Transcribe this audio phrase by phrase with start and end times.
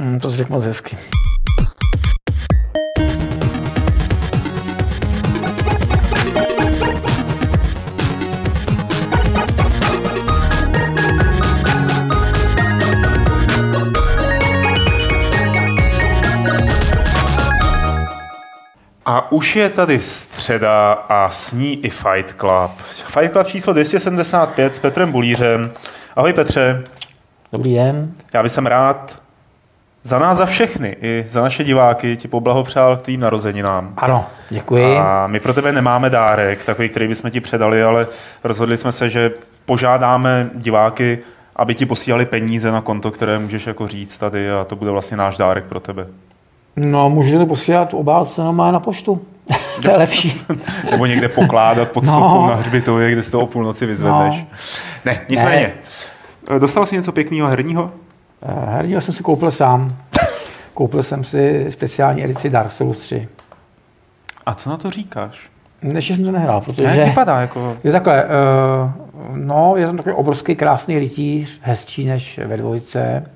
[0.00, 0.98] Mm, to řekl moc hezky.
[19.06, 22.70] A už je tady středa a s ní i Fight Club.
[23.06, 25.72] Fight Club číslo 275 s Petrem Bulířem.
[26.16, 26.84] Ahoj Petře,
[27.52, 28.14] Dobrý den.
[28.34, 29.20] já bych rád
[30.02, 33.92] za nás, za všechny, i za naše diváky ti poblahopřál k tvým narozeninám.
[33.96, 34.96] Ano, děkuji.
[34.98, 38.06] A my pro tebe nemáme dárek, takový, který bychom ti předali, ale
[38.44, 39.30] rozhodli jsme se, že
[39.66, 41.18] požádáme diváky,
[41.56, 45.16] aby ti posílali peníze na konto, které můžeš jako říct tady a to bude vlastně
[45.16, 46.06] náš dárek pro tebe.
[46.76, 49.20] No, můžete to posílat obálce normálně na poštu.
[49.84, 50.42] to je lepší.
[50.90, 52.14] Nebo někde pokládat pod No.
[52.14, 54.34] sochou na hřbitově, kde si to o půlnoci vyzvedneš.
[54.34, 54.46] No.
[55.04, 55.74] Ne, nicméně.
[56.58, 57.90] Dostal jsi něco pěkného herního?
[58.42, 59.96] Eh, Herního jsem si koupil sám.
[60.74, 63.28] Koupil jsem si speciální edici Dark Souls 3.
[64.46, 65.50] A co na to říkáš?
[65.82, 66.86] Ještě jsem to nehrál, protože...
[66.86, 67.76] Jak vypadá jako...
[67.84, 68.30] Je takhle, uh,
[69.36, 73.26] no, je tam takový obrovský krásný rytíř, hezčí než ve dvojce.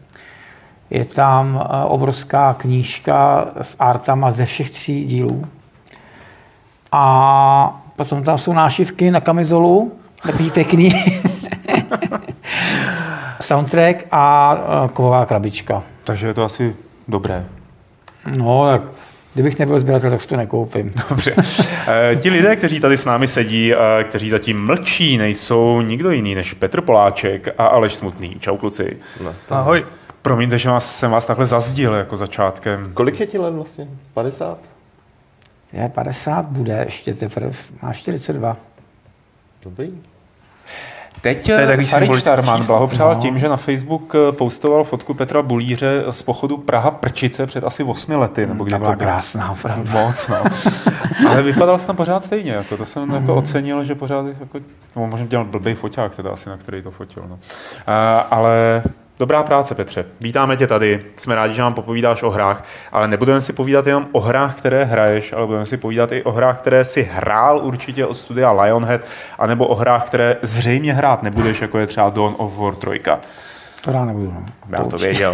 [0.91, 5.45] Je tam uh, obrovská knížka s artama ze všech tří dílů.
[6.93, 10.91] A potom tam jsou nášivky na kamizolu, takový pěkný.
[13.45, 14.57] Soundtrack a
[14.93, 15.83] kovová krabička.
[16.05, 16.77] Takže je to asi
[17.09, 17.47] dobré.
[18.39, 18.83] No, tak
[19.35, 20.93] kdybych nebyl sběratel, tak si to nekoupím.
[21.11, 21.35] Dobře.
[21.89, 26.35] Eh, Ti lidé, kteří tady s námi sedí, a kteří zatím mlčí, nejsou nikdo jiný
[26.35, 28.37] než Petr Poláček a Aleš Smutný.
[28.41, 28.97] Čau kluci.
[29.51, 29.85] Ahoj.
[30.23, 32.91] Promiňte, že vás, jsem vás takhle zazdil jako začátkem.
[32.95, 33.89] Kolik je ti let vlastně?
[34.15, 34.59] 50?
[35.73, 37.51] Je 50 bude ještě teprve,
[37.83, 38.57] má 42.
[39.63, 39.93] Dobrý.
[41.21, 42.75] Teď je takový Farid symbolický Štarman číslo.
[42.75, 43.21] blahopřál No.
[43.21, 47.83] tím, že na Facebook eh, postoval fotku Petra Bulíře z pochodu Praha Prčice před asi
[47.85, 49.91] 8 lety, nebo kdy Ta to byla krásná, opravdu.
[49.91, 50.37] Moc, no.
[51.29, 54.59] Ale vypadal jsem tam pořád stejně, jako to jsem jako ocenil, že pořád, jako,
[54.97, 57.39] no, možná dělal blbý foťák, teda asi, na který to fotil, no.
[57.87, 58.83] A, ale
[59.19, 60.05] dobrá práce, Petře.
[60.21, 64.07] Vítáme tě tady, jsme rádi, že nám popovídáš o hrách, ale nebudeme si povídat jenom
[64.13, 68.07] o hrách, které hraješ, ale budeme si povídat i o hrách, které si hrál určitě
[68.07, 69.01] od studia Lionhead,
[69.39, 73.01] anebo o hrách, které zřejmě hrát nebudeš, jako je třeba Dawn of War 3.
[73.85, 74.33] To rád nebudu.
[74.35, 74.45] No.
[74.79, 75.33] Já to věděl.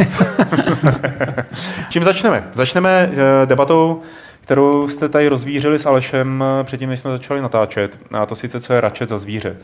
[1.91, 2.49] Čím začneme?
[2.53, 4.03] Začneme eh, debatou,
[4.41, 7.99] kterou jste tady rozvířili s Alešem eh, předtím, než jsme začali natáčet.
[8.13, 9.57] A to sice, co je Ratchet za zvíře.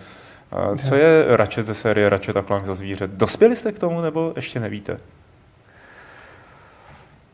[0.82, 3.06] Co je Ratchet ze série Ratchet a Clank za zvíře?
[3.06, 4.98] Dospěli jste k tomu, nebo ještě nevíte?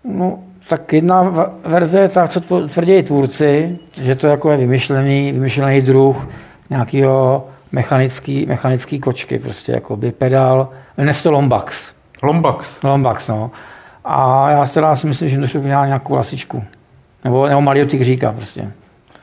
[0.05, 1.23] No, tak jedna
[1.65, 6.29] verze je ta, co tvrdí tvůrci, že to jako je vymyšlený, vymyšlený druh
[6.71, 11.93] nějakého mechanický, mechanický kočky, prostě jako by pedal, jmenuje se to Lombax.
[12.23, 12.83] Lombax.
[12.83, 13.51] Lombax, no.
[14.05, 16.65] A já si teda si myslím, že to nějakou lasičku.
[17.25, 18.73] Nebo, nebo malýho tygříka prostě.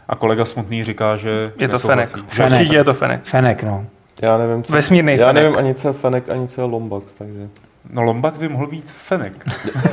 [0.09, 2.11] A kolega Smutný říká, že Je to nesouhlasí.
[2.11, 2.29] Fenek.
[2.51, 2.71] Fenek.
[2.71, 3.21] Je to Fenek.
[3.23, 3.85] Fenek, no.
[4.21, 4.73] Já nevím, co...
[4.73, 5.43] Vesmírnej Já Fenek.
[5.43, 7.47] nevím ani, co je Fenek, ani co je Lombax, takže...
[7.93, 9.45] No Lombax by mohl být Fenek.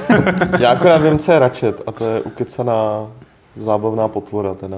[0.59, 3.07] Já akorát vím, co je Ratchet a to je ukecaná
[3.65, 4.77] zábavná potvora teda.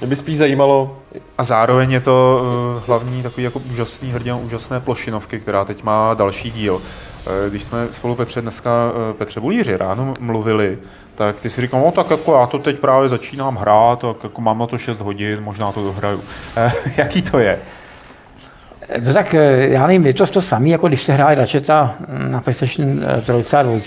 [0.00, 0.96] Mě by spíš zajímalo,
[1.38, 2.42] A zároveň je to
[2.76, 6.82] uh, hlavní takový jako úžasný hrdina úžasné plošinovky, která teď má další díl.
[7.26, 8.70] Eh, Když jsme spolu Petře dneska,
[9.10, 10.78] eh, Petře Bulíři, ráno mluvili,
[11.20, 14.40] tak ty si říkal, no tak jako já to teď právě začínám hrát, tak jako
[14.40, 16.22] mám na to 6 hodin, možná to dohraju.
[16.56, 17.60] Eh, Jaký to je?
[19.04, 22.40] No tak eh, já nevím, je to to samé, jako když se hráli Ratcheta na
[22.40, 23.02] PlayStation
[23.42, 23.78] 3 a 2.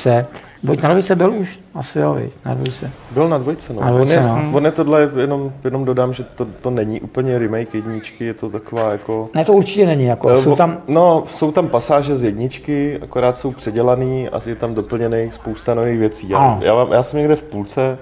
[0.63, 1.59] Buď na dvojce byl už?
[1.75, 2.91] Asi jo, viď, na dvojce.
[3.12, 3.81] byl na dvojce, no.
[3.81, 4.51] Na dvojce, on, je, no.
[4.57, 8.50] on je tohle, jenom, jenom dodám, že to, to není úplně remake jedničky, je to
[8.50, 9.29] taková jako...
[9.35, 13.38] Ne, to určitě není, jako, Eh, jsou tam, No, jsou tam pasáže z jedničky, akorát
[13.38, 16.29] jsou předělaný a je tam doplněných spousta nových věcí.
[16.29, 16.59] Já, Ano.
[16.62, 17.97] já, mám- já jsem někde v půlce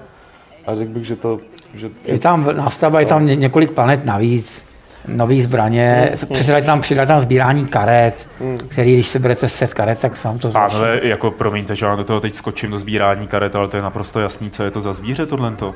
[0.68, 1.40] a řekl bych, že to...
[1.74, 4.64] Že, je tam nástavba, je tam ně- několik planet navíc,
[5.08, 8.30] nový zbraně, přidali tam, přidali tam sbírání karet,
[8.68, 10.76] který, když se berete set karet, tak sám to zlepší.
[10.76, 13.84] Pánové, jako promiňte, že já do toho teď skočím do sbírání karet, ale to je
[13.84, 15.52] naprosto jasný, co je to za zvíře tohle.
[15.52, 15.74] To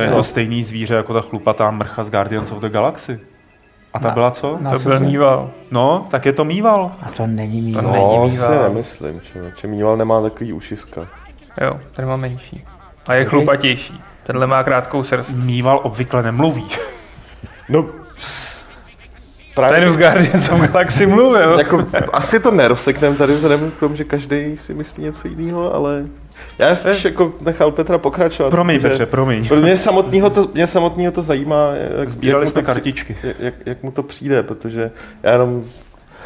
[0.00, 3.20] je to stejný zvíře jako ta chlupatá mrcha z Guardians of the Galaxy.
[3.94, 4.58] A ta Na- byla co?
[4.60, 5.50] na- To byl mýval.
[5.70, 6.90] No, tak je to mýval.
[7.02, 7.82] A to není mýval.
[7.82, 8.62] To no, není si mýval.
[8.62, 9.66] nemyslím, člověče.
[9.66, 11.00] Mýval nemá takový ušiska.
[11.60, 12.64] Jo, ten má menší.
[13.08, 14.00] A je chlupatější.
[14.22, 15.30] Tenhle má krátkou srst.
[15.34, 16.66] Mýval obvykle nemluví.
[17.68, 17.86] No,
[19.58, 21.58] právě Ten v Guardians of Galaxy mluvil.
[21.58, 26.04] jako, asi to nerozsekneme tady vzhledem k tomu, že každý si myslí něco jiného, ale
[26.58, 28.50] já spíš jako nechal Petra pokračovat.
[28.50, 29.48] Promiň, protože- Petře, promiň.
[29.60, 31.70] Mě samotného to, mě samotného to zajímá,
[32.00, 33.16] jak, Sbírali jak mu jsme to při- kartičky.
[33.22, 34.90] jak, jak, jak mu to přijde, protože
[35.22, 35.64] já jenom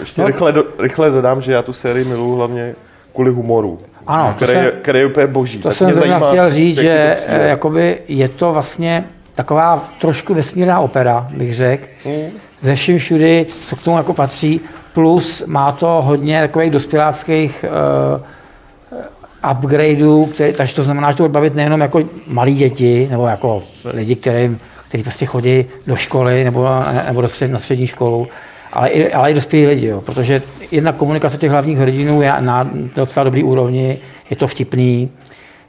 [0.01, 0.27] ještě No.
[0.27, 2.75] rychle, do, rychle dodám, že já tu sérii miluji hlavně
[3.15, 3.81] kvůli humoru.
[4.07, 5.59] Ano, to který, jsem, je, který je úplně boží.
[5.59, 9.05] to Tak jsem mě zrovna zajímá, chtěl říct, že to eh, jakoby je to vlastně
[9.35, 11.85] taková trošku vesmírná opera, bych řekl.
[12.07, 12.31] Mm.
[12.63, 14.61] Ze vším všudy, co k tomu jako patří,
[14.93, 21.33] plus má to hodně takových dospěláckých uh, upgradeů, který, takže to znamená, že to bude
[21.33, 24.57] bavit nejenom jako malí děti, nebo jako lidi, kteří,
[24.89, 26.69] kteří prostě chodí do školy nebo,
[27.07, 28.29] nebo do střed, na střední školu,
[28.73, 32.71] ale i, ale i dospělí lidi, jo, protože jedna komunikace těch hlavních hrdinů je na
[32.97, 33.99] docela dobrý úrovni,
[34.31, 35.11] je to vtipný,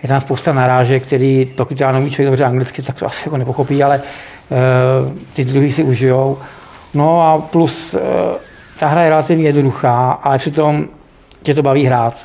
[0.03, 3.37] je tam spousta narážek, který, pokud já neumí člověk dobře anglicky, tak to asi jako
[3.37, 6.37] nepochopí, ale uh, ty druhý si užijou.
[6.93, 8.01] No a plus uh,
[8.79, 10.87] ta hra je relativně jednoduchá, ale přitom
[11.43, 12.15] tě to baví hrát.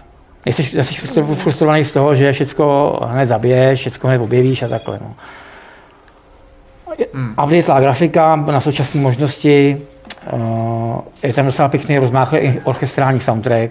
[0.46, 4.98] Jsi, jsi frustro- frustrovaný z toho, že všechno hned zabiješ, všechno hned objevíš a takhle.
[5.02, 5.14] No.
[7.14, 7.34] Hmm.
[7.44, 9.82] Updateová grafika na současné možnosti,
[10.32, 13.70] uh, je tam docela pěkný rozmáchlý orchestrální soundtrack,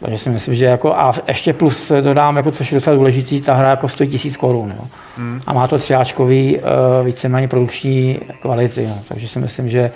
[0.00, 3.54] takže si myslím, že jako, a ještě plus dodám, jako, což je docela důležitý, ta
[3.54, 4.74] hra jako stojí tisíc korun.
[4.78, 4.84] Jo.
[5.16, 5.40] Hmm.
[5.46, 8.84] A má to třiáčkový uh, víceméně produkční kvality.
[8.84, 8.94] Jo.
[9.08, 9.90] Takže si myslím, že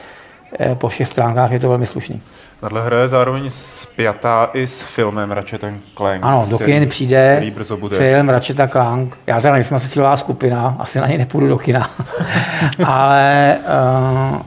[0.59, 2.21] eh, po všech stránkách je to velmi slušný.
[2.61, 5.65] Tahle hra je zároveň spjatá i s filmem Ratchet
[5.97, 6.25] Clank.
[6.25, 7.97] Ano, do kin přijde který brzo bude.
[7.97, 9.19] film Ratchet Clank.
[9.27, 11.91] Já teda nejsem asi cílová skupina, asi na něj nepůjdu do kina.
[12.85, 13.57] Ale
[14.33, 14.41] uh,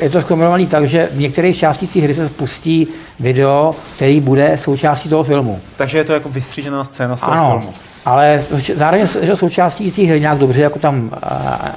[0.00, 2.88] je to zkombinovaný tak, že v některých částích té hry se spustí
[3.20, 5.60] video, který bude součástí toho filmu.
[5.76, 7.74] Takže je to jako vystřížená scéna z toho Ano, filmu.
[8.04, 8.42] ale
[8.74, 11.68] zároveň je to součástí té hry nějak dobře jako tam uh,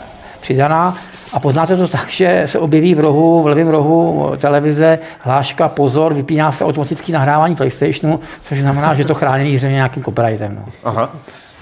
[0.41, 0.95] přidaná.
[1.33, 6.13] A poznáte to tak, že se objeví v rohu, v levém rohu televize hláška pozor,
[6.13, 10.55] vypíná se automatický nahrávání PlayStationu, což znamená, že je to chráněný zřejmě nějakým copyrightem.
[10.55, 10.65] No.
[10.83, 11.09] Aha.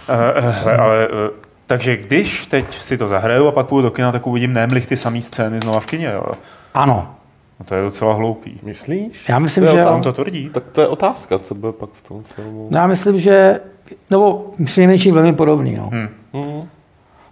[0.09, 1.13] Uh, uh, ale, uh,
[1.69, 4.97] takže když teď si to zahraju a pak půjdu do kina, tak uvidím nemlich ty
[4.97, 6.23] samé scény znova v kině, jo?
[6.73, 7.07] Ano,
[7.59, 8.59] No to je docela hloupý.
[8.63, 9.29] Myslíš?
[9.29, 10.49] já myslím, Jo, že tam to tvrdí.
[10.53, 12.67] Tak to je otázka, co bude pak v tom filmu.
[12.71, 13.59] No, já myslím, že,
[14.09, 15.75] nebo přinejmenším velmi podobný.
[15.75, 15.89] No.
[15.93, 16.09] Hmm.
[16.33, 16.67] Mm.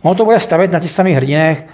[0.01, 1.65] Ono to bude stavět na těch samých hrdinech,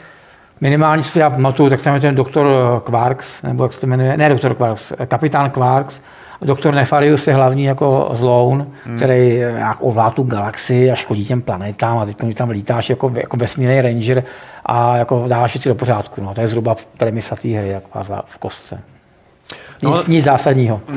[0.62, 2.48] minimálně, co si já pamatuju, tak tam je ten doktor
[2.86, 6.01] Quarks, nebo jak se to jmenuje, ne doktor Quarks, kapitán Quarks,
[6.44, 8.98] Doktor Nefarius je hlavní jako zloun, hmm.
[8.98, 13.12] který jak ovládá tu galaxii a škodí těm planetám a teď když tam lítáš jako,
[13.16, 14.24] jako vesmírný ranger
[14.66, 16.22] a jako dáváš věci do pořádku.
[16.22, 16.34] No.
[16.34, 18.75] To je zhruba premisa té hry jako v kostce.
[18.75, 20.81] Nic, No, no, nic zásadního.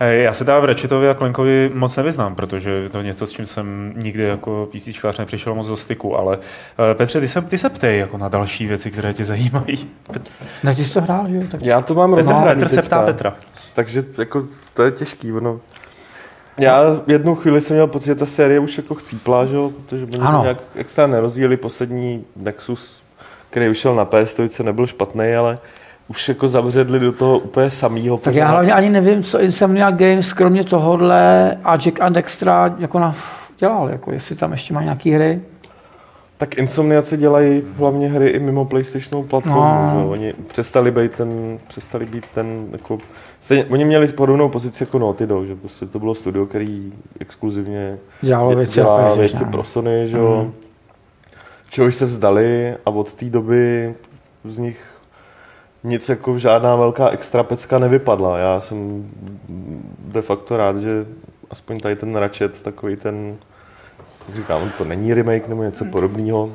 [0.00, 3.32] Eh, Já se teda v Ratchetovi a Clankovi moc nevyznám, protože to je něco, s
[3.32, 6.38] čím jsem nikdy jako PCčkář nepřišel moc do styku, ale
[6.90, 9.88] eh, Petře, ty se, ty se ptej jako na další věci, které tě zajímají.
[10.62, 11.42] Ne, ty jsi to hrál, že jo?
[11.50, 11.62] Tak...
[11.62, 13.34] Já to mám Petr, Petr se ptá Petra.
[13.74, 15.32] Takže jako, to je těžký.
[15.32, 15.60] Ono.
[16.58, 20.04] Já jednu chvíli jsem měl pocit, že ta série už jako chcípla, že jo, protože
[20.04, 21.56] oni to nějak extra nerozvíjeli.
[21.56, 23.02] Poslední Nexus,
[23.50, 25.58] který vyšel na PS3, nebyl špatný, ale
[26.08, 28.18] už jako zavředli do toho úplně samýho.
[28.18, 32.98] Tak já hlavně ani nevím, co Insomniac Games kromě tohohle a Jack and Extra jako
[32.98, 33.14] na,
[33.58, 35.40] dělal, jako jestli tam ještě má nějaký hry.
[36.36, 39.90] Tak Insomniaci dělají hlavně hry i mimo PlayStationovou platformu.
[39.94, 40.00] No.
[40.00, 40.10] Že?
[40.10, 42.98] Oni přestali být ten, přestali být ten, jako,
[43.42, 47.98] stejně, oni měli podobnou pozici jako Naughty Dog, že prostě to bylo studio, který exkluzivně
[48.22, 50.36] Dělalo věci dělá věci věci, pro Sony, že jo.
[50.42, 50.52] Mhm.
[51.70, 53.94] Čehož se vzdali a od té doby
[54.44, 54.84] z nich
[55.84, 58.38] nic jako žádná velká extra pecka nevypadla.
[58.38, 59.10] Já jsem
[59.98, 61.06] de facto rád, že
[61.50, 63.36] aspoň tady ten Ratchet, takový ten,
[64.28, 66.52] jak říkám, to není remake nebo něco podobného.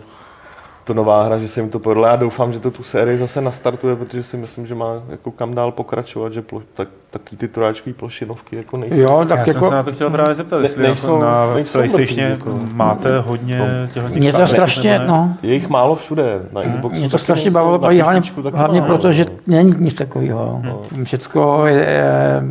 [0.88, 2.06] To nová hra, že se jim to povedlo.
[2.08, 5.54] Já doufám, že to tu sérii zase nastartuje, protože si myslím, že má jako kam
[5.54, 9.02] dál pokračovat, že plo, tak, taky ty trojáčkový plošinovky jako nejsou.
[9.02, 9.52] Jo, Tak Já jako...
[9.52, 12.30] jsem jako, se na to chtěl právě zeptat, Ne- jestli nejsou- jako na nejsou PlayStationě
[12.30, 12.60] mrtví, jako.
[12.74, 13.62] máte hodně
[13.94, 15.08] těchto mě to strašně, ne?
[15.08, 16.42] no, Je jich málo všude.
[16.52, 18.22] Na Xboxu mě to strašně nejsou, bavilo, na baví, hlavně,
[18.54, 19.56] hlavně málo, proto, že no.
[19.56, 20.62] není nic takového.
[21.04, 22.42] Všecko je, je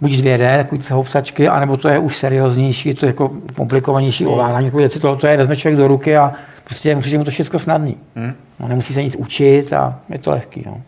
[0.00, 4.82] buď 2D, takový housačky, anebo to je už serióznější, je to jako komplikovanější ovládání, takové
[4.82, 6.32] věci, tohle to je, vezme člověk do ruky a
[6.64, 7.96] prostě musí mu to všechno snadný.
[8.14, 8.34] Hmm.
[8.60, 10.62] No, nemusí se nic učit a je to lehký.
[10.66, 10.82] No.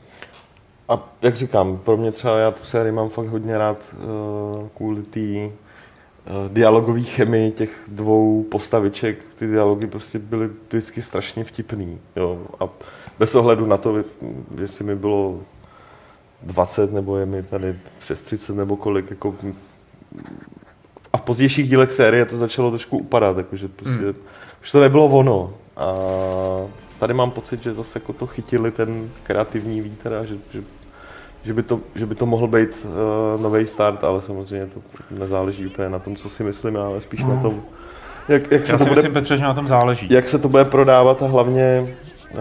[0.88, 5.02] A jak říkám, pro mě třeba já tu sérii mám fakt hodně rád uh, kvůli
[5.02, 5.52] té uh,
[6.48, 9.18] dialogové chemii těch dvou postaviček.
[9.38, 11.98] Ty dialogy prostě byly vždycky strašně vtipný.
[12.16, 12.38] Jo.
[12.60, 12.68] A
[13.18, 14.04] bez ohledu na to,
[14.60, 15.40] jestli mi bylo
[16.42, 19.34] 20 nebo je mi tady přes 30 nebo kolik, jako
[21.12, 24.14] a v pozdějších dílech série to začalo trošku upadat, jakože prostě, hmm.
[24.62, 25.54] už to nebylo ono.
[25.76, 25.92] A
[26.98, 30.62] tady mám pocit, že zase jako to chytili ten kreativní vítr a že, že,
[31.44, 32.86] že, by, to, že by to mohl být
[33.36, 34.80] uh, nový start, ale samozřejmě to
[35.10, 37.62] nezáleží úplně na tom, co si myslím, ale spíš na tom,
[38.28, 40.06] jak, jak, se Já to si bude, myslím, Petře, že na tom záleží.
[40.10, 41.94] jak se to bude prodávat a hlavně
[42.32, 42.38] uh,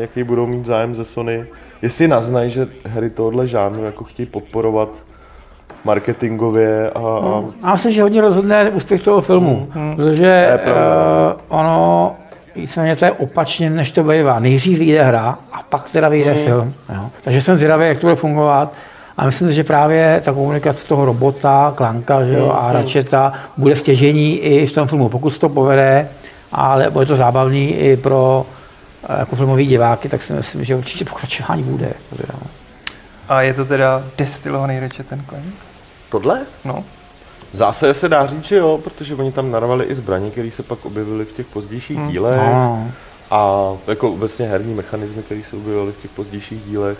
[0.00, 1.46] jaký budou mít zájem ze Sony.
[1.82, 4.88] Jestli naznají, že hry tohohle žánru jako chtějí podporovat
[5.84, 11.34] marketingově a, a Já myslím, že hodně rozhodne úspěch toho filmu, protože je pravda.
[11.34, 12.16] uh, ono
[12.56, 14.38] víceméně to je opačně, než to bývá.
[14.38, 16.74] Nejdřív vyjde hra a pak teda vyjde film.
[16.94, 17.10] Jo.
[17.20, 18.72] Takže jsem zvědavý, jak to bude fungovat.
[19.16, 23.76] A myslím si, že právě ta komunikace toho robota, Klanka že jo, a Ratcheta bude
[23.76, 26.08] stěžení i v tom filmu, pokud se to povede,
[26.52, 28.46] ale bude to zábavný i pro
[29.08, 31.92] eh, jako filmový diváky, tak si myslím, že určitě pokračování bude.
[32.16, 32.46] Teda, no.
[33.28, 35.44] A je to teda destilovaný Ratchet ten Clank?
[36.08, 36.40] tohle?
[36.64, 36.84] No.
[37.52, 40.84] Zásadě se dá říct, že jo, protože oni tam narvali i zbraně, které se pak
[40.86, 42.08] objevily v těch pozdějších Hmm.
[42.08, 42.36] dílech.
[42.36, 42.88] No,
[43.30, 46.98] A jako obecně herní mechanismy, které se objevily v těch pozdějších dílech.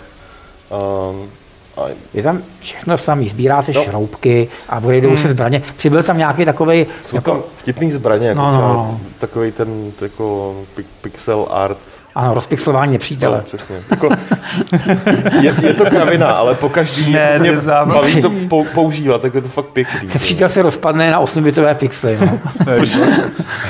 [0.69, 1.29] Um,
[1.77, 1.81] a
[2.13, 3.83] je tam všechno samý, sbíráte No.
[3.83, 5.61] šroubky a budou se zbraně.
[5.77, 8.99] Přibyl tam nějaký takový jsou jako, tam vtipný zbraně, jako No, no, no.
[9.19, 11.77] takový ten jako pi- pixel art.
[12.17, 13.37] Ano, rozpixelování nepřítele.
[13.37, 13.75] No, přesně.
[13.91, 14.09] Jako,
[15.41, 17.51] je, je, to kravina, ale po každý Ne, to mě
[17.93, 20.07] baví to pou, používat, tak je to fakt pěkný.
[20.09, 22.17] Ten přítel se rozpadne na 8-bitové pixely.
[22.21, 22.39] No.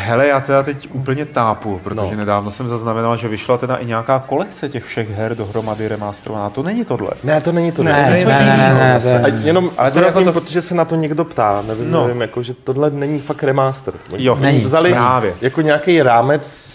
[0.05, 2.11] Hele, já teda teď úplně tápu, protože No.
[2.11, 2.17] no.
[2.17, 6.49] nedávno jsem zaznamenal, že vyšla teda i nějaká kolekce těch všech her dohromady remasterovaná.
[6.49, 7.09] To není tohle.
[7.23, 7.83] Ne, to není to.
[7.83, 8.05] Ne, ne.
[8.09, 9.19] ne, něco ne, ne, jinýho ne, zase.
[9.19, 9.41] ne, A ne.
[9.43, 11.99] jenom Ale to to jako to- protože se na to někdo ptá, nevím, No.
[11.99, 12.07] no.
[12.07, 13.93] nevím jako, že tohle není fakt remaster.
[14.17, 14.59] Jo, není.
[14.59, 15.33] vzali Právě.
[15.41, 16.66] jako nějaký rámec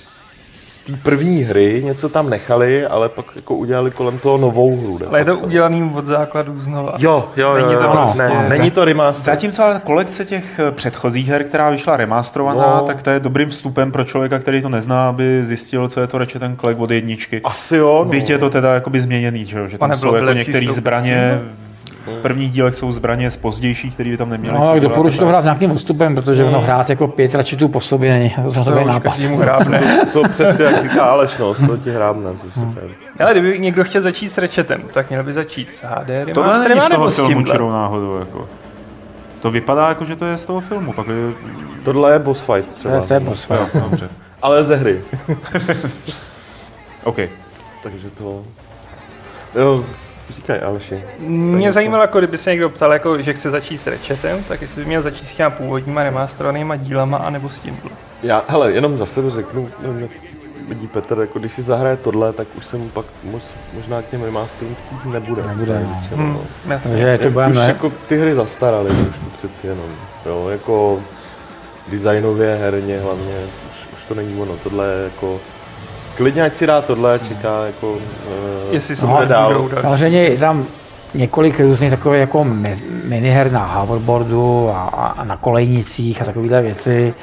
[0.86, 4.98] té první hry, něco tam nechali, ale pak jako udělali kolem toho novou hru.
[5.08, 6.94] Ale je to udělaný od základu znova.
[6.98, 9.34] Jo, jo, Není jo, to jo, prostě- ne, není to remaster.
[9.34, 12.76] Zatímco ale kolekce těch eh, předchozích her, která vyšla remasterovaná, No.
[12.76, 12.82] no.
[12.86, 16.18] tak to je dobrým vstupem pro člověka, který to nezná, aby zjistil, co je to
[16.18, 17.40] Ratchet Clank od jedničky.
[17.44, 18.10] Asi jo, no.
[18.10, 19.68] Byť je to teda jakoby změněný, že, jo?
[19.68, 21.40] že tam nebylo jsou jako některé zbraně,
[22.06, 24.58] v prvních dílech jsou zbraně z pozdějších, které by tam neměly.
[24.58, 28.12] No, doporučuji to hrát s nějakým odstupem, protože ono hrát jako pět račetů po sobě
[28.12, 29.10] není to To takový už nápad.
[29.10, 29.82] každému hrábne.
[30.12, 32.30] To přesně, jak říká Aleš, no, to ti hrábne.
[32.30, 32.82] To super.
[33.20, 36.80] Ale kdyby někdo chtěl začít s Ratchetem, tak měl by začít s HD Tohle není
[36.80, 38.18] z toho filmu čirou náhodou.
[38.18, 38.48] Jako.
[39.40, 40.92] To vypadá jako, že to je z toho filmu.
[40.92, 41.14] Pak je...
[41.84, 43.74] Tohle je boss fight To třeba, je, to je boss fight.
[43.74, 44.08] Jo, dobře.
[44.42, 45.00] ale ze hry.
[47.04, 47.16] OK.
[47.82, 48.42] Takže to...
[49.54, 49.82] Jo,
[50.30, 51.04] říkaj Aleši.
[51.26, 54.80] Mě zajímalo, jako kdyby se někdo ptal, jako, že chce začít s Ratchetem, tak jestli
[54.82, 57.90] by měl začít s těma původníma remasterovanýma dílama, anebo s tímhle.
[58.22, 60.10] Já, hele, jenom za sebe řeknu, nevím, jak
[60.68, 64.06] vidí Petr, jako když si zahraje tohle, tak už se mu pak moc, možná k
[64.10, 65.42] těm remasterům chtít nebude.
[65.42, 65.98] Nebude, no.
[66.00, 66.40] Většinou, Hmm, no.
[66.82, 67.64] Takže to Jak bude už ne...
[67.64, 69.86] jako ty hry zastaraly trošku přeci jenom.
[70.26, 71.00] Jo, jako
[71.88, 74.56] designově, herně hlavně, už, už to není ono.
[74.56, 75.40] Tohle je jako,
[76.16, 77.98] klidně ať si dá tohle, čeká jako, uh,
[78.70, 79.68] Jestli se No, bude dál.
[79.80, 80.66] Samozřejmě je tam
[81.14, 82.44] několik různých takových jako
[83.04, 87.14] miniher na hoverboardu a, a, a na kolejnicích a takovéhle věci,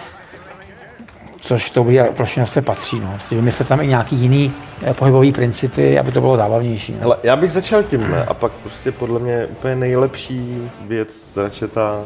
[1.42, 3.00] což to bude plošinovce patří.
[3.00, 3.12] No.
[3.12, 4.54] Prostě vymyslet tam i nějaký jiný
[4.84, 6.92] eh, pohybový principy, aby to bylo zábavnější.
[6.92, 6.98] No.
[7.02, 12.02] Hele, já bych začal tímhle a pak prostě podle mě úplně nejlepší věc z Ratcheta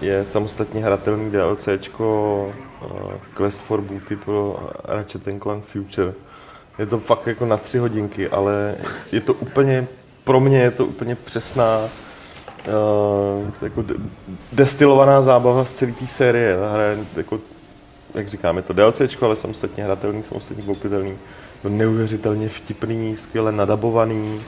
[0.00, 2.52] je samostatně hratelný DLCčko
[2.82, 6.12] uh, Quest for Booty pro Ratchet Clank Future.
[6.78, 8.74] Je to fakt jako na tři hodinky, ale
[9.12, 9.86] je to úplně,
[10.24, 11.78] pro mě je to úplně přesná
[12.68, 13.94] uh, jako de-
[14.52, 16.56] destilovaná zábava z celé té série.
[16.56, 17.40] Ta hra je jako,
[18.14, 21.18] jak říkám, je to DLCčko, ale samostatně hratelný, samostatně koupitelný.
[21.62, 24.40] To neuvěřitelně vtipný, skvěle nadabovaný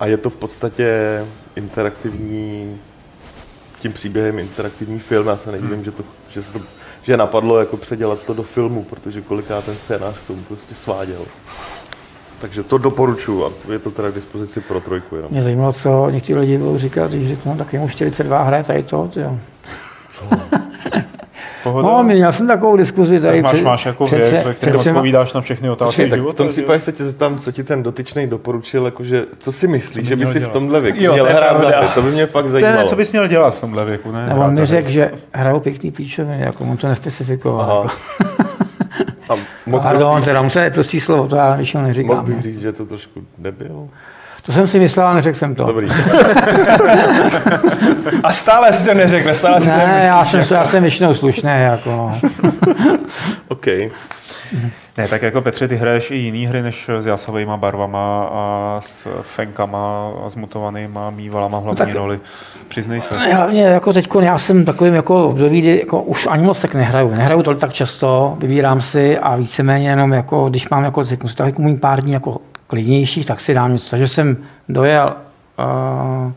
[0.00, 1.24] a je to v podstatě
[1.56, 2.80] interaktivní,
[3.82, 5.26] tím příběhem interaktivní film.
[5.26, 6.64] Já se nedivím, že, to, že, se to,
[7.02, 11.24] že napadlo jako předělat to do filmu, protože kolikrát ten scénář k tomu prostě sváděl.
[12.40, 15.30] Takže to doporučuji a je to teda k dispozici pro trojku jenom.
[15.30, 18.82] Mě zajímalo, co někteří lidi budou říkat, když řeknu, tak je mu 42 hraje tady
[18.82, 19.08] to.
[19.08, 19.38] Tyjo.
[21.62, 21.88] Pohoda.
[21.88, 23.36] No, měl jsem takovou diskuzi tady.
[23.38, 26.14] tak máš, před- máš jako před- věk, ve kterém odpovídáš na všechny otázky tak v
[26.22, 26.36] života.
[26.36, 26.50] tom že?
[26.52, 30.26] případě se tě zeptám, co ti ten dotyčný doporučil, jakože, co si myslíš, že by
[30.26, 31.70] si v tomhle věku Jo, měl hrát za?
[31.94, 32.76] To by mě fakt zajímalo.
[32.76, 34.26] ne, co bys měl dělat v tomhle věku, ne?
[34.26, 37.70] Hrát on mi řekl, že hrajou pěkný píčoviny, jako on to nespecifikoval.
[37.70, 37.76] Aha.
[37.82, 38.52] Jako.
[39.28, 39.34] A
[39.66, 42.24] mohl bych Pardon, teda on se neprostý slovo, to já většinou mohl neříkám.
[42.24, 42.42] bych no.
[42.42, 43.88] říct, že to trošku debil.
[44.42, 45.64] To jsem si myslel, ale neřekl jsem to.
[45.64, 45.88] Dobrý.
[48.24, 50.06] A stále si to neřekne, stále si to Ne, nemyslíš.
[50.06, 52.18] já jsem, já jsem většinou slušný, jako no.
[53.48, 53.66] OK.
[54.98, 59.08] Ne, tak jako Petře, ty hraješ i jiný hry než s jasavými barvama a s
[59.22, 62.20] fenkama a s mutovanýma mývalama v hlavní tak- roli.
[62.68, 63.14] Přiznej se.
[63.18, 66.74] Ne, Hlavně jako teď já jsem takovým jako období, kdy jako už ani moc tak
[66.74, 67.10] nehraju.
[67.18, 71.04] Nehraju to tak často, vybírám si a víceméně jenom jako, když mám jako,
[71.36, 72.36] tak mít pár dní jako
[72.76, 73.90] klidnějších, tak si dám něco.
[73.90, 74.36] Takže jsem
[74.68, 75.12] dojel,
[75.58, 76.32] uh,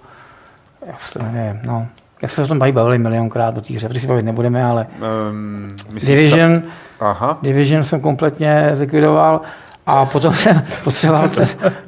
[0.87, 1.87] jak se to jmenuje, no,
[2.21, 4.87] jak se o tom baví bavili milionkrát o té hře, protože si bavit nebudeme, ale
[5.29, 6.63] Um, myslíš Division, Sa-
[7.09, 7.37] Aha.
[7.41, 9.41] Division jsem kompletně zlikvidoval
[9.85, 11.29] a potom jsem potřeboval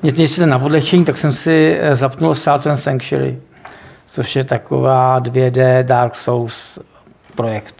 [0.04, 3.38] něco na odlehčení, tak jsem si eh, zapnul Southern Sanctuary.
[4.08, 6.80] což je taková 2D Dark Souls
[7.36, 7.76] projekt.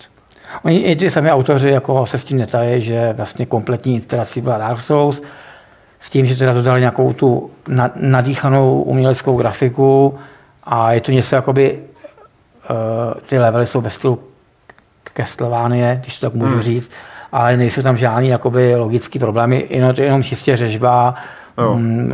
[0.64, 4.58] Oni i ty sami autoři jako se s tím netají, že vlastně kompletní inspirací byla
[4.58, 5.22] Dark Souls,
[6.00, 7.50] s tím, že teda dodali nějakou tu
[7.96, 10.20] nadýchanou uměleckou grafiku
[10.64, 11.80] a je to něco jakoby,
[12.70, 14.20] uh, ty levely jsou ve stylu
[15.18, 16.64] Castlevania, když to tak můžu hmm.
[16.64, 16.92] říct,
[17.32, 21.16] ale nejsou tam žádný jakoby logický problémy, jenom, jenom čistě řežba,
[21.74, 22.14] um,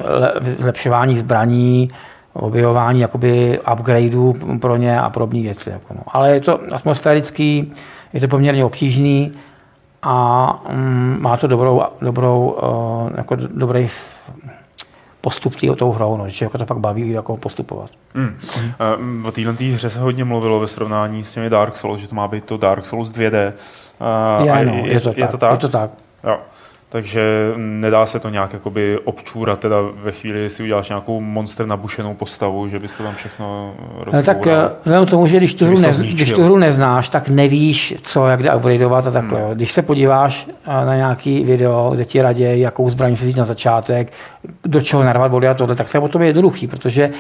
[0.57, 1.91] zlepšování zbraní,
[2.33, 5.69] objevování jakoby upgradeů pro ně a podobné věci.
[5.69, 6.01] Jako no.
[6.07, 7.73] Ale je to atmosférický,
[8.13, 9.31] je to poměrně obtížný
[10.03, 13.89] a um, má to dobrou, dobrou uh, jako dobrý
[15.21, 17.89] postup tý, tou hrou, no, že jako to pak baví jako postupovat.
[18.13, 18.37] Mm.
[18.97, 19.25] Mm.
[19.25, 22.27] O téhle hře se hodně mluvilo ve srovnání s těmi Dark Souls, že to má
[22.27, 23.53] být to Dark Souls 2D.
[24.39, 25.51] Uh, je, no, je, je, to je, tak, to tak?
[25.51, 25.91] Je to tak.
[26.23, 26.39] Jo.
[26.93, 32.13] Takže nedá se to nějak jakoby občůrat, teda ve chvíli, si uděláš nějakou monster nabušenou
[32.13, 34.23] postavu, že bys to tam všechno rozboural.
[34.23, 37.29] Tak eh, vzhledem k tomu, že když tu, hru nez, když tu hru neznáš, tak
[37.29, 39.41] nevíš, co, jak jde upgradeovat a takhle.
[39.41, 39.53] Hmm.
[39.53, 44.13] Když se podíváš eh, na nějaký video, kde ti radě, jakou zbraň si na začátek,
[44.65, 47.11] do čeho narvat body a tohle, tak to je potom jednoduchý, protože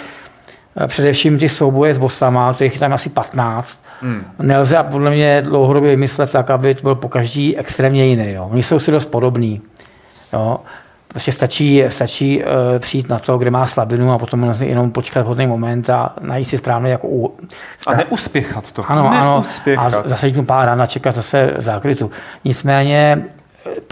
[0.87, 3.83] především ty souboje s bosama, těch tam asi 15.
[4.01, 4.23] Hmm.
[4.39, 8.31] Nelze podle mě dlouhodobě vymyslet tak, aby to byl po každý extrémně jiný.
[8.31, 8.47] Jo.
[8.51, 9.61] Oni jsou si dost podobní.
[10.33, 10.59] Jo.
[11.07, 12.49] Prostě stačí, stačí uh,
[12.79, 16.57] přijít na to, kde má slabinu a potom jenom počkat vhodný moment a najít si
[16.57, 17.37] správně jako u...
[17.87, 18.91] A neuspěchat to.
[18.91, 19.93] Ano, neuspěchat.
[19.93, 20.03] ano.
[20.05, 22.11] A zase jít pár rán a čekat zase zákrytu.
[22.45, 23.25] Nicméně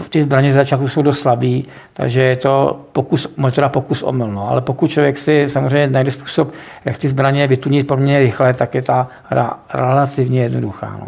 [0.10, 4.28] ty zbraně z začátku jsou dost slabý, takže je to pokus, možná pokus omyl.
[4.28, 4.50] No.
[4.50, 6.54] Ale pokud člověk si samozřejmě najde způsob,
[6.86, 10.98] jak ty zbraně vytunit poměrně rychle, tak je ta hra relativně jednoduchá.
[11.00, 11.08] No.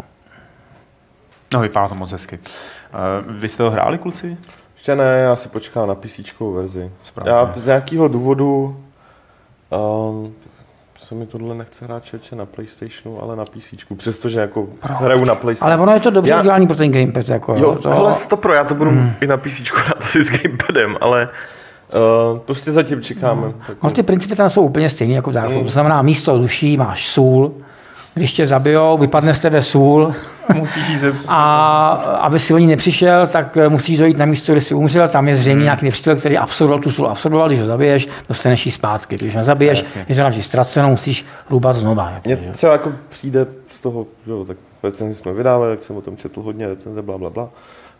[1.54, 2.38] No, vypadá to moc hezky.
[2.38, 4.36] Uh, vy jste to hráli, kluci?
[4.74, 6.20] Ještě ne, já si počkám na PC
[6.54, 6.90] verzi.
[7.02, 7.32] Správně.
[7.32, 8.80] Já z nějakého důvodu
[9.70, 10.34] um,
[11.04, 14.98] se mi tohle nechce hrát čeče na Playstationu, ale na PC, přestože jako Proč?
[15.00, 15.72] hraju na Playstationu.
[15.72, 16.40] Ale ono je to dobře já...
[16.40, 17.28] udělané pro ten gamepad.
[17.28, 17.90] Jako, jo, to...
[17.90, 19.12] hele, to pro, já to budu hmm.
[19.20, 21.28] i na PC hrát asi s gamepadem, ale
[22.32, 23.42] Uh, prostě zatím čekáme.
[23.42, 23.54] No.
[23.82, 25.64] No, ty principy tam jsou úplně stejné jako Dark hmm.
[25.64, 27.54] To znamená, místo duší máš sůl,
[28.14, 30.14] když tě zabijou, vypadne z tebe sůl.
[31.28, 31.88] A
[32.20, 35.08] aby si o ní nepřišel, tak musíš dojít na místo, kde jsi umřel.
[35.08, 35.64] Tam je zřejmě hmm.
[35.64, 39.16] nějaký nepřítel, který absorboval tu sůl, absorboval, když ho zabiješ, dostaneš ji zpátky.
[39.16, 42.10] Když ho nezabiješ, je to navždy ztraceno, musíš hrubat znova.
[42.10, 46.00] Jako, Mně třeba jako přijde z toho, jo, tak recenzi jsme vydávali, jak jsem o
[46.00, 47.48] tom četl hodně recenze, bla, bla, bla.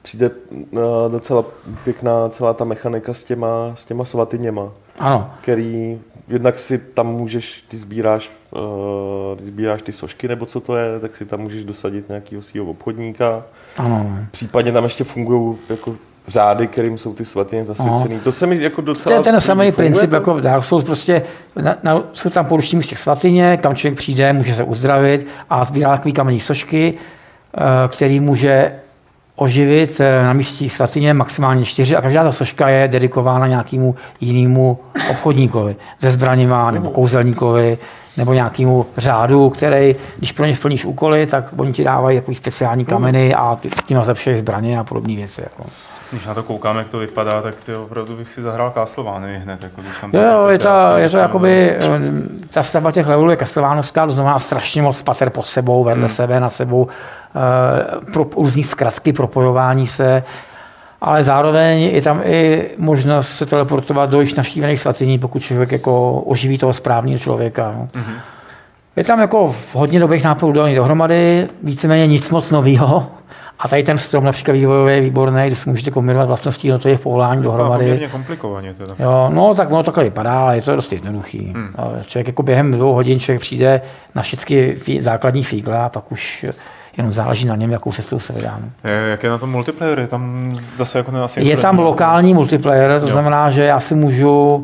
[0.03, 1.45] Přijde uh, docela
[1.85, 5.31] pěkná celá ta mechanika s těma, s těma svatyněma, ano.
[5.41, 10.77] který jednak si tam můžeš, ty sbíráš, uh, ty sbíráš ty sošky, nebo co to
[10.77, 13.43] je, tak si tam můžeš dosadit nějakého svého obchodníka.
[13.77, 14.19] Ano.
[14.31, 15.97] Případně tam ještě fungují jako
[16.29, 18.21] řády, kterým jsou ty svatyně zasvěcený.
[18.21, 19.17] To se mi jako docela...
[19.17, 20.17] To je ten samý princip, to?
[20.17, 21.23] jako Dark Souls, prostě
[21.63, 25.65] na, na, jsou tam poruční z těch svatyně, kam člověk přijde, může se uzdravit a
[25.65, 28.73] sbírá takový kamenní sošky, uh, který může
[29.37, 34.79] oživit eh, na místě svatyně maximálně čtyři a každá ta soška je dedikována nějakému jinému
[35.11, 37.79] obchodníkovi se zbraněma nebo kouzelníkovi
[38.17, 42.85] nebo nějakému řádu, který, když pro ně splníš úkoly, tak oni ti dávají takový speciální
[42.85, 45.41] kameny a tím zlepšují zbraně a podobné věci.
[45.41, 45.65] Jako.
[46.15, 49.63] Když na to koukám, jak to vypadá, tak ty opravdu bych si zahrál Castlevany hned.
[49.63, 52.01] Jako, když tam jo, jo, je to, je to jakoby, eh,
[52.51, 56.15] ta stavba těch levelů je Castlevánowská, to znamená strašně moc pater pod sebou, vedle hmm.
[56.15, 56.91] sebe, nad sebou, uh,
[58.13, 60.23] pro, různý zkratky, propojování se,
[61.01, 66.13] ale zároveň je tam i možnost se teleportovat do již navštívených svatyní, pokud člověk jako
[66.13, 67.75] oživí toho správného člověka.
[67.77, 67.89] No.
[67.95, 68.17] hmm
[68.97, 73.07] Je tam jako hodně dobrých nápadů dohromady, víceméně nic moc nového,
[73.65, 77.43] a tady ten strom například vývojový je výborný, kde si můžete kombinovat vlastnosti jednotlivých povolání
[77.43, 77.85] dohromady.
[77.85, 78.95] Poměrně komplikovaně teda.
[78.99, 81.53] Jo, no tak ono takhle vypadá, ale je to dost jednoduchý.
[81.55, 81.75] Hmm.
[82.07, 83.81] Člověk jako během dvou hodin člověk přijde
[84.15, 86.47] na všechny základní fígle a pak už
[86.97, 88.59] jenom záleží na něm, jakou cestou se vydá.
[89.11, 89.99] Jak je na tom multiplayer?
[89.99, 93.13] Je tam zase jako asi Je tam lokální multiplayer, to jo.
[93.13, 94.63] znamená, že já si můžu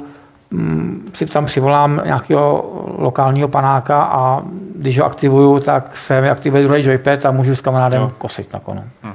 [0.50, 4.42] mm, si tam přivolám nějakého lokálního panáka a
[4.80, 8.12] když ho aktivuju, tak se mi aktivuje druhý joypad a můžu s kamarádem jo.
[8.18, 8.84] kosit na konu.
[9.02, 9.14] Hmm.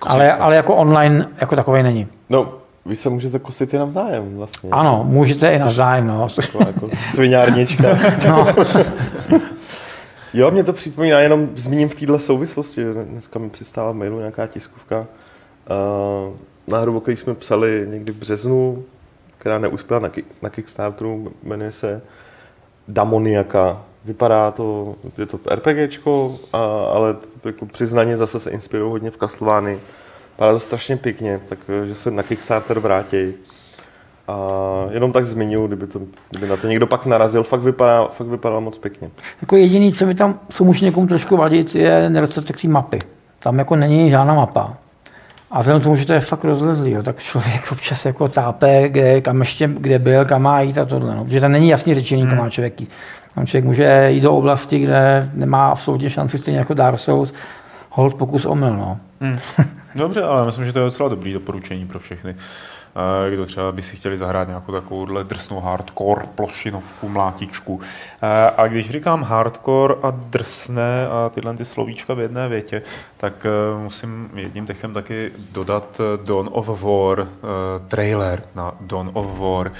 [0.00, 2.08] ale, ale jako online jako takový není.
[2.30, 2.52] No,
[2.86, 4.70] vy se můžete kosit i navzájem vlastně.
[4.70, 6.06] Ano, můžete i navzájem.
[6.06, 6.28] No.
[6.66, 7.88] jako sviňárnička.
[8.28, 8.46] no.
[10.34, 12.84] jo, mě to připomíná, jenom zmíním v této souvislosti.
[13.04, 14.98] Dneska mi přistála mailu nějaká tiskovka.
[14.98, 16.34] Uh,
[16.68, 18.84] na hru, o který jsme psali někdy v březnu,
[19.38, 20.10] která neuspěla na,
[20.42, 22.02] na Kickstarteru, jmenuje se
[22.88, 23.82] Damoniaka.
[24.06, 26.58] Vypadá to, je to RPGčko, a,
[26.94, 29.78] ale jako přiznaně zase se inspirují hodně v Castlevany.
[30.32, 33.34] Vypadá to strašně pěkně, takže se na Kickstarter vrátí.
[34.28, 34.36] A
[34.90, 38.60] jenom tak zmiňuji, kdyby, to, kdyby na to někdo pak narazil, fakt vypadá, fakt vypadá
[38.60, 39.10] moc pěkně.
[39.40, 42.98] Jako jediný, co mi tam, co může někomu trošku vadit, je nedostatek té mapy.
[43.38, 44.76] Tam jako není žádná mapa.
[45.50, 48.88] A vzhledem k tomu, že to je fakt rozlezlý, jo, tak člověk občas jako tápe,
[48.88, 51.16] kde, kam ještě, kde byl, kam má jít a tohle.
[51.16, 51.24] No.
[51.24, 52.90] Protože tam není jasně řečený, kam má člověk jít.
[53.36, 57.32] Tam člověk může jít do oblasti, kde nemá absolutně šanci, stejně jako Dark Souls,
[57.90, 58.76] hold pokus omyl.
[58.76, 58.98] No.
[59.20, 59.38] Hmm.
[59.94, 62.34] Dobře, ale myslím, že to je docela dobrý doporučení pro všechny.
[62.96, 67.80] Eh, kdo třeba by si chtěli zahrát nějakou takovouhle drsnou hardcore plošinovku, mlátičku.
[68.22, 72.82] Eh, a když říkám hardcore a drsné a tyhle ty slovíčka v jedné větě,
[73.16, 77.28] tak eh, musím jedním dechem taky dodat Dawn of War,
[77.88, 79.72] trailer na Dawn of War,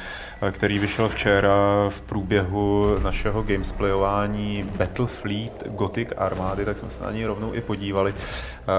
[0.51, 1.55] který vyšel včera
[1.89, 8.15] v průběhu našeho gamesplayování Battlefleet Gothic armády, tak jsme se na něj rovnou i podívali.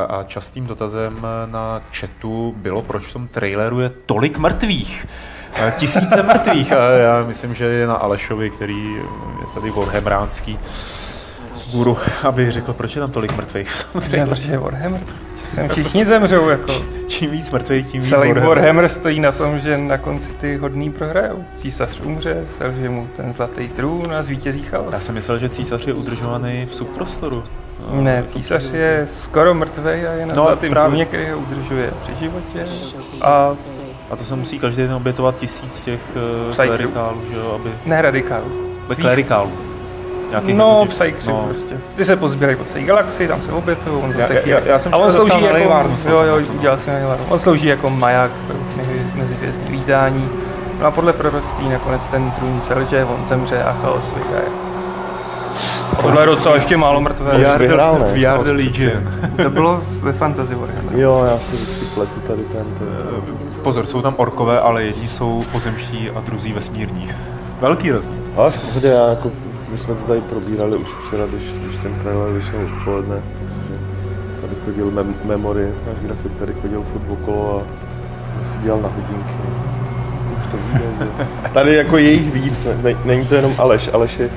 [0.10, 5.06] A častým dotazem na chatu bylo, proč v tom traileru je tolik mrtvých.
[5.78, 6.74] Tisíce mrtvých.
[6.74, 8.94] A já myslím, že je na Alešovi, který
[9.40, 10.60] je tady Warhammeránský
[11.72, 14.30] guru, aby řekl, proč je tam tolik mrtvých v tom traileru.
[14.30, 15.02] Protože je Warhammer.
[15.54, 16.50] Sem všichni zemřou.
[16.50, 16.74] Jako.
[17.08, 18.50] Čím víc mrtvých, tím víc Celý Warhammer.
[18.50, 21.46] Warhammer stojí na tom, že na konci ty hodný prohrajou.
[21.58, 24.94] Císař umře, selže mu ten zlatý trůn a zvítězí chaos.
[24.94, 27.44] Já jsem myslel, že císař je udržovaný v subprostoru.
[27.94, 30.90] No, ne, císař je skoro mrtvý a je na no, zlatým právě...
[30.90, 32.66] trůně, který ho udržuje při životě.
[33.22, 33.56] A
[34.12, 36.00] a to se musí každý den obětovat tisíc těch
[36.50, 37.70] uh, klerikálů, že jo, aby...
[37.86, 38.52] Ne radikálů.
[38.96, 39.52] Klerikálů.
[40.54, 41.50] No, psykři no.
[41.50, 41.76] prostě.
[41.96, 44.94] Ty se pozbírají po celé galaxii, tam se obětují, on zase já, já, já, jsem
[44.94, 48.58] a on slouží jako, lejvárnu, jo, jo, udělal si na On slouží jako maják pro
[49.16, 50.30] mezihvězdní lítání.
[50.80, 54.48] No a podle proroctví nakonec ten trůn selže, on zemře a chaos vyhraje.
[56.02, 57.38] Tohle je docela ještě málo mrtvé.
[57.38, 58.06] We are, vyhrál, ne?
[58.14, 59.04] We are the Legion.
[59.44, 60.96] to bylo ve Fantasy Warhammer.
[60.96, 62.88] Jo, já si vždycky pletu tady ten, ten.
[63.64, 67.10] Pozor, jsou tam orkové, ale jedni jsou pozemští a druzí vesmírní.
[67.60, 68.24] Velký rozdíl.
[68.36, 69.32] Ale v pohodě, já jako,
[69.72, 73.16] my jsme to tady probírali už včera, když, když ten trailer vyšel odpoledne.
[74.42, 79.34] Tady chodil mem- Memory, náš grafik tady chodil furt okolo a si dělal na hodinky.
[80.38, 81.50] Už to viděl, že...
[81.54, 84.30] Tady jako je jich víc, ne, není to jenom Aleš, Aleš je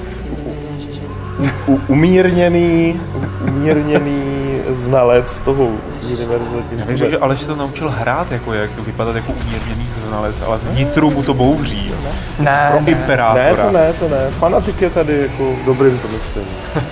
[1.66, 3.00] u, umírněný,
[3.48, 4.29] umírněný
[4.74, 5.68] znalec toho
[6.04, 6.44] univerza.
[6.76, 10.42] Já bych řekl, že Aleš se to naučil hrát, jako jak vypadat jako umírněný znalec,
[10.46, 11.92] ale vnitru mu to bouří.
[12.38, 12.90] Ne, Pro ne.
[12.90, 13.44] imperátora.
[13.46, 14.30] Ne, to ne, to ne.
[14.30, 16.44] Fanatik je tady jako dobrým to myslím.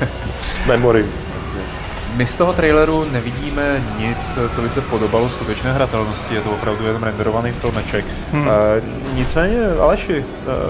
[0.67, 1.05] Memory.
[2.17, 4.19] My z toho traileru nevidíme nic,
[4.55, 8.05] co by se podobalo skutečné hratelnosti, je to opravdu jenom renderovaný filmeček.
[8.33, 8.49] Hmm.
[8.49, 8.53] E,
[9.15, 10.25] nicméně, Aleši,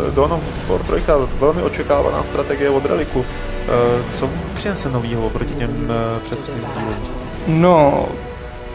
[0.09, 1.03] e, Dawn of War 3,
[1.41, 3.25] velmi očekávaná strategie od Reliku.
[3.25, 6.97] E, co přinese novýho oproti těm e, předchozím dílům?
[7.47, 8.09] No,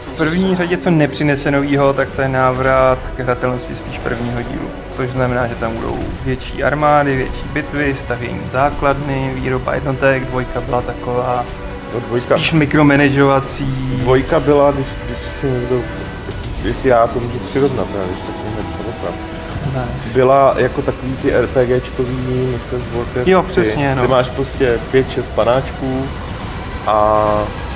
[0.00, 4.68] v první řadě, co nepřinese novýho, tak to je návrat k hratelnosti spíš prvního dílu.
[4.92, 10.82] Což znamená, že tam budou větší armády, větší bitvy, stavění základny, výroba jednotek, dvojka byla
[10.82, 11.44] taková
[11.92, 13.98] to dvojka, spíš mikromanažovací.
[14.00, 15.82] Dvojka byla, když, když si někdo,
[16.64, 19.33] jestli já to můžu přirovnat, já když tak
[19.74, 19.88] ne.
[20.12, 22.16] Byla jako takový ty RPGčkový
[22.52, 24.02] mise z Warcraft Jo, přesně, no.
[24.02, 26.04] Ty máš prostě 5-6 panáčků
[26.86, 27.24] a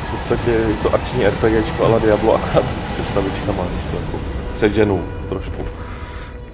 [0.09, 4.19] v podstatě je to akční RPGčko ale Diablo akorát s postavičkama, to jako
[4.55, 5.65] předženu trošku.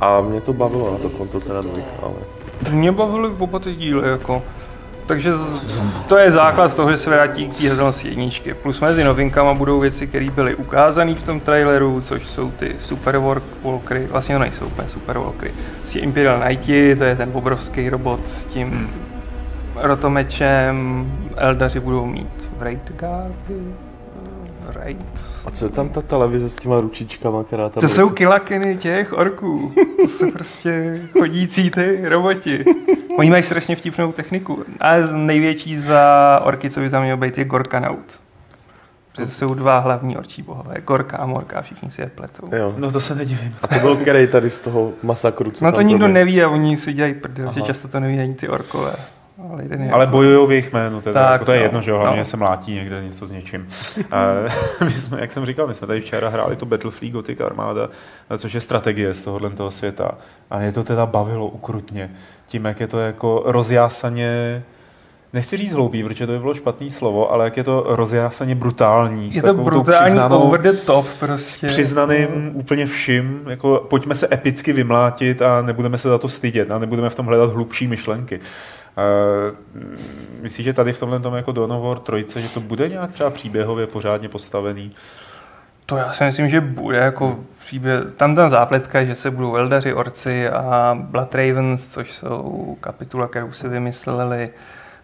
[0.01, 2.15] A mě to bavilo na to konto teda dvojka, ale...
[2.71, 4.43] Mě bavily oba ty díly, jako.
[5.07, 5.33] Takže
[6.07, 8.55] to je základ toho, že se vrátí k té jedničky.
[8.55, 13.21] Plus mezi novinkama budou věci, které byly ukázané v tom traileru, což jsou ty Super
[13.63, 15.53] Walkery, vlastně to nejsou úplně Super Walkery.
[15.79, 18.89] Prostě Imperial Knighti, to je ten obrovský robot s tím hmm.
[19.75, 23.75] rotomečem, Eldaři budou mít Raid Guardy,
[24.67, 27.81] Raid, a co je tam ta televize s těma ručičkama, která tam...
[27.81, 29.73] To jsou kilakiny těch orků.
[30.03, 32.65] To jsou prostě chodící ty roboti.
[33.19, 34.65] Oni mají strašně vtipnou techniku.
[34.81, 38.25] A největší za orky, co by tam mělo být, je Gorkanaut.
[39.13, 42.57] Protože to jsou dva hlavní orčí bohové, Gorka a Morka, všichni si je pletou.
[42.57, 42.75] Jo.
[42.77, 43.57] No to se nedivím.
[43.63, 46.77] A to byl který tady z toho masakru, co No to nikdo neví a oni
[46.77, 48.93] si dělají prdel, že často to neví ani ty orkové.
[49.39, 51.99] Ale, ale bojují v jejich jménu, teda, tak, jako to je no, jedno, že jo,
[51.99, 52.25] hlavně no.
[52.25, 53.67] se mlátí někde něco s něčím.
[54.85, 57.89] my jsme, jak jsem říkal, my jsme tady včera hráli tu Battlefleet Gothic Armada,
[58.39, 60.15] což je strategie z tohohle toho světa.
[60.51, 62.11] A je to teda bavilo ukrutně.
[62.47, 64.63] Tím, jak je to jako rozjásaně
[65.35, 69.35] nechci říct hloupý, protože to by bylo špatný slovo, ale jak je to rozjásaně brutální.
[69.35, 71.69] Je to brutální over the top prostě.
[71.69, 76.73] S přiznaným úplně vším, jako pojďme se epicky vymlátit a nebudeme se za to stydět
[76.73, 78.41] a nebudeme v tom hledat hlubší myšlenky.
[78.97, 79.57] Uh,
[80.43, 83.87] myslíš, že tady v tomhle tom jako Donovor trojce, že to bude nějak třeba příběhově
[83.87, 84.91] pořádně postavený?
[85.87, 88.01] To já si myslím, že bude jako příběh.
[88.17, 93.53] Tam ta zápletka, že se budou Eldaři, Orci a Blood Ravens, což jsou kapitula, kterou
[93.53, 94.51] si vymysleli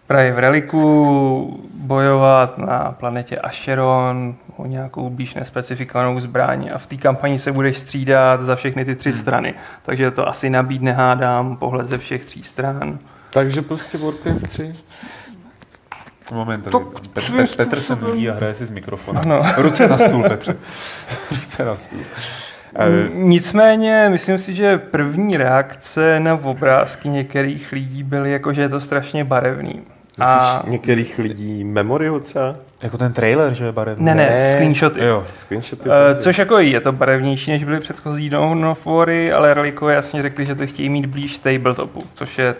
[0.07, 6.97] právě v reliku bojovat na planetě Acheron o nějakou blíž nespecifikovanou zbraň a v té
[6.97, 9.19] kampani se budeš střídat za všechny ty tři hmm.
[9.19, 9.53] strany.
[9.83, 12.99] Takže to asi nabídne, hádám, pohled ze všech tří stran.
[13.33, 14.75] Takže prostě Warcraft 3.
[16.33, 19.21] Moment, To- tady Pet, Pet, Petr se nudí a hraje si s mikrofonem.
[19.25, 19.43] Ano.
[19.57, 20.55] Ruce na stůl, Petře.
[21.31, 21.99] Ruce na stůl.
[22.75, 28.69] Eh, Nicméně, myslím si, že první reakce na obrázky některých lidí byly jako, že je
[28.69, 29.81] to strašně barevný.
[30.19, 32.55] A některých lidí Memoryho třeba?
[32.81, 34.05] jako ten trailer, že je barevný.
[34.05, 35.03] ne, ne, screenshoty.
[35.05, 35.23] Jo.
[35.35, 39.53] Screenshoty Uh, jsou- což jako je to barevnější, než byly předchozí Dawn of Wary, ale
[39.53, 42.55] Relikové jasně řekli, že to chtějí mít blíž tabletopu, což je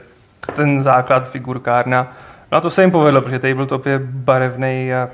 [0.53, 2.13] ten základ figurkárna.
[2.51, 5.09] No a to se jim povedlo, protože tabletop je barevný jak,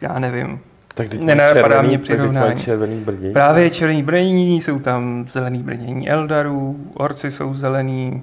[0.00, 0.60] já nevím,
[0.94, 2.60] tak nenapadá mě přirovnání.
[2.60, 3.32] červený brdění.
[3.32, 8.22] Právě červený brnění, jsou tam zelený brnění Eldarů, orci jsou zelený.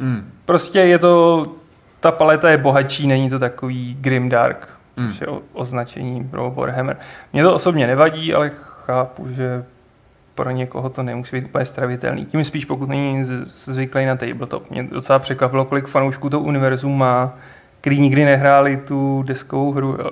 [0.00, 0.30] Hmm.
[0.44, 1.46] Prostě je to,
[2.00, 5.08] ta paleta je bohatší, není to takový grimdark, Hmm.
[5.08, 6.96] což je o, označení pro Warhammer.
[7.32, 8.50] Mně to osobně nevadí, ale
[8.86, 9.64] chápu, že
[10.34, 12.24] pro někoho to nemusí být úplně stravitelný.
[12.26, 14.70] Tím spíš, pokud není zvyklý na tabletop.
[14.70, 17.34] Mě docela překvapilo, kolik fanoušků to univerzum má,
[17.80, 19.96] který nikdy nehráli tu deskovou hru.
[19.98, 20.10] Jo.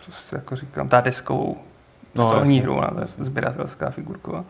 [0.00, 1.56] Co si jako říkám, ta deskovou
[2.14, 4.44] No, stolní hru, ona to je sběratelská figurková.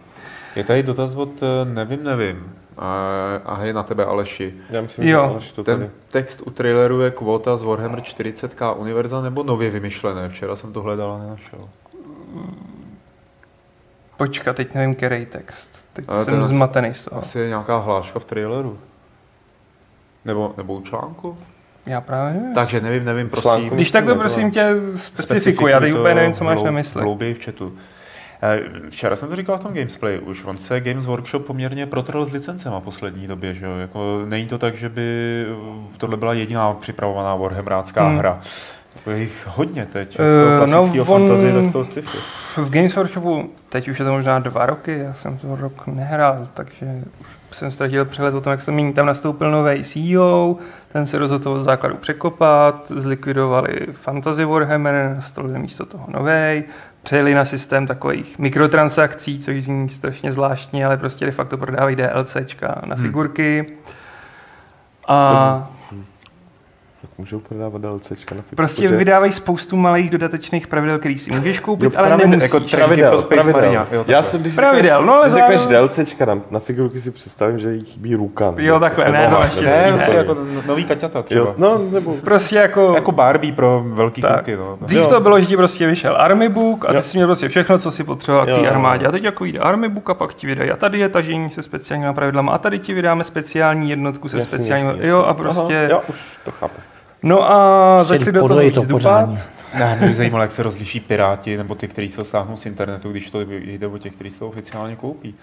[0.56, 2.52] Je tady dotaz od eh, nevím, nevím.
[2.78, 3.06] A,
[3.46, 4.54] a je na tebe, Aleši.
[4.70, 5.20] Já myslím, Jo.
[5.24, 5.78] že Aleš to tady.
[5.78, 10.28] Ten text u traileru je kvota z Warhammer 40k univerza nebo nově vymyšlené?
[10.28, 11.68] Včera jsem to hledal a nenašel.
[14.16, 15.86] Počkat, teď nevím, který text.
[15.92, 17.20] Teď Ale jsem zmatený z toho.
[17.20, 18.78] Asi je nějaká hláška v traileru.
[20.24, 21.38] Nebo, nebo u článku?
[21.86, 22.54] Já právě nevím.
[22.54, 23.42] Takže nevím, nevím, prosím.
[23.50, 24.22] Článku Když tak to nebyla.
[24.24, 27.02] prosím tě specifikuj, já teď úplně nevím, co máš hlou- na mysli.
[27.02, 27.72] Hlouběji v chatu.
[28.42, 32.26] Eh, Včera jsem to říkal v tom Gamesplay, už on se Games Workshop poměrně protrl
[32.26, 33.76] s licencema poslední době, že jo?
[33.76, 35.44] Jako, není to tak, že by
[35.98, 38.18] tohle byla jediná připravovaná Warhammerácká Hmm.
[38.18, 38.40] hra.
[38.96, 41.84] Jako je jich hodně teď, Eh, z toho no, klasického on- fantasy, tak z toho
[41.84, 42.18] sci-fi.
[42.56, 46.48] V Games Workshopu, teď už je to možná dva roky, já jsem to rok nehrál,
[46.54, 46.86] takže
[47.50, 48.92] už jsem ztratil přehled o tom, jak se mění.
[48.92, 50.56] Tam nastoupil nový CEO,
[50.92, 56.64] ten se rozhodl toho základu překopat, zlikvidovali Fantasy Warhammer, nastolili místo toho nový,
[57.02, 62.80] přejeli na systém takových mikrotransakcí, což zní strašně zvláštně, ale prostě de facto prodávají DLCčka
[62.86, 63.04] na Hmm.
[63.06, 63.66] figurky.
[65.08, 65.32] A
[65.68, 65.81] Tak
[67.18, 71.90] můžou prodávat DLCčka na prostě vydávají spoustu malých dodatečných pravidel, který si můžeš koupit, Jo,
[71.98, 72.42] ale pravidel- nemusíš.
[72.52, 73.86] jako trenky pro Space Marina.
[73.92, 77.00] Jo, Já jsem, když Pravidel, řekneš, no ale když řekneš zároveň- DLCčka na, na figurky
[77.00, 78.54] si představím, že jí chybí ruka.
[78.58, 80.16] Jo, takhle, ne, to ještě Ne, ne.
[80.16, 81.40] jako nový kaťata třeba.
[81.44, 82.14] Jo, no, nebo...
[82.14, 82.92] Prostě jako...
[82.94, 84.34] Jako Barbie pro velký Tak.
[84.34, 84.56] kluky.
[84.56, 84.78] No.
[84.80, 85.08] Dřív Jo.
[85.08, 87.02] to bylo, že ti prostě vyšel Army Book a ty Jo.
[87.02, 89.06] si měl prostě všechno, co si potřeboval k té armádě.
[89.06, 90.70] A teď jako jde Army Book a pak ti vydají.
[90.70, 92.52] A tady je tažení se speciálníma pravidlama.
[92.52, 94.68] A tady ti vydáme speciální jednotku se jasný,
[95.00, 95.78] Jo, a prostě...
[95.78, 96.74] Aha, jo, už to chápu.
[97.22, 98.90] No a začali do toho víc to dupat.
[98.90, 99.36] pořádně.
[99.78, 103.10] Ne, mě by zajímalo, jak se rozliší piráti nebo ty, kteří se stáhnou z internetu,
[103.10, 105.34] když to jde o těch, kteří se to oficiálně koupí.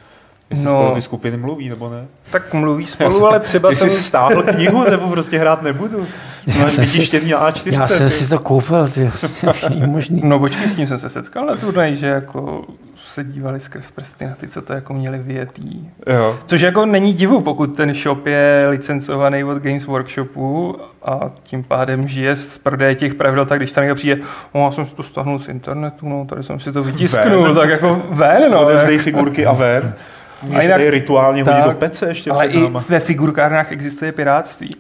[0.49, 0.71] Jestli No.
[0.71, 0.79] no.
[0.79, 2.07] spolu ty skupiny mluví, nebo ne?
[2.31, 3.89] Tak mluví spolu, jsem- ale třeba jsem...
[3.89, 6.07] si stáhl knihu, nebo prostě hrát nebudu.
[6.47, 7.73] No, jsem si- vytištěný na A4.
[7.73, 8.13] Já jsem ty.
[8.13, 9.11] si to koupil, ty,
[9.85, 10.21] možný.
[10.23, 12.65] No počkej, s tím jsem se setkal na turnaj, že jako
[13.07, 15.89] se dívali skrz prsty na ty, co to jako měli vyjetý.
[16.07, 16.39] Jo.
[16.45, 22.07] Což jako není divu, pokud ten shop je licencovaný od Games Workshopu a tím pádem
[22.07, 25.03] žije z prodeje těch pravidel, tak když tam někdo přijde, o, já jsem si to
[25.03, 27.55] stáhnul z internetu, no, tady jsem si to vytisknul, Ven.
[27.55, 28.65] tak jako ven, no.
[28.65, 29.93] Odezdej figurky a ven.
[30.43, 34.11] Můžeš A jinak- tady rituálně hodit tak, do pece ještě ale i ve figurkárnách existuje
[34.11, 34.75] piráctví.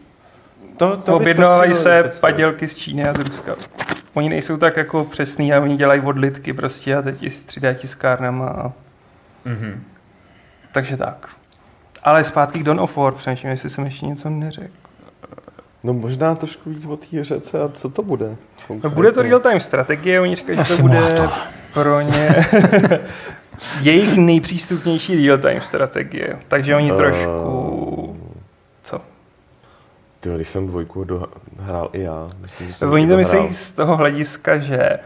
[0.77, 2.21] To, To objednávají se představit.
[2.21, 3.55] padělky z Číny a z Ruska.
[4.13, 7.73] Oni nejsou tak jako přesný a oni dělají odlitky prostě a teď i s 3D
[7.75, 8.47] tiskárnama.
[8.47, 8.71] A...
[9.45, 9.83] Mhm.
[10.73, 11.27] Takže tak.
[12.03, 14.71] Ale zpátky k Dawn of War, přemýšlím, jestli jsem ještě něco neřekl.
[15.83, 18.35] No možná trošku víc o té řece a co to bude?
[18.83, 21.29] No, bude to real-time strategie, oni říkají, že to bude
[21.73, 22.29] pro ně
[23.81, 26.39] jejich nejpřístupnější real-time strategie.
[26.47, 28.17] Takže oni Eh, trošku...
[28.83, 29.01] Co?
[30.19, 31.25] Ty, když jsem dvojku do,
[31.59, 33.53] hrál i já, myslím, že jsem Oni to myslí dohrál.
[33.53, 34.99] z toho hlediska, že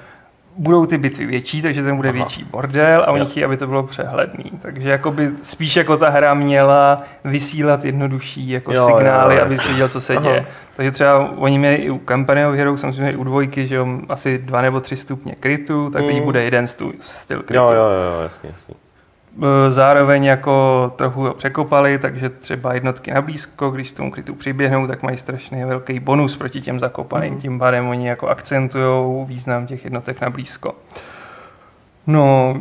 [0.57, 2.15] budou ty bitvy větší, takže tam bude Aha.
[2.15, 3.25] větší bordel a oni Jo.
[3.25, 4.51] chtějí, aby to bylo přehledný.
[4.61, 9.53] Takže jakoby spíš jako ta hra měla vysílat jednodušší jako Jo, jo, signály, jo, aby
[9.53, 9.67] jasně.
[9.67, 10.29] si viděl, co se Aha.
[10.29, 10.45] děje.
[10.75, 11.97] Takže třeba oni měli i u
[12.49, 16.03] of Heroes, samozřejmě i u dvojky, že jo, asi dva nebo tři stupně krytu, tak
[16.05, 16.23] teď Mm.
[16.23, 17.63] bude jeden stu, styl krytu.
[17.63, 17.85] Jo, jo,
[18.15, 18.75] jo, jasně, jasně.
[19.41, 24.35] E, Zároveň jako trochu ho překopali, takže třeba jednotky na blízko, když k tomu krytu
[24.35, 27.31] přiběhnou, tak mají strašně velký bonus proti těm zakopaným.
[27.33, 27.41] Mhm.
[27.41, 30.75] Tím pádem oni jako akcentují význam těch jednotek na blízko.
[32.07, 32.57] No,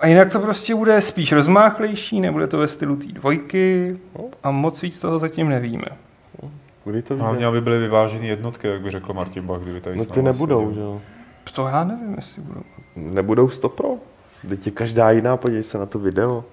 [0.00, 3.96] A jinak to prostě bude spíš rozmáchlejší, nebude to ve stylu té dvojky
[4.42, 5.84] a moc víc toho zatím nevíme.
[6.84, 7.46] Kdy to Hlavně, vyjde?
[7.46, 10.80] aby byly vyvážené jednotky, jak by řekl Martin Bach, kdyby tady No ty nebudou, že
[10.80, 11.00] jo?
[11.54, 12.60] To já nevím, jestli budou.
[12.96, 13.88] Nebudou 100 pro?
[14.48, 16.44] Teď je každá jiná, podívej se na to video.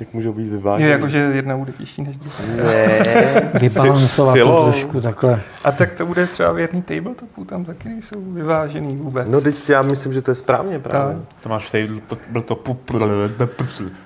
[0.00, 0.90] Jak můžou být Je vyvážený.
[0.90, 2.36] jako, že jedna bude těžší než druhá.
[2.56, 3.50] Ne.
[3.60, 5.40] Vybalancovat to trošku takhle.
[5.64, 9.28] A tak to bude třeba věrný tabletopu, tam taky nejsou vyvážený vůbec.
[9.28, 11.14] No teď já myslím, že to je správně právě.
[11.16, 11.24] Tak.
[11.42, 12.78] To máš v tabletopu,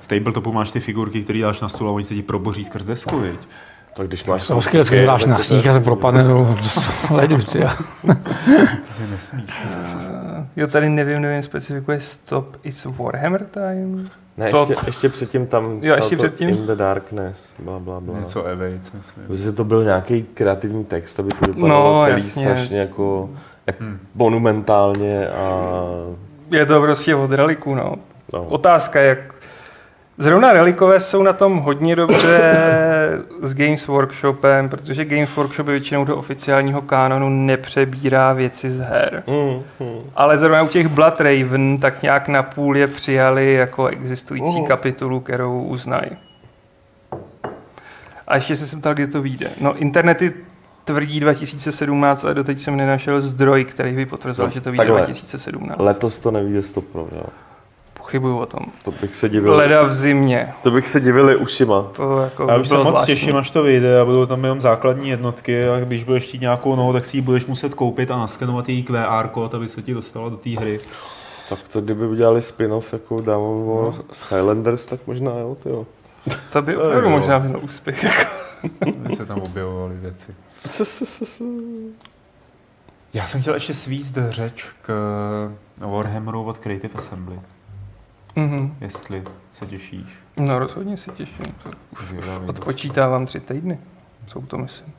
[0.01, 2.85] v tabletopu máš ty figurky, které dáš na stůl a oni se ti proboří skrz
[2.85, 3.49] desku, viď?
[3.97, 6.57] Tak když máš To skvěle, když dáš na sníh a se propadne do,
[7.11, 7.59] ledu, ty.
[7.59, 9.45] Ty nesmíš.
[10.57, 14.11] Jo, tady nevím, nevím, specifikuje Stop It's Warhammer Time.
[14.37, 16.49] Ne, To- ještě, ještě předtím tam Jo, ještě předtím?
[16.49, 18.19] In the Darkness, bla, bla, bla.
[18.19, 19.25] Něco Evates, myslím.
[19.27, 22.45] Protože to byl nějaký kreativní text, aby to vypadalo No, celý jasně.
[22.45, 23.31] strašně jako
[23.67, 23.99] jak Hmm.
[24.15, 25.63] monumentálně a
[26.51, 27.95] Je to prostě od reliku, no.
[28.33, 28.45] no.
[28.45, 29.35] Otázka, jak...
[30.23, 32.53] Zrovna relikové jsou na tom hodně dobře
[33.41, 39.23] s Games Workshopem, protože Games Workshop většinou do oficiálního kánonu nepřebírá věci z her.
[39.27, 40.01] Mm, mm.
[40.17, 44.67] Ale zrovna u těch Blood Raven tak nějak na půl je přijali jako existující Mhm.
[44.67, 46.11] kapitolu, kterou uznají.
[48.29, 49.51] A ještě se jsem ptal, kdy to vyjde.
[49.61, 50.33] No, internety
[50.85, 55.01] tvrdí 2017, ale doteď jsem nenašel zdroj, který by potvrzoval, No, že to vyjde takhle.
[55.01, 55.81] 2017.
[55.81, 57.25] Letos to nevíde 100 pro, jo.
[58.13, 58.61] Pochybuju o tom.
[58.85, 59.57] To bych se divil.
[59.57, 60.55] Leda v zimě.
[60.63, 61.83] To bych se divili ušima.
[61.83, 63.15] To jako Já by už se bylo moc zvláštní.
[63.15, 66.77] těším, až to vyjde a budou tam jenom základní jednotky a když budeš chtít nějakou
[66.77, 69.95] novou, tak si ji budeš muset koupit a naskenovat její QR kód, aby se ti
[69.95, 70.81] dostala do té hry.
[71.49, 75.69] Tak to kdyby udělali spin-off jako Dawn of War s Highlanders, tak možná jo, ty
[75.69, 75.87] jo.
[76.53, 78.27] To by To opravdu možná byl úspěch.
[78.81, 80.35] Aby se tam objevovaly věci.
[83.15, 84.93] Já jsem chtěl ještě svízt řeč k
[85.79, 87.41] Warhammeru od Creative Assembly,
[88.37, 88.77] Mhm.
[88.81, 90.07] jestli se těšíš.
[90.41, 91.55] No rozhodně si těším.
[92.47, 93.79] Odpočítávám tři týdny.
[94.27, 94.93] Jsou to myslím.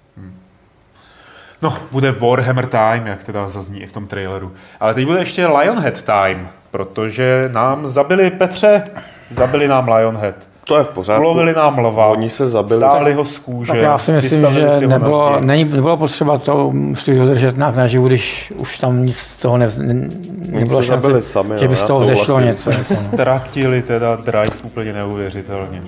[1.61, 4.51] No, bude Warhammer Time, jak teda zazní i v tom traileru.
[4.79, 8.83] Ale teď bude ještě Lionhead Time, protože nám zabili Petře,
[9.29, 10.47] zabili nám Lionhead.
[10.65, 11.21] To je v pořádku.
[11.23, 12.77] Ulovili nám lva, Oni se zabili.
[12.77, 16.37] stáli ho z kůže, Tak já si myslím, že si na nebylo, není, nebylo potřeba
[16.37, 20.81] to studio držet nějak naživu, když už tam nic z toho ne, ne, Oni nebylo
[20.81, 22.69] se šance, zabili sami, že by no, z toho zešlo něco.
[22.71, 22.83] Jako.
[22.93, 25.81] Ztratili teda drive úplně neuvěřitelně.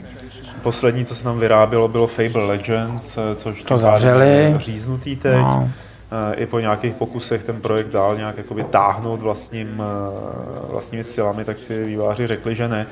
[0.62, 4.54] Poslední, co se nám vyrábělo, bylo Fable Legends, eh, což To zavřeli.
[4.58, 5.36] říznutý teď.
[5.38, 5.70] No.
[6.16, 11.46] Eh, I po nějakých pokusech ten projekt dál nějak jakoby táhnout vlastním, eh, vlastními silami,
[11.46, 12.88] tak si výváři řekli, že ne.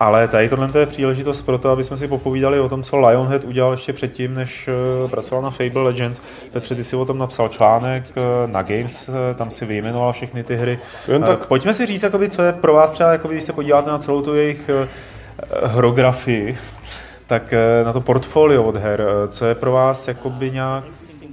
[0.00, 3.44] Ale tady tohle je příležitost pro to, aby jsme si popovídali o tom, co Lionhead
[3.44, 6.20] udělal ještě předtím, než eh, pracoval na Fable Legends.
[6.52, 8.04] Petře, ty si o tom napsal článek
[8.50, 10.78] na Games, tam si vyjmenoval všechny ty hry.
[11.08, 11.46] Jen tak.
[11.46, 14.22] Pojďme si říct, jakoby, co je pro vás třeba, jakoby, když se podíváte na celou
[14.22, 14.70] tu jejich
[15.64, 16.58] hrografii,
[17.26, 20.84] tak na to portfolio od her, co je pro vás jakoby nějak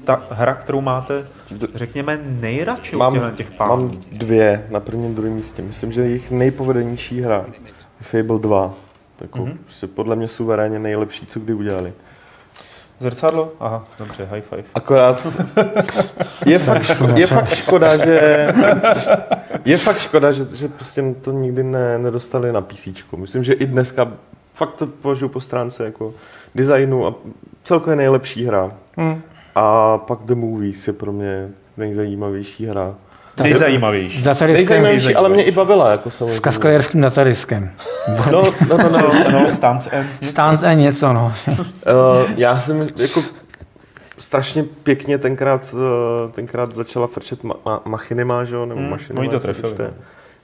[0.05, 1.25] ta hra, kterou máte,
[1.73, 3.69] řekněme, nejradši Mám, od těch pánů?
[3.87, 5.61] mám dvě na prvním druhém místě.
[5.61, 7.53] Myslím, že jejich nejpovedenější hra je
[8.01, 8.73] Fable 2.
[9.21, 9.47] Jako Mhm.
[9.47, 9.57] mm-hmm.
[9.63, 11.93] prostě podle mě suverénně nejlepší, co kdy udělali.
[12.99, 13.51] Zrcadlo?
[13.59, 14.63] Aha, dobře, high five.
[14.75, 15.27] Akorát
[16.45, 18.47] je fakt, ško- je fakt škoda, že
[19.65, 22.87] je fakt škoda, že, že prostě to nikdy ne, nedostali na PC.
[23.17, 24.11] Myslím, že i dneska
[24.53, 26.13] fakt to považuji po stránce jako
[26.55, 27.13] designu a
[27.63, 28.71] celkově nejlepší hra.
[28.99, 29.21] Hm.
[29.55, 32.95] A pak The Movies je pro mě nejzajímavější hra.
[33.43, 34.21] Nejzajímavější.
[34.21, 36.39] S datariskem, Nejzajímavější, ale mě i bavila, jako s samozřejmě.
[36.39, 37.69] kaskaderským datariskem.
[38.31, 39.31] No, no, no, no.
[39.31, 40.09] No, Stance End.
[40.21, 41.33] Stand a něco, no.
[41.57, 41.61] Uh,
[42.35, 43.19] já jsem jako
[44.17, 45.79] strašně pěkně tenkrát, uh,
[46.31, 49.85] tenkrát začala frčet ma- ma- machinima, že jo, nebo Hmm, mašinima, oni to trefili, no.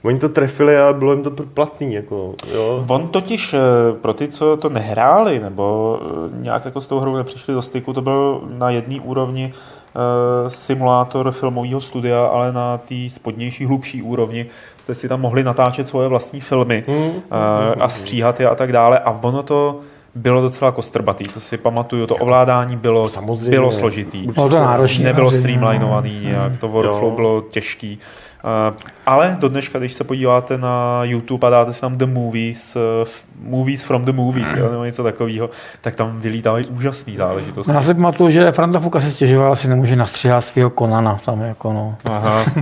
[0.04, 2.84] Oni to trefili a bylo jim to platný, jako, jo.
[2.88, 3.58] On totiž eh,
[4.00, 7.92] pro ty, co to nehráli, nebo eh, nějak jako s tou hrou nepřišli do styku,
[7.92, 14.46] to byl na jedné úrovni eh, simulátor filmového studia, ale na té spodnější, hlubší úrovni
[14.76, 18.72] jste si tam mohli natáčet svoje vlastní filmy Hmm, eh, a stříhat je a tak
[18.72, 18.98] dále.
[18.98, 19.80] A ono to
[20.14, 22.06] bylo docela kostrbatý, co si pamatuju.
[22.06, 23.50] To ovládání bylo, Samozřejmě.
[23.50, 24.26] bylo složitý.
[24.26, 25.04] Bylo to náročné.
[25.04, 25.36] Nebylo no.
[25.38, 27.16] streamlinovaný nějak, to workflow Jo.
[27.16, 27.98] bylo těžký.
[28.44, 28.76] Uh,
[29.06, 32.82] ale do dneška, když se podíváte na YouTube a dáte si tam The Movies, uh,
[33.02, 37.72] f- Movies from the Movies, jo, nebo něco takového, tak tam vylítávají úžasné záležitosti.
[37.72, 41.18] Já si pamatuju, že Franta Fuka se stěžoval, asi nemůže nastříhat svého Konana.
[41.24, 41.96] Tam jako no.
[42.04, 42.44] Aha.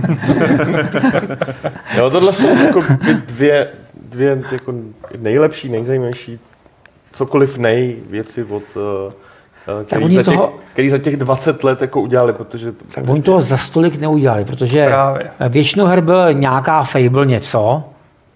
[1.97, 2.83] jo, tohle jsou jako
[3.27, 3.67] dvě,
[4.01, 4.73] dvě jako
[5.17, 6.39] nejlepší, nejzajímavější,
[7.11, 9.13] cokoliv nej věci od uh,
[9.85, 13.21] který, oni za těch, toho- který za těch 20 let jako udělali, protože Tak oni
[13.21, 15.31] toho za stolik neudělali, protože Právě.
[15.49, 17.83] většinou her byl nějaká Fable něco,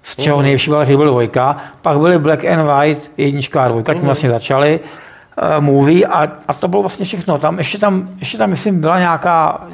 [0.03, 4.03] z čeho nejlepší byla Fable 2, pak byly Black and White, jednička a dvojka, tím
[4.03, 7.37] vlastně začaly uh, movie a, a, to bylo vlastně všechno.
[7.37, 9.67] Tam ještě tam, ještě tam myslím, byla nějaká,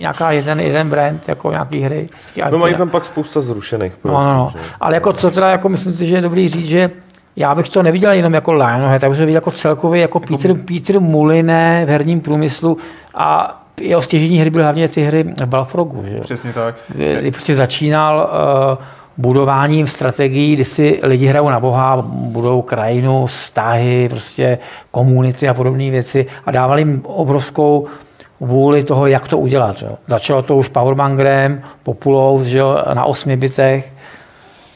[0.00, 2.08] nějaká jeden, jeden brand, jako nějaký hry.
[2.50, 3.92] No mají tam pak spousta zrušených.
[4.04, 4.52] No, no, no.
[4.80, 6.90] Ale jako co teda, jako myslím si, že je dobrý říct, že
[7.38, 10.36] já bych to neviděl jenom jako Lionhead, tak bych to viděl jako celkově jako, jako
[10.36, 12.78] Peter, Peter Muliné v herním průmyslu
[13.14, 16.04] a jeho stěžení hry byly hlavně ty hry Balfrogu.
[16.06, 16.20] Že?
[16.20, 16.74] Přesně tak.
[17.18, 18.30] Kdy prostě začínal
[18.78, 18.84] uh,
[19.16, 24.58] budováním strategií, kdy si lidi hrajou na Boha, budou krajinu, vztahy, prostě
[24.90, 27.86] komunity a podobné věci a dávali jim obrovskou
[28.40, 29.82] vůli toho, jak to udělat.
[29.82, 29.90] Jo.
[30.06, 33.92] Začalo to už Powerbangrem, Populous že jo, na osmi bitech,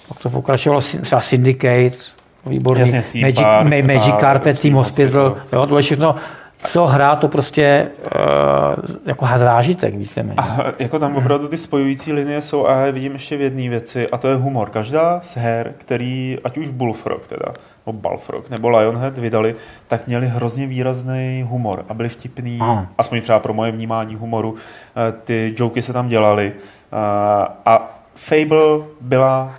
[0.09, 4.75] pak to pokračovalo třeba Syndicate, výborný, Jasně, Theme Magic, Park, Ma- Magic Park, Carpet, Team
[4.75, 6.17] Hospital, jo, to bylo všechno,
[6.65, 10.35] co hrá, to prostě uh, jako zážitek víceméně.
[10.37, 13.69] A jako tam opravdu ty spojující linie jsou a já je vidím ještě v jedné
[13.69, 14.71] věci a to je humor.
[14.71, 17.53] Každá z her, který, ať už Bullfrog teda,
[17.87, 19.55] nebo Balfrog, nebo Lionhead vydali,
[19.89, 22.87] tak měli hrozně výrazný humor a byli vtipný, Aha.
[22.99, 28.87] aspoň třeba pro moje vnímání humoru, eh, ty joky se tam dělaly eh, a Fable
[29.01, 29.51] byla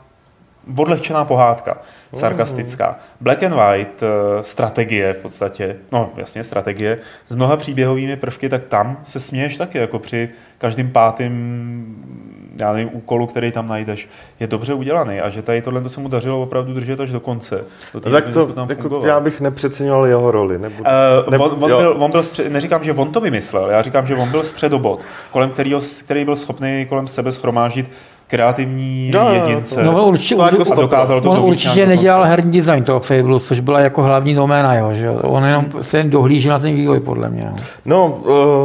[0.77, 1.77] odlehčená pohádka,
[2.13, 2.93] sarkastická.
[3.21, 6.97] Black and White, eh, strategie v podstatě, no jasně strategie,
[7.27, 12.89] s mnoha příběhovými prvky, tak tam se směješ taky, jako při každým pátým já nevím,
[12.93, 14.09] úkolu, který tam najdeš,
[14.39, 17.19] je dobře udělaný a že tady tohle to se mu dařilo opravdu držet až do
[17.19, 17.55] konce.
[17.93, 19.07] Do No tak to, tam jako, fungoval.
[19.07, 20.57] já bych nepřeceňoval jeho roli.
[20.57, 20.75] Nebo,
[21.23, 21.77] Uh, nebo- on, on, jo.
[21.77, 25.01] byl, on byl střed, neříkám, že on to vymyslel, já říkám, že on byl středobod,
[25.31, 27.91] kolem kterýho, který byl schopný kolem sebe schromáždit
[28.33, 29.83] kreativní Jo, jo, jo, jedince.
[29.83, 33.79] No, on určitě, a dokázal to on určitě nedělal herní design toho Fable, což byla
[33.79, 35.19] jako hlavní doména jeho, že jo.
[35.23, 37.51] On jenom se jen dohlížel na ten vývoj, podle mě.
[37.51, 37.55] No.
[37.85, 38.07] No,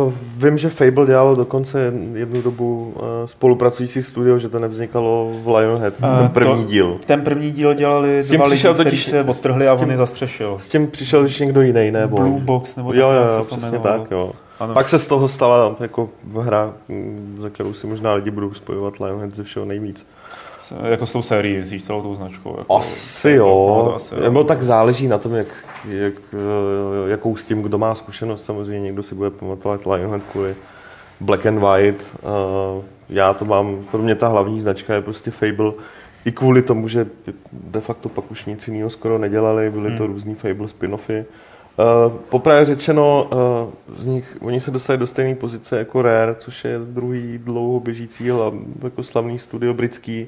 [0.07, 0.13] uh,
[0.45, 5.95] vím, že Fable dělalo dokonce jednu dobu uh, spolupracující studio, že to nevznikalo v Lionhead,
[6.03, 6.97] Eh, ten první to- díl.
[7.07, 9.75] Ten první díl dělali S tím dva lidi, přišel kteří totiž- se odtrhli s a
[9.75, 10.57] on je zastřešil.
[10.61, 12.17] S tím přišel ještě někdo jiný, nebo?
[12.17, 14.31] Blue Box nebo Jo, tak, jo, jo, přesně tak, jo.
[14.61, 14.75] Ano.
[14.75, 19.01] Pak se z toho stala jako hra, mm, za kterou si možná lidi budou spojovat
[19.01, 20.07] Lionhead ze všeho nejvíc.
[20.91, 22.55] Jako s tou sérií, s celou tou značkou.
[22.59, 25.47] Jako, Asi No, jo, to asi nebo tak záleží na tom, jak,
[25.89, 28.45] jak, eh, jakou s tím, kdo má zkušenost.
[28.45, 30.57] Samozřejmě někdo si bude pamatovat Lionhead kvůli
[31.21, 32.05] Black and White.
[32.15, 35.73] Eh, Já to mám, pro mě ta hlavní značka je prostě Fable.
[36.25, 37.07] I kvůli tomu, že
[37.53, 40.13] de facto pak už nic jiného skoro nedělali, byly to Hmm.
[40.13, 41.25] různý Fable spin-offy.
[41.79, 43.29] Uh, poprvé řečeno,
[43.89, 47.81] uh, z nich, oni se dostali do stejné pozice jako Rare, což je druhý dlouho
[47.81, 50.27] běžící hla- jako slavný studio britský,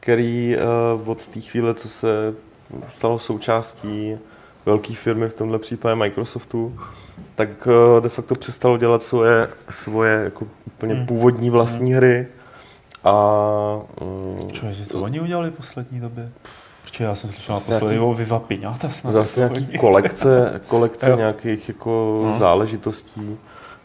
[0.00, 0.56] který
[0.96, 2.34] uh, od té chvíle, co se
[2.90, 4.16] stalo součástí
[4.66, 6.78] velké firmy, v tomhle případě Microsoftu,
[7.34, 11.06] tak uh, de facto přestalo dělat svoje, svoje jako úplně Hmm.
[11.06, 12.26] původní vlastní hry.
[13.04, 13.12] A
[14.00, 16.28] uh, Člověče, co oni udělali v poslední době?
[16.90, 19.12] Protože já jsem slyšel Zase naposledy nějaký- o Viva Piñata snad.
[19.12, 22.38] zase jako nějaký kolekce, kolekce nějakých jako No.
[22.38, 23.36] záležitostí.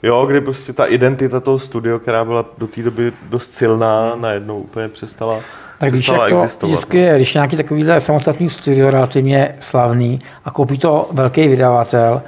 [0.03, 4.57] Jo, kdy prostě ta identita toho studia, která byla do té doby dost silná, najednou
[4.57, 5.39] úplně přestala,
[5.79, 6.71] Tak víš, přestala jak to existovat.
[6.71, 12.21] vždycky je, když nějaký takovýhle samostatný studio relativně slavný a koupí to velký vydavatel,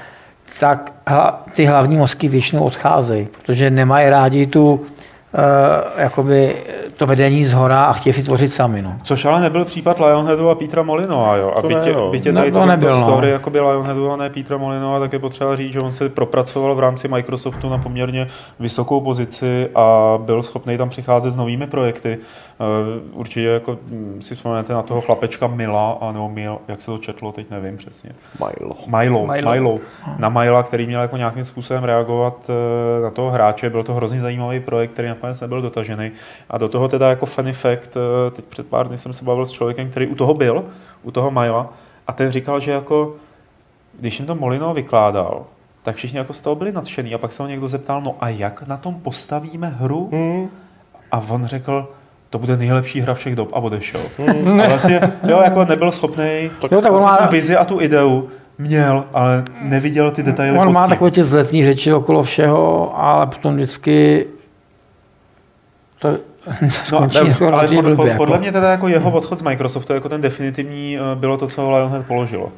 [0.59, 4.85] tak hla, ty hlavní mozky většinou odcházejí, protože nemají rádi tu,
[5.97, 6.55] jakoby
[6.97, 8.81] to vedení z hora a chtějí si tvořit sami.
[8.81, 8.93] No.
[9.03, 11.53] Což ale nebyl případ Lionheadu a Petra Molinova, jo.
[11.57, 12.09] A To bytě, ne, no.
[12.11, 13.01] bytě No, tady to to nebyl, no.
[13.01, 16.75] story jakoby Lionheadu a ne Petra Molinova, tak je potřeba říct, že on se propracoval
[16.75, 18.27] v rámci Microsoftu na poměrně
[18.59, 22.17] vysokou pozici a byl schopný tam přicházet s novými projekty.
[22.59, 22.63] Eh,
[23.13, 26.97] Určitě jako hm, si vzpomenete na toho chlapečka Mila, a nebo Mil, jak se to
[26.97, 28.09] četlo, teď nevím přesně.
[28.39, 28.75] Milo.
[28.87, 29.27] Milo, Milo.
[29.27, 29.51] Milo.
[29.51, 29.79] Milo.
[30.17, 33.69] Na Mila, který měl jako nějakým způsobem reagovat eh, na toho hráče.
[33.69, 36.11] Byl to hrozně zajímavý projekt, který nakonec nebyl dotažený.
[36.49, 39.45] A do toho teda jako funny fact, eh, teď před pár dny jsem se bavil
[39.45, 40.63] s člověkem, který u toho byl,
[41.03, 41.69] u toho Mila,
[42.07, 43.15] a ten říkal, že jako,
[43.99, 45.41] když jim to Molino vykládal,
[45.83, 48.29] tak všichni jako z toho byli nadšený a pak se ho někdo zeptal, no a
[48.29, 50.09] jak na tom postavíme hru?
[50.11, 50.49] Hmm.
[51.11, 51.89] A on řekl,
[52.29, 54.01] to bude nejlepší hra všech dob a odešel.
[54.63, 57.81] A vlastně, jo, jako nebyl schopný Jo, tak on vlastně má- tu vizi a tu
[57.81, 60.89] ideu měl, ale neviděl ty detaily On má tím.
[60.89, 64.25] takové ty vzletní řeči okolo všeho, ale potom vždycky
[66.03, 66.17] to
[66.83, 68.37] skončí ne, jako ale pod, pod, podle jako.
[68.41, 72.05] mě teda jako jeho odchod z Microsoftu jako ten definitivní eh, bylo to, co Lionhead
[72.05, 72.49] položilo.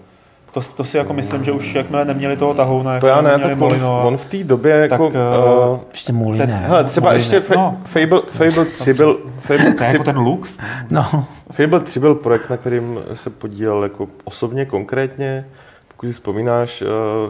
[0.52, 3.50] To, to si jako myslím, že už jakmile neměli toho tahouna, To já ne, neměli
[3.50, 5.10] tak on, Molino, on v té době jako...
[5.10, 6.56] Tak, uh, eh, Ještě můj ten- ne.
[6.58, 7.20] hele, třeba Molino.
[7.20, 7.78] ještě Fa- No.
[7.86, 10.58] Fable, Fable 3 byl, Fable to je 3, jako ten Lux.
[10.92, 15.46] No, Fable 3 byl projekt, na kterým se podílel jako osobně konkrétně.
[15.88, 16.84] Pokud si vzpomínáš,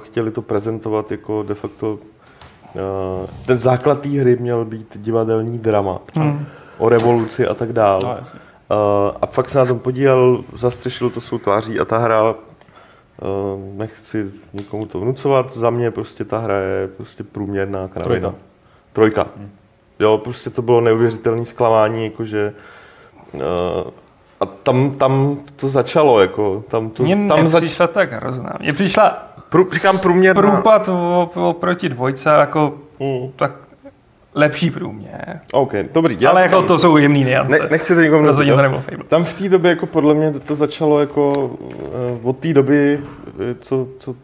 [0.03, 1.97] chtěli to prezentovat jako de facto...
[2.75, 5.99] eh, Ten základ té hry měl být divadelní drama.
[6.77, 7.99] O revoluci a tak dále.
[8.03, 8.39] No, jasně.
[9.21, 12.35] a fakt se na tom podílel, zastřešil to svou tváří a ta hra, uh,
[13.77, 18.19] nechci nikomu to vnucovat, za mě prostě ta hra je prostě průměrná kravina.
[18.19, 18.35] Trojka.
[18.93, 19.27] Trojka.
[19.37, 19.49] Hmm.
[19.99, 22.53] Jo, prostě to bylo neuvěřitelné zklamání, jakože
[23.33, 23.41] uh,
[24.39, 28.53] a tam, tam to začalo, jako, tam to, Mně tam nepřišla tak hrozná.
[28.59, 30.41] Mně přišla Prů, říkám průměrná.
[30.41, 30.89] průpad
[31.35, 33.31] oproti dvojce jako Mm.
[33.35, 33.51] tak
[34.35, 35.39] lepší průměr.
[35.53, 36.17] OK, dobrý.
[36.19, 37.59] Já Ale jako to jsou jemný niance.
[37.59, 38.63] Ne, nechci to nikomu Rozhodně to jo.
[38.63, 39.03] nebyl Fable.
[39.07, 42.99] Tam v té době, jako podle mě, to, to začalo jako eh, od té doby,
[43.27, 44.15] eh, co, co,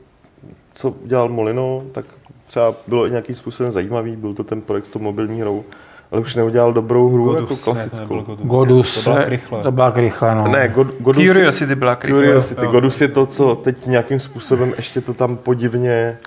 [0.74, 2.06] co dělal Molino, tak
[2.46, 5.64] třeba bylo i nějakým způsobem zajímavý, byl to ten projekt s tou mobilní hrou,
[6.12, 8.16] ale už neudělal dobrou hru Godus, jako ne, to klasickou.
[8.22, 8.40] Godus.
[8.48, 9.62] Godus, To byla eh, krychle.
[9.62, 10.48] to byla krychle, no.
[10.48, 12.22] Ne, God, Godus, Curiosity byla krychle.
[12.22, 12.66] Curiosity.
[12.66, 12.72] jo.
[12.72, 16.18] Godus je to, co teď nějakým způsobem ještě to tam podivně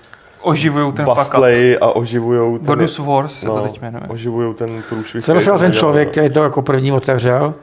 [0.41, 1.17] Oživujou ten fuck up.
[1.17, 4.03] bastlej a oživujou ten, Godus Wars se to no, teď jmenuje.
[4.07, 5.23] oživujou ten průšvih.
[5.25, 6.11] Co dostal ten člověk, no.
[6.11, 7.53] který to jako první otevřel?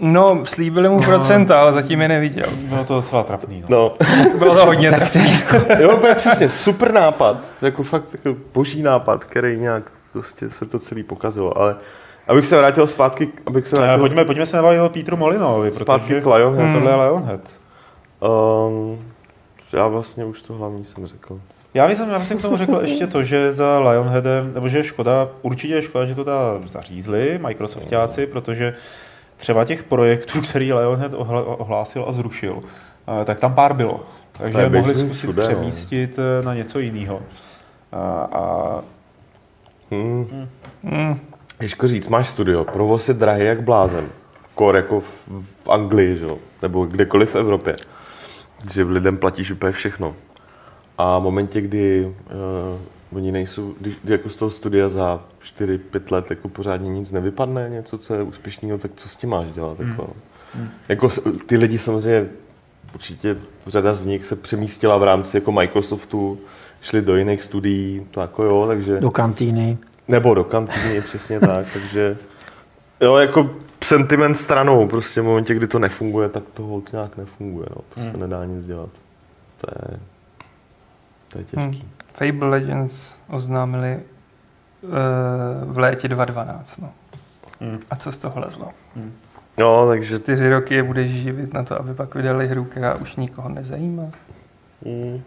[0.00, 2.46] No, slíbili mu procenta, ale zatím je neviděl.
[2.68, 3.64] Bylo to docela trapný.
[3.68, 3.78] No.
[3.78, 3.94] No,
[4.38, 5.40] Bylo to hodně trapný.
[5.80, 9.82] jo, přesně, super nápad, jako fakt jako boží nápad, který nějak
[10.12, 11.76] prostě se to celý pokazilo, ale
[12.28, 15.72] abych se vrátil zpátky, abych se Eh, vrátil Pojďme, pojďme se nabavit o Petru Molinovi,
[15.72, 16.64] zpátky protože k Lionhead.
[16.64, 16.74] hmm.
[16.74, 17.40] tohle je Lionhead.
[18.20, 19.04] Um,
[19.72, 21.40] já vlastně už to hlavní jsem řekl.
[21.74, 25.74] Já jsem k tomu řekl ještě to, že za Lionheadem, nebo že je škoda, určitě
[25.74, 28.74] je škoda, že to teda zařízli Microsoftáci, protože
[29.36, 31.14] třeba těch projektů, který Lionhead
[31.58, 32.60] ohlásil a zrušil,
[33.20, 34.00] eh, tak tam pár bylo.
[34.32, 35.48] Takže mohli zkusit všude, no.
[35.48, 37.20] přemístit eh, na něco jiného.
[37.92, 38.82] A, a
[39.90, 40.48] Hmm.
[40.84, 41.20] Hmm.
[41.60, 44.08] Těžko říct, máš studio, provoz je drahý jak blázen.
[44.54, 45.28] Kor jako v,
[45.64, 46.26] v Anglii, že?
[46.62, 47.74] nebo kdekoliv v Evropě.
[48.72, 50.14] Že lidem platíš úplně všechno.
[50.98, 52.04] A v momentě, kdy
[53.12, 55.20] uh, oni nejsou, když, kdy jako z toho studia za
[55.60, 55.78] 4-5
[56.10, 59.80] let jako pořádně nic nevypadne, něco, co je úspěšného, tak co s tím máš dělat?
[59.80, 60.10] Jako,
[60.88, 62.26] jako s- ty lidi samozřejmě,
[62.94, 63.36] určitě
[63.66, 66.38] řada z nich se přemístila v rámci jako Microsoftu,
[66.82, 69.00] šli do jiných studií, to jako jo, takže...
[69.00, 69.78] Do kantýny.
[70.08, 72.16] Nebo do kantýny, přesně tak, takže
[73.00, 73.50] jo, jako
[73.84, 78.00] sentiment stranou, prostě v momentě, kdy to nefunguje, tak to holt nějak nefunguje, no, to
[78.00, 78.90] se nedá nic dělat.
[79.60, 79.98] To je,
[81.28, 81.80] to je těžký.
[81.80, 81.90] Hmm.
[82.14, 84.00] Fable Legends oznámili
[84.82, 86.78] uh, v létě 2012.
[86.78, 86.90] No.
[87.60, 87.78] Hmm.
[87.90, 88.68] A co z toho lezlo?
[89.58, 93.16] No, takže Čtyři roky je budeš živit na to, aby pak vydali hru, která už
[93.16, 94.04] nikoho nezajímá.
[94.84, 95.22] Mm.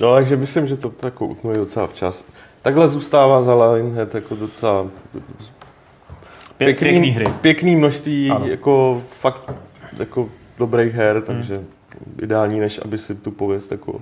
[0.00, 2.24] No, takže myslím, že to jako utnuli docela včas.
[2.62, 4.86] Takhle zůstává za Lionhead jako docela
[6.56, 7.26] pě, pěkný hry.
[7.40, 8.46] pěkný množství Ano.
[8.46, 9.50] jako fakt
[9.98, 10.28] jako
[10.58, 11.60] dobrých her, takže
[12.22, 14.00] ideální, než aby si tu pověst jako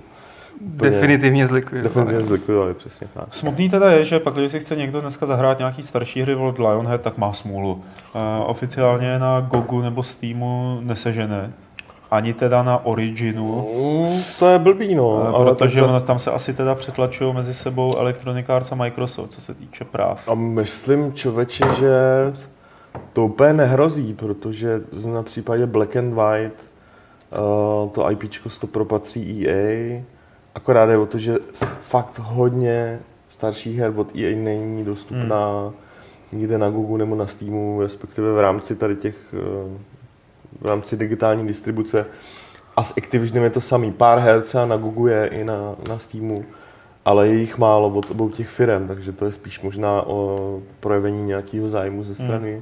[0.61, 1.83] Definitivně zlikvidovali.
[1.83, 3.33] definitivně zlikvidovali, přesně tak.
[3.35, 6.59] Smutný teda je, že pak, když si chce někdo dneska zahrát nějaký starší hry od
[6.59, 7.73] Lionhead, tak má smůlu.
[7.73, 7.81] Uh,
[8.45, 11.53] oficiálně na Gogu nebo Steamu nesežene.
[12.13, 13.67] Ani teda na Originu.
[13.77, 15.23] Mm, to je blbý, no.
[15.23, 19.31] No, ale protože ono, tam se asi teda přetlačují mezi sebou Electronic Arts a Microsoft,
[19.31, 20.29] co se týče práv.
[20.29, 21.93] A myslím, člověče, že
[23.13, 26.59] to úplně nehrozí, protože na případě Black and White
[27.31, 30.01] uh, to IPčko to propatří EA,
[30.55, 31.35] akorát je o to, že
[31.79, 32.99] fakt hodně
[33.29, 35.73] starších her od EA není dostupná
[36.31, 39.77] nikde na Google nebo na Steamu, respektive v rámci tady těch, uh,
[40.63, 42.05] v rámci digitální distribuce.
[42.75, 43.91] A s Activisionem je to samý.
[43.91, 46.45] Pár her třeba na Google je i na, na Steamu,
[47.05, 51.25] ale je jich málo od obou těch firm, takže to je spíš možná o projevení
[51.25, 52.61] nějakého zájmu ze strany,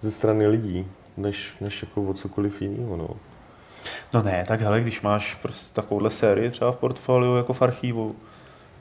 [0.00, 0.86] ze strany lidí,
[1.16, 2.96] než, než jako o cokoliv jiného.
[2.96, 3.08] No.
[4.14, 8.16] No ne, tak hele, když máš prostě takovouhle sérii třeba v portfoliu jako v archivu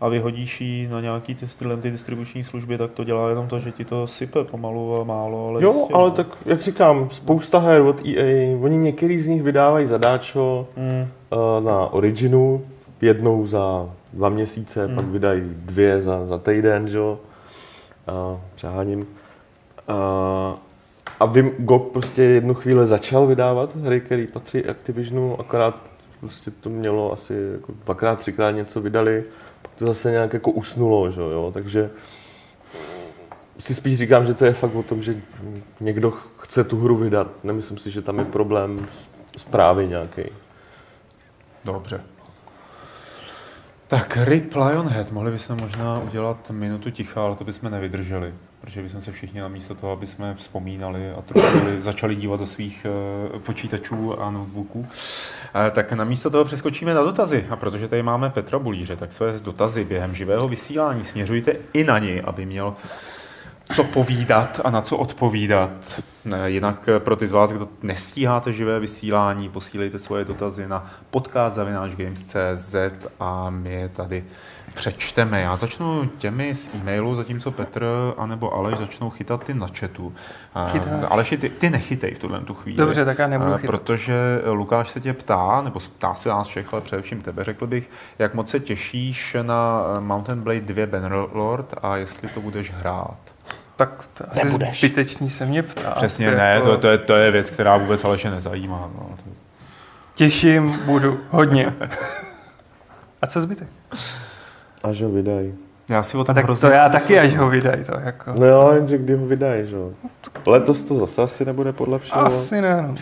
[0.02, 3.60] a vyhodíš ji na nějaký ty, tyhle ty distribuční služby, tak to dělá jenom to,
[3.60, 6.16] že ti to sype pomalu a málo, ale Jo, jistě, ale no.
[6.16, 11.08] tak, jak říkám, spousta her od EA, oni některý z nich vydávají zadáčo Mm.
[11.32, 12.62] eh, na Originu,
[13.02, 14.96] jednou za dva měsíce, Hmm.
[14.96, 17.20] pak vydají dvě za, za týden, že jo,
[18.08, 19.08] a přeháním.
[19.88, 20.56] A,
[21.20, 25.76] a vím, GOG prostě jednu chvíli začal vydávat hry, které patří Activisionu, akorát
[26.20, 29.24] prostě to mělo asi jako dvakrát, třikrát něco vydali,
[29.78, 31.90] to zase nějak jako usnulo, že jo, takže
[33.60, 35.22] si spíš říkám, že to je fakt o tom, že
[35.80, 37.28] někdo chce tu hru vydat.
[37.44, 38.88] Nemyslím si, že tam je problém
[39.38, 40.22] zprávy nějaký.
[41.66, 42.02] Dobře.
[43.88, 48.34] Tak Rip Lionhead, mohli bychom možná udělat minutu ticha, ale to bychom nevydrželi,
[48.68, 52.48] protože bychom se všichni na místo toho, aby jsme vzpomínali a trošku začali dívat do
[52.48, 54.88] svých eh, počítačů a notebooků.
[55.68, 59.14] Eh, tak na místo toho přeskočíme na dotazy a protože tady máme Petra Bulíře, tak
[59.14, 62.74] své dotazy během živého vysílání směřujte i na něj, aby měl
[63.76, 66.02] co povídat a na co odpovídat.
[66.26, 70.92] Ne, Jinak eh, pro ty z vás, kdo nestíháte živé vysílání, posílejte svoje dotazy na
[71.10, 72.76] podcast.games.cz
[73.20, 74.26] a my je tady
[74.78, 75.42] přečteme.
[75.42, 77.86] Já začnu těmi z e-mailu, zatímco Petr
[78.18, 80.14] anebo Aleš začnou chytat ty na chatu.
[80.72, 81.08] Chytám.
[81.10, 82.78] Aleši, ty, ty nechytej v tuhle tu chvíli.
[82.78, 83.66] Dobře, tak já nebudu chytat.
[83.66, 84.14] Protože
[84.46, 88.34] Lukáš se tě ptá, nebo ptá se nás všech, ale především tebe, řekl bych, jak
[88.34, 93.18] moc se těšíš na eh, Mountain Blade 2 Bannerlord a jestli to budeš hrát.
[93.76, 94.78] Tak to Nebudeš.
[94.80, 95.92] zbytečný se mě ptá.
[95.92, 98.90] Přesně ne, to, to, je, to je věc, která vůbec Aleše nezajímá.
[98.96, 99.10] No.
[100.16, 101.74] Těším, budu, hodně.
[103.22, 103.68] A co zbytek?
[104.84, 105.54] Až ho vydají.
[105.90, 107.84] Já si o A tom tak to hrozně já taky, až ho vydají.
[107.84, 108.34] To jako.
[108.40, 109.92] No jo, jenže kdy ho vydají, že jo.
[110.48, 112.22] Letos to zase asi nebude podle všeho.
[112.26, 112.86] Asi ne.
[112.88, 112.96] No.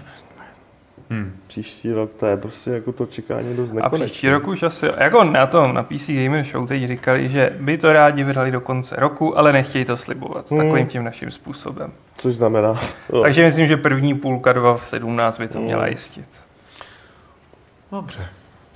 [1.10, 1.34] Hmm.
[1.48, 4.06] Příští rok to je prostě jako to čekání dost A nekonečné.
[4.06, 7.78] příští rok už asi, jako na tom, na PC Gamer Show teď říkali, že by
[7.78, 10.60] to rádi vydali do konce roku, ale nechtějí to slibovat Hmm.
[10.60, 11.92] takovým tím naším způsobem.
[12.18, 12.80] Což znamená,
[13.14, 13.22] jo.
[13.22, 15.66] Takže myslím, že první půlka 2017 by to Hmm.
[15.66, 16.26] měla jistit.
[17.92, 18.28] Dobře.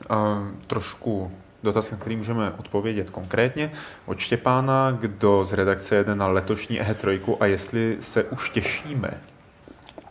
[0.09, 1.31] A trošku
[1.63, 3.71] dotaz, na který můžeme odpovědět konkrétně.
[4.05, 9.09] Od Štěpána, kdo z redakce jede na letošní E3 a jestli se už těšíme.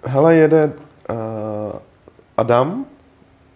[0.05, 1.17] Hele, jede uh,
[2.37, 2.87] Adam,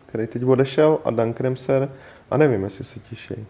[0.07, 1.89] který teď odešel, a Dan Kremser,
[2.31, 3.47] a nevím, jestli se těší.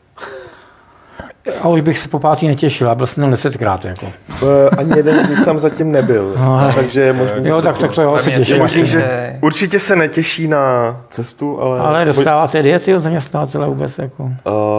[1.62, 3.84] A už bych se po pátý netěšil, a byl jsem tam desetkrát.
[3.84, 4.06] Jako.
[4.42, 4.48] Uh,
[4.78, 8.02] ani jeden z nich tam zatím nebyl, No, takže je možný, Jo, tak, tak to
[8.02, 8.44] jo, se těším.
[8.44, 8.80] se možný, asi.
[8.80, 11.80] těší, že že- určitě se netěší na cestu, ale...
[11.80, 13.98] Ale dostáváte diety od zaměstnavatele vůbec?
[13.98, 14.22] Jako.
[14.24, 14.32] Uh,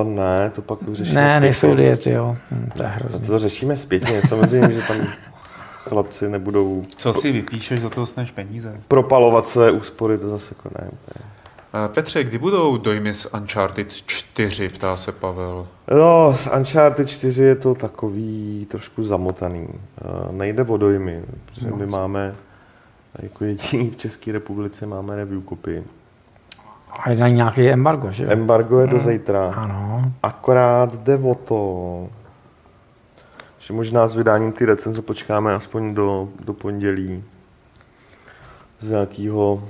[0.04, 1.40] ne, to pak už řešíme Ne, zpětně.
[1.40, 2.36] nejsou diety, jo.
[2.52, 3.28] Hm, to je hrozný.
[3.28, 4.98] To řešíme zpětně, samozřejmě, že tam
[5.90, 8.74] chlapci nebudou Co si vypíšeš, za to dostaneš peníze.
[8.88, 10.88] propalovat své úspory, to zase jako ne.
[10.92, 11.33] úplně.
[11.76, 15.68] Eh, Petře, kdy budou dojmy z Uncharted 4, ptá se Pavel.
[15.92, 19.68] No, z Uncharted 4 je to takový trošku zamotaný.
[19.68, 22.36] Uh, nejde o dojmy, protože my máme
[23.20, 25.84] jako jediný v České republice máme review kopy.
[26.90, 28.26] A je na nějaký embargo, že?
[28.26, 29.54] Embargo je do zítra.
[29.56, 30.12] Ano.
[30.24, 32.10] Akorát jde o to,
[33.60, 37.24] že možná s vydáním ty recenze počkáme aspoň do, do pondělí
[38.80, 39.64] z nějakého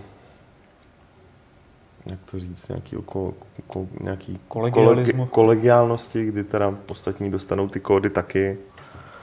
[2.12, 3.34] jak to říct, nějaký, ko,
[3.68, 5.26] ko, nějaký Kolegialismu.
[5.26, 8.58] kolegi- kolegiálnosti, kdy teda ostatní dostanou ty kódy taky.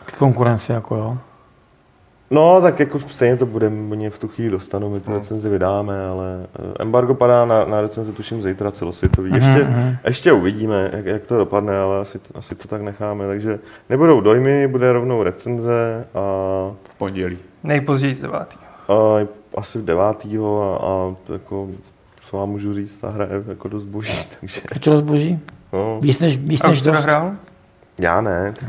[0.05, 1.19] K konkurenci, jako jo.
[2.31, 6.07] No, tak jako stejně to bude, oni v tu chvíli dostanou, my tu recenzi vydáme,
[6.07, 9.31] ale eh, embargo padá na, na recenzi tuším zítra celosvětový.
[9.35, 9.97] Ještě, mhm.
[10.05, 13.27] ještě uvidíme, jak, jak to dopadne, ale asi, asi to tak necháme.
[13.27, 13.59] Takže
[13.89, 16.21] nebudou dojmy, bude rovnou recenze a,
[16.83, 17.39] V pondělí.
[17.65, 18.59] Nejpozději 9.
[18.89, 19.27] a
[19.57, 21.69] asi v devátýho a, a jako,
[22.31, 25.39] co vám můžu říct, ta hra je jako dost boží, takže Je to rozboží?
[25.73, 26.99] no, Víc než, víc A než dost.
[27.03, 27.33] hrál?
[27.99, 28.69] já ne, tak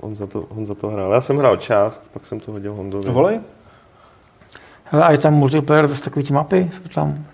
[0.00, 1.12] on za, to, on za to hrál.
[1.12, 3.10] Já jsem hrál část, pak jsem to hodil Hondovi.
[3.10, 3.40] Volej?
[4.84, 7.24] Hele, a je tam multiplayer, to jsou takový ty mapy, jsou tam.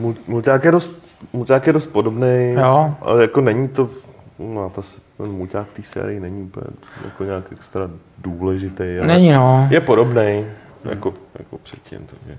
[0.00, 0.90] Mul- Mulťák je dost,
[1.32, 2.94] mulťák je dost podobný, Jo.
[3.00, 3.90] ale jako není to,
[4.38, 4.82] no ta,
[5.16, 6.66] ten mulťák v té sérii není úplně
[7.04, 8.82] jako nějak extra důležitý.
[8.98, 9.68] Ale Není no.
[9.70, 10.44] Je podobný
[10.84, 12.06] jako, jako předtím.
[12.10, 12.38] Takže.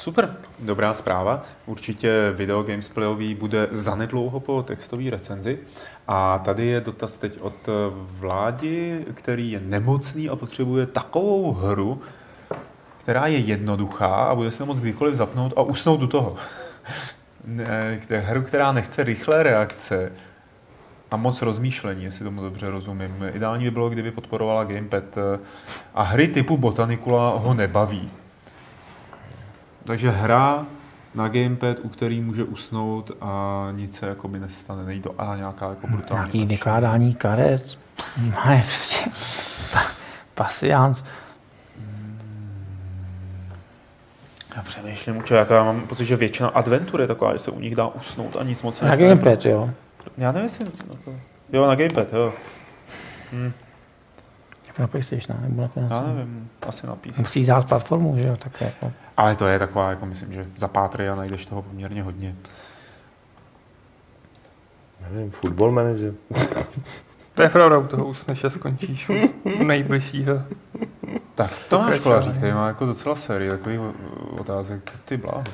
[0.00, 1.42] Super, dobrá zpráva.
[1.66, 5.58] Určitě video gamesplayový bude zanedlouho po textové recenzi.
[6.08, 12.00] A tady je dotaz teď od eh, Vládi, který je nemocný a potřebuje takovou hru,
[12.98, 16.34] která je jednoduchá a bude se moc kdykoliv zapnout a usnout u toho.
[18.08, 20.12] Hru, která nechce rychlé reakce
[21.10, 23.24] a moc rozmýšlení, jestli tomu dobře rozumím.
[23.32, 25.38] Ideální by bylo, kdyby podporovala gamepad eh,
[25.94, 28.10] a hry typu Botanicula ho nebaví.
[29.84, 30.66] Takže hra
[31.14, 34.84] na gamepad, u který může usnout a nic se jako by nestane.
[34.84, 36.18] Není to a nějaká jako brutální.
[36.22, 36.48] Nějaký akce.
[36.48, 37.78] vykládání karet.
[38.46, 39.10] Ne, prostě.
[39.72, 39.90] Pa-
[40.34, 41.04] Pasians.
[44.56, 47.60] Já přemýšlím, určitě, jak já mám pocit, že většina adventur je taková, že se u
[47.60, 49.08] nich dá usnout a nic moc se Na nestane.
[49.14, 49.70] gamepad, jo.
[50.18, 50.64] Já nevím, jestli...
[50.64, 51.12] na to-
[51.52, 52.32] Jo, na gamepad, jo.
[54.66, 55.90] Jako na PlayStation, nebo nakonec.
[55.90, 57.18] Já nevím, asi na PC.
[57.18, 58.92] Musí dát platformu, že jo, tak jako.
[59.20, 62.34] Ale to je taková, jako myslím, že za pátry a najdeš toho poměrně hodně.
[65.10, 66.12] Nevím, football manager.
[67.34, 69.08] To je pravda, u toho usneš a skončíš
[69.60, 70.42] u nejbližšího.
[71.34, 72.02] Tak, Tomáš Pokračování.
[72.02, 73.80] Kolařík, který má jako docela sérii takových
[74.38, 75.44] otázek, ty bláho.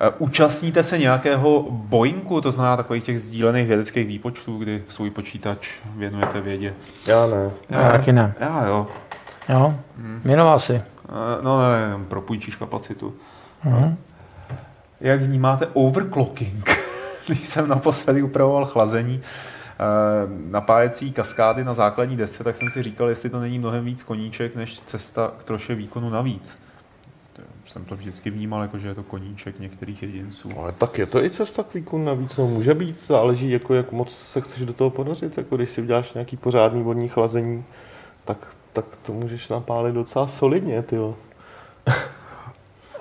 [0.00, 5.68] Eh, Účastníte se nějakého boinku, to znamená takových těch sdílených vědeckých výpočtů, kdy svůj počítač
[5.96, 6.74] věnujete vědě?
[7.06, 7.50] Já ne.
[7.70, 8.34] Já taky ne.
[8.40, 8.86] Já jo.
[9.48, 9.74] Jo,
[10.24, 10.82] věnoval si.
[11.08, 13.14] Eh, No ne, jenom propůjčíš kapacitu.
[13.64, 13.96] Mhm.
[15.00, 16.70] Jak vnímáte overclocking?
[17.26, 19.22] Když jsem naposledy upravoval chlazení,
[20.50, 24.56] napájecí kaskády na základní desce, tak jsem si říkal, jestli to není mnohem víc koníček,
[24.56, 26.58] než cesta k troše výkonu navíc.
[27.66, 30.50] Jsem to vždycky vnímal, jako že je to koníček některých jedinců.
[30.58, 33.92] Ale tak je to i cesta k výkonu navíc, no může být, záleží, jako jak
[33.92, 37.64] moc se chceš do toho ponořit, jako když si uděláš nějaký pořádný vodní chlazení,
[38.24, 41.14] tak, tak to můžeš napálit docela solidně, ty Ale,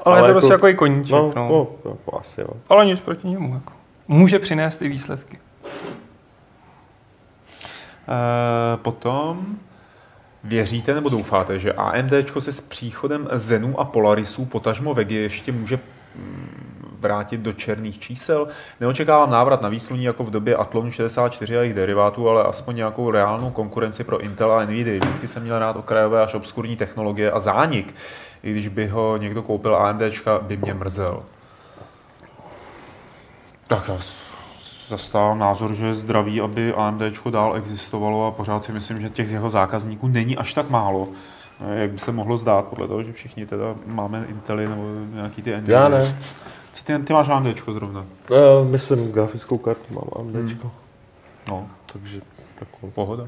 [0.05, 1.33] Ale je to jako, prostě jako i koníček, no.
[1.35, 1.67] no.
[1.85, 2.49] no jako asi jo.
[2.69, 3.73] Ale nic proti němu, jako.
[4.07, 5.39] Může přinést i výsledky.
[8.07, 9.57] E, potom
[10.43, 15.79] Věříte nebo doufáte, že AMD se s příchodem Zenu a Polarisů potažmo Vegi ještě může
[16.15, 18.47] mm, vrátit do černých čísel.
[18.79, 23.11] Neočekávám návrat na výsluní jako v době Atlonu 64 a jejich derivátů, ale aspoň nějakou
[23.11, 24.99] reálnou konkurenci pro Intel a Nvidia.
[24.99, 27.95] Vždycky jsem měl rád okrajové až obskurní technologie a zánik.
[28.43, 30.01] I když by ho někdo koupil AMD,
[30.41, 31.23] by mě mrzel.
[33.67, 33.89] Tak
[34.87, 39.31] zastávám názor, že je zdravý, aby AMD dál existovalo a pořád si myslím, že těch
[39.31, 41.07] jeho zákazníků není až tak málo,
[41.61, 44.83] eh, jak by se mohlo zdát, podle toho, že všichni teda máme Intely nebo
[45.13, 45.81] nějaký ty NVIDIA.
[45.81, 46.17] Já ne.
[46.77, 48.05] Co ty, ty máš AMD zrovna?
[48.31, 50.35] Uh, myslím, grafickou kartu mám AMD.
[50.35, 50.71] Hmm.
[51.47, 52.21] No, takže
[52.59, 53.27] takovou pohoda.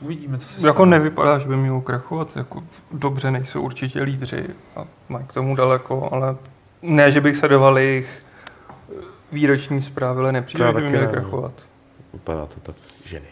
[0.00, 0.98] Uvidíme, co se Jako stane.
[0.98, 2.36] nevypadá, že by mělo krachovat.
[2.36, 2.62] Jako
[2.92, 4.46] dobře, nejsou určitě lídři
[4.76, 6.36] a mají k tomu daleko, ale
[6.82, 8.22] ne, že bych sledoval jejich
[9.32, 11.52] výroční zprávy, ale nepřijde, že by měly krachovat.
[12.12, 13.26] Vypadá to tak, že ne.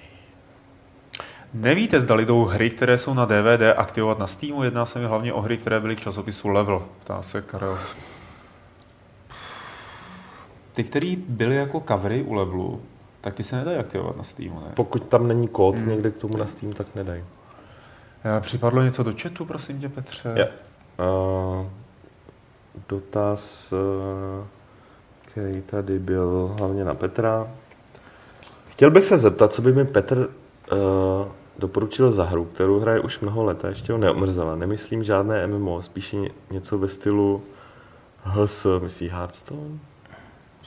[1.55, 4.62] Nevíte, zda jdou hry, které jsou na DVD, aktivovat na Steamu?
[4.62, 7.78] Jedná se mi hlavně o hry, které byly v časopisu Level, ptá se Karel.
[10.77, 12.81] Ty, které byly jako covery u Levelu,
[13.20, 14.66] tak ty se nedají aktivovat na Steamu, ne?
[14.74, 15.89] Pokud tam není kód hmm.
[15.89, 17.24] někde k tomu na Steam, tak nedají.
[18.41, 20.33] Připadlo něco do chatu, prosím tě, Petře?
[20.37, 20.51] Yeah.
[20.99, 21.66] Uh,
[22.89, 23.72] dotaz...
[23.72, 24.47] Uh
[25.37, 27.49] který tady byl hlavně na Petra.
[28.68, 30.18] Chtěl bych se zeptat, co by mi Petr
[30.72, 30.79] uh,
[31.59, 34.57] doporučil za hru, kterou hraje už mnoho let a ještě ho neomrzela.
[34.57, 36.16] Nemyslím žádné MMO, spíše
[36.51, 37.43] něco ve stylu
[38.24, 39.79] HS, myslí Hearthstone?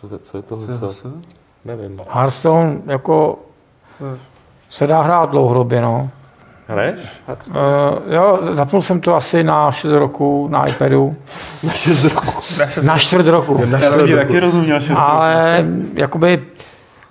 [0.02, 1.06] Co, to, co je to HS?
[1.66, 2.02] Nevím.
[2.10, 3.40] Hearthstone jako
[4.70, 6.10] se dá hrát dlouhodobě, no.
[6.68, 7.00] Hraješ?
[7.48, 7.56] Uh,
[8.14, 11.16] jo, zapnul jsem to asi na 6 roku na iPadu.
[11.64, 12.32] Na 6 roku?
[12.84, 13.66] na čtvrt roku.
[13.66, 16.44] Na Já jsem ti taky rozuměl 6 Ale jakoby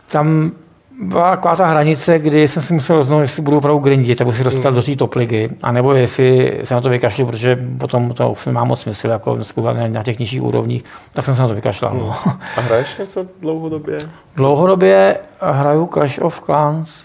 [0.09, 0.53] tam
[1.01, 4.45] byla taková ta hranice, kdy jsem si musel rozhodnout, jestli budu opravdu grindit, abych si
[4.45, 8.47] dostal do té top ligy, anebo jestli se na to vykašlu, protože potom to už
[8.47, 11.95] nemá moc smysl, jako na, na těch nižších úrovních, tak jsem se na to vykašlal.
[11.95, 12.15] No.
[12.57, 13.99] A hraješ něco dlouhodobě?
[14.37, 17.05] Dlouhodobě hraju Clash of Clans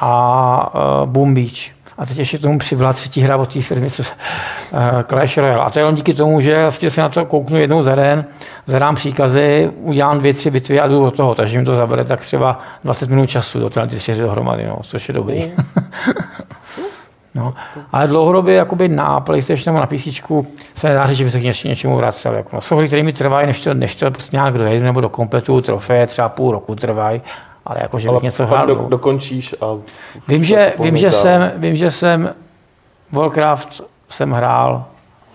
[0.00, 1.75] a uh, Boom Beach.
[1.98, 5.64] A teď ještě tomu přibyla třetí hra od té firmy, co, uh, Clash Royale.
[5.64, 8.24] A to je jenom díky tomu, že vlastně si na to kouknu jednou za den,
[8.66, 11.34] zadám příkazy, udělám dvě, tři bitvy a jdu do toho.
[11.34, 15.08] Takže mi to zabere tak třeba 20 minut času do té čtyři dohromady, no, což
[15.08, 15.52] je dobrý.
[17.34, 17.54] no.
[17.92, 20.22] Ale dlouhodobě jakoby na PlayStation nebo na PC
[20.74, 22.34] se nedá říct, že by se k něč, něčemu vracel.
[22.34, 25.00] Jako, no, jsou hry, které mi trvají, než to, než to prostě nějak dojedu, nebo
[25.00, 27.22] do kompletu trofeje, třeba půl roku trvají
[27.66, 28.66] ale jako, že bych něco hrál.
[28.66, 29.66] Do, dokončíš a...
[30.28, 32.34] Vím, že, vím, že jsem, vím, že jsem
[33.12, 34.84] Warcraft jsem hrál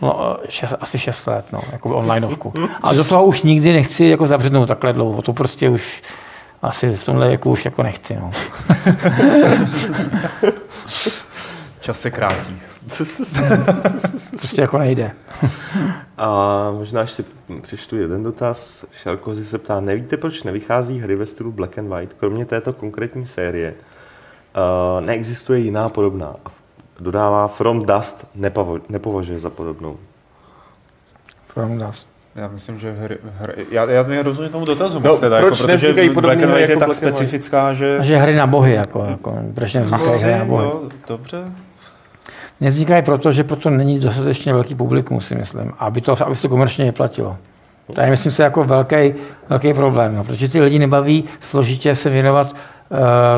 [0.02, 2.54] no, šest, asi 6 let, no, jako onlineovku.
[2.84, 6.02] A do toho už nikdy nechci jako zabřednout takhle dlouho, to prostě už
[6.62, 8.32] asi v tomhle věku už jako nechci, no.
[11.80, 12.62] Čas se krátí.
[14.38, 15.12] prostě jako nejde.
[16.18, 17.24] A možná ještě
[17.62, 18.86] přečtu jeden dotaz.
[18.92, 22.14] Šarkozy se ptá, nevíte, proč nevychází hry ve stylu Black and White?
[22.14, 26.36] Kromě této konkrétní série uh, neexistuje jiná podobná.
[27.00, 29.98] Dodává From Dust nepavo- nepovažuje za podobnou.
[31.48, 32.10] From Dust.
[32.36, 35.94] Já myslím, že hry, hry já, já nerozumím tomu dotazu no, teda, proč jako, protože
[36.10, 37.98] Black and White je jako tak specifická, že...
[38.02, 40.66] Že hry na bohy, jako, jako proč nevznikají hry na bohy.
[40.66, 41.44] No, dobře.
[42.62, 46.50] Nevznikají proto, že proto není dostatečně velký publikum, si myslím, aby, to, aby se to
[46.50, 47.38] komerčně vyplatilo.
[47.94, 49.14] To je, myslím se, jako velký,
[49.50, 52.56] velký problém, no, protože ty lidi nebaví složitě se věnovat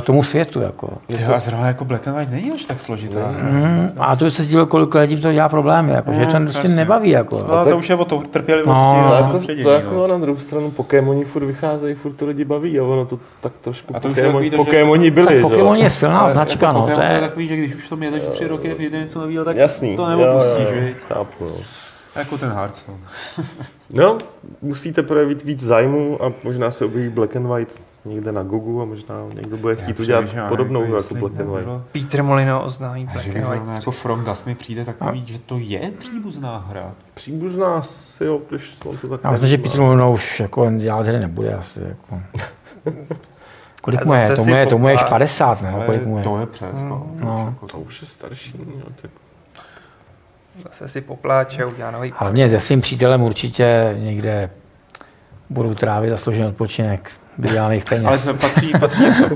[0.03, 0.61] tomu světu.
[0.61, 0.89] Jako.
[1.07, 3.27] Tyjo, a zrovna jako Black and White není už tak složitá.
[3.27, 6.67] Mm, a to se díval, kolik lidí to dělá problémy, jako, mm, že to prostě
[6.67, 7.09] nebaví.
[7.09, 7.45] Jako.
[7.49, 10.07] Ale to už je o to trpělivosti no, a jako, To jako no.
[10.07, 13.95] na druhou stranu Pokémoni furt vycházejí, furt to lidi baví a ono to tak trošku
[13.95, 15.27] a to Pokémoni, Pokémoni byli.
[15.27, 16.71] Tak Pokémoni je silná značka.
[16.71, 19.55] No, to je takový, že když už to jedeš tři roky, vyjde něco nového, tak
[19.55, 19.95] Jasný.
[19.95, 20.67] to neopustíš.
[21.07, 21.55] Chápu, no.
[22.15, 22.97] Jako ten Hearthstone.
[23.93, 24.17] no,
[24.61, 28.85] musíte projevit víc zájmu a možná se objeví Black and White někde na Google a
[28.85, 31.67] možná někdo bude chtít udělat podobnou hru jako Black and White.
[31.91, 33.63] Peter Molino oznámí Black and White.
[33.73, 36.91] Jako From Dust mi přijde takový, že to je příbuzná hra.
[37.13, 41.19] Příbuzná si jo, když to tak Já myslím, že Peter Molino už jako dělat hry
[41.19, 41.79] nebude asi.
[41.79, 42.21] Jako.
[43.81, 44.27] Kolik A mu je?
[44.35, 45.83] Tomu si je, tomu je poplá- 50, ne?
[45.85, 46.23] Kolik mu je?
[46.23, 46.83] to je přes.
[46.83, 47.07] No.
[47.15, 47.55] No.
[47.71, 48.53] To už je starší.
[48.57, 49.11] Jo, tak
[50.63, 54.49] Zase si popláče a udělá nový Hlavně se svým přítelem určitě někde
[55.49, 58.07] budou trávit zasloužený odpočinek vydělaných peněz.
[58.07, 59.35] Ale to patří, patří jim to.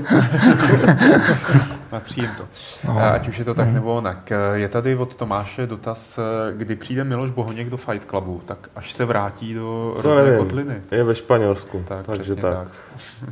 [1.90, 2.44] patří jim to.
[2.88, 2.98] No.
[3.12, 4.32] Ať už je to tak nebo onak.
[4.54, 6.18] Je tady od Tomáše dotaz,
[6.56, 10.38] kdy přijde Miloš Bohoněk do Fight Clubu, tak až se vrátí do To rodné nevím.
[10.38, 10.80] kotliny.
[10.90, 12.54] Je ve Španělsku, Tak, takže přesně tak.
[12.54, 12.68] tak.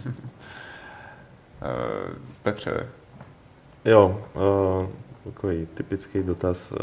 [1.62, 2.10] Eh,
[2.42, 2.86] Petře,
[3.84, 4.86] Jo, uh,
[5.24, 6.72] takový typický dotaz.
[6.72, 6.78] Uh,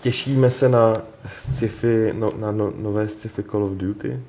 [0.00, 1.02] těšíme se na
[1.36, 4.20] sci-fi, no, na no, nové sci-fi Call of Duty?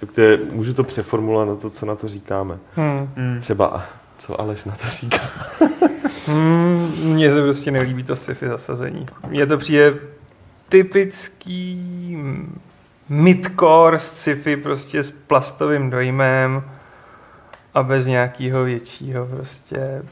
[0.00, 2.58] Respektive můžu to přeformulovat na to, co na to říkáme.
[2.76, 3.40] Hmm.
[3.40, 3.84] Třeba,
[4.18, 5.18] co Aleš na to říká.
[6.26, 9.06] Hmm, mně se prostě nelíbí to sci-fi zasazení.
[9.28, 9.94] Mně to přijde
[10.68, 12.18] typický
[13.08, 16.62] midcore sci-fi prostě s plastovým dojmem
[17.74, 20.02] a bez nějakého většího prostě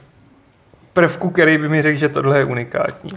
[0.93, 3.11] prvku, který by mi řekl, že tohle je unikátní.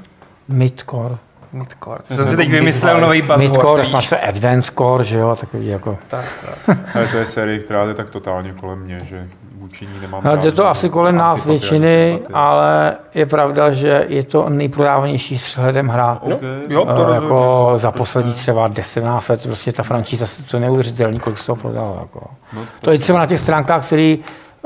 [0.47, 1.17] Midcore.
[1.53, 1.99] Midcore.
[2.07, 3.39] To Jsem si teď vymyslel nový buzzword.
[3.41, 5.97] Midcore, tak máš to Advanced Core, že jo, takový jako...
[6.07, 6.25] Tak,
[6.65, 6.77] tak.
[6.95, 9.27] ale to je série, která je tak totálně kolem mě, že
[9.57, 14.23] vůči ní nemám Ale je to asi kolem nás většiny, ale je pravda, že je
[14.23, 16.17] to nejprodávanější s přehledem hra.
[16.21, 16.41] OK.
[16.69, 20.61] Jo, to Eh, jako za poslední třeba 10 let, prostě ta franšíza, se- to je
[20.61, 21.97] neuvěřitelný, kolik z toho prodala.
[22.01, 22.21] Jako.
[22.53, 24.19] No, To je třeba na těch stránkách, který,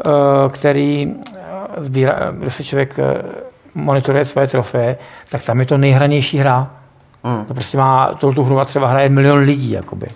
[0.06, 0.10] eh,
[0.50, 1.42] který eh,
[1.78, 2.98] sbírá, kde se člověk
[3.76, 4.98] monitoruje svoje trofeje,
[5.30, 6.72] tak tam je to nejhranější hra.
[7.24, 7.46] Hmm.
[7.46, 10.08] To prostě má, tu, tu hru třeba hraje milion lidí, jakoby.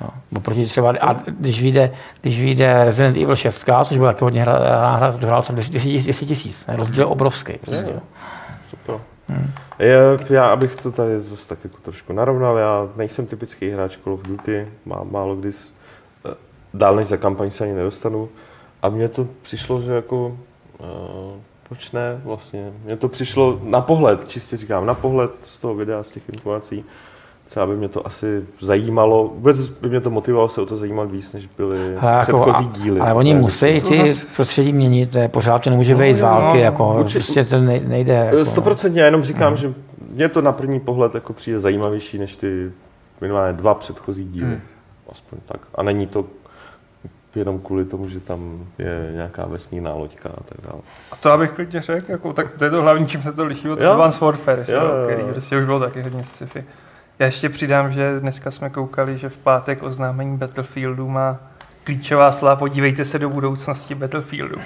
[0.00, 1.90] No, oproti třeba, a když vyjde,
[2.20, 5.56] když vyjde Resident Evil 6, což byla taky hodně hra, hra, hra to hrálo tam
[5.56, 6.64] 200 tisíc.
[6.68, 7.52] Rozdíl je obrovský.
[7.52, 7.92] Prostě.
[7.92, 8.00] Jo.
[8.70, 8.96] Super.
[9.78, 9.98] Je,
[10.30, 14.22] já, abych to tady zase tak jako trošku narovnal, já nejsem typický hráč Call of
[14.22, 16.34] Duty, má, málo kdy eh,
[16.74, 18.28] dál než za kampaň se ani nedostanu.
[18.82, 24.28] A mně to přišlo, že jako, uh, proč ne vlastně, mně to přišlo na pohled,
[24.28, 26.84] čistě říkám, na pohled z toho videa, z těch informací,
[27.44, 31.10] třeba by mě to asi zajímalo, vůbec by mě to motivovalo se o to zajímat
[31.10, 33.00] víc, než byly Hele, jako, předchozí a- díly.
[33.00, 36.00] Ale oni Ne, musí To ty zas- prostředí měnit, to je pořád to nemůže No,
[36.00, 38.12] být z války, no, jako, určitě- prostě to nej- nejde.
[38.12, 39.74] Jako, Stoprocentně, já jenom říkám, že
[40.10, 42.70] mě to na první pohled jako přijde zajímavější než ty
[43.20, 44.46] minimálně dva předchozí díly.
[44.46, 44.60] Hmm.
[45.12, 45.60] Aspoň tak.
[45.74, 46.24] A není to
[47.36, 50.82] jenom kvůli tomu, že tam je nějaká vesmírná loďka a tak dále.
[51.12, 53.70] A to abych klidně řekl, jako, tak to je to hlavní, čím se to liší
[53.70, 53.80] od.
[53.80, 55.04] Advanced Warfare, že jo, jo.
[55.04, 56.64] který prostě už bylo taky hodně sci-fi.
[57.18, 61.38] Já ještě přidám, že dneska jsme koukali, že v pátek oznámení Battlefieldu má
[61.84, 64.56] klíčová slova, podívejte se do budoucnosti Battlefieldu.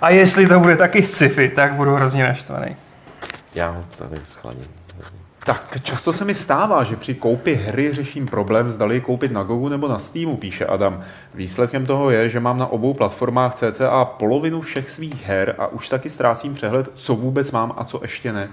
[0.00, 2.76] A jestli to bude taky sci-fi, tak budu hrozně naštvaný.
[3.54, 4.79] Já ho tady schladím.
[5.44, 9.42] Tak často se mi stává, že při koupi hry řeším problém, zdali ji koupit na
[9.42, 10.96] Gogu nebo na Steamu, píše Adam.
[11.34, 15.88] Výsledkem toho je, že mám na obou platformách cca polovinu všech svých her a už
[15.88, 18.48] taky ztrácím přehled, co vůbec mám a co ještě ne.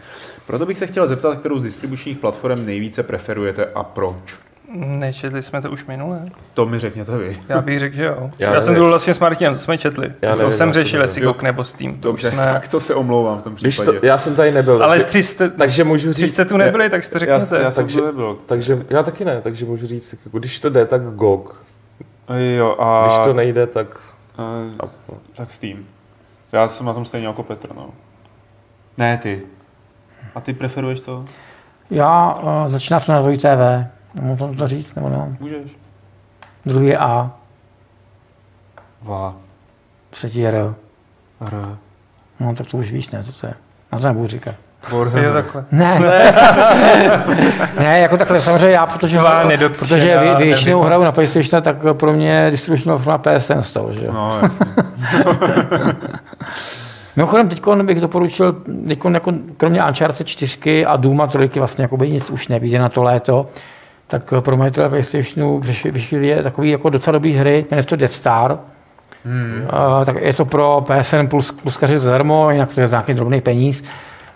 [0.46, 4.47] Proto bych se chtěl zeptat, kterou z distribučních platform nejvíce preferujete a proč.
[4.76, 6.26] Nečetli jsme to už minule?
[6.54, 7.38] To mi řekněte vy.
[7.50, 8.32] Já bych řekl, že jo.
[8.40, 10.12] Já Já, jsem tu vlastně s Martinem, to jsme četli.
[10.22, 11.22] Já nevím, to jsem to řešil, jestli.
[11.22, 11.92] Gok nebo Steam.
[11.94, 12.46] To už Dobře, jsme...
[12.54, 14.00] tak to se omlouvám v tom Když případě.
[14.00, 16.90] to, já jsem tady nebyl, Ale tři jste, takže můžu tři říct, jste tu nebyli,
[16.90, 17.64] tak si to já, řekněte.
[17.64, 18.38] já jsem Takže- to nebyl.
[18.46, 21.56] takže já taky ne, takže můžu říct, jako, když to jde, tak GOG.
[22.58, 23.08] Jo, a...
[23.08, 23.88] Když to nejde, tak...
[24.38, 24.86] a,
[25.36, 25.78] tak Steam.
[26.52, 27.90] Já jsem na tom stejně jako Petr, no.
[28.98, 29.42] Ne, ty.
[30.36, 31.26] A ty preferuješ co?
[31.90, 33.97] Já uh, začínám to na dvojí TV.
[34.22, 35.38] Můžu to, to říct, nebo ne?
[35.40, 35.72] Můžeš.
[36.66, 37.32] Druhý je A,
[39.02, 39.36] Va.
[40.10, 40.74] třetí je R.
[41.42, 41.78] R.
[42.40, 43.54] No tak to už víš, ne, co to je.
[43.92, 44.56] Na to nebudu říkat.
[44.92, 45.66] Jo, takhle.
[45.72, 46.00] Ne,
[47.80, 52.14] ne, jako takhle, samozřejmě já, protože, nedotčená protože vě, většinou hraju na PlayStation, tak pro
[52.14, 54.12] mě distribuční platforma PSN z toho, že jo.
[54.14, 54.66] No, jasně.
[57.16, 58.56] Mimochodem, teď bych doporučil,
[58.88, 63.04] teďkon jako, kromě Uncharted 4 a Duma 3 vlastně jako nic už nevíde na to
[63.04, 63.48] léto,
[64.08, 68.12] tak pro majitele PlayStationu vyšly- vyšly takový jako docela dobrý hry, jmenuje se to Dead
[68.12, 68.58] Star.
[69.26, 69.68] Hmm.
[69.74, 73.42] Uh, tak je to pro PSN plus, pluskaři zadarmo, jinak to je za nějaký drobný
[73.42, 73.84] peníz.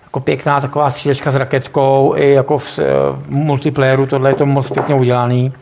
[0.03, 2.79] Jako pěkná taková střílečka s raketkou, i jako v,
[3.15, 5.53] v multiplayeru, tohle je to moc pěkně udělaný.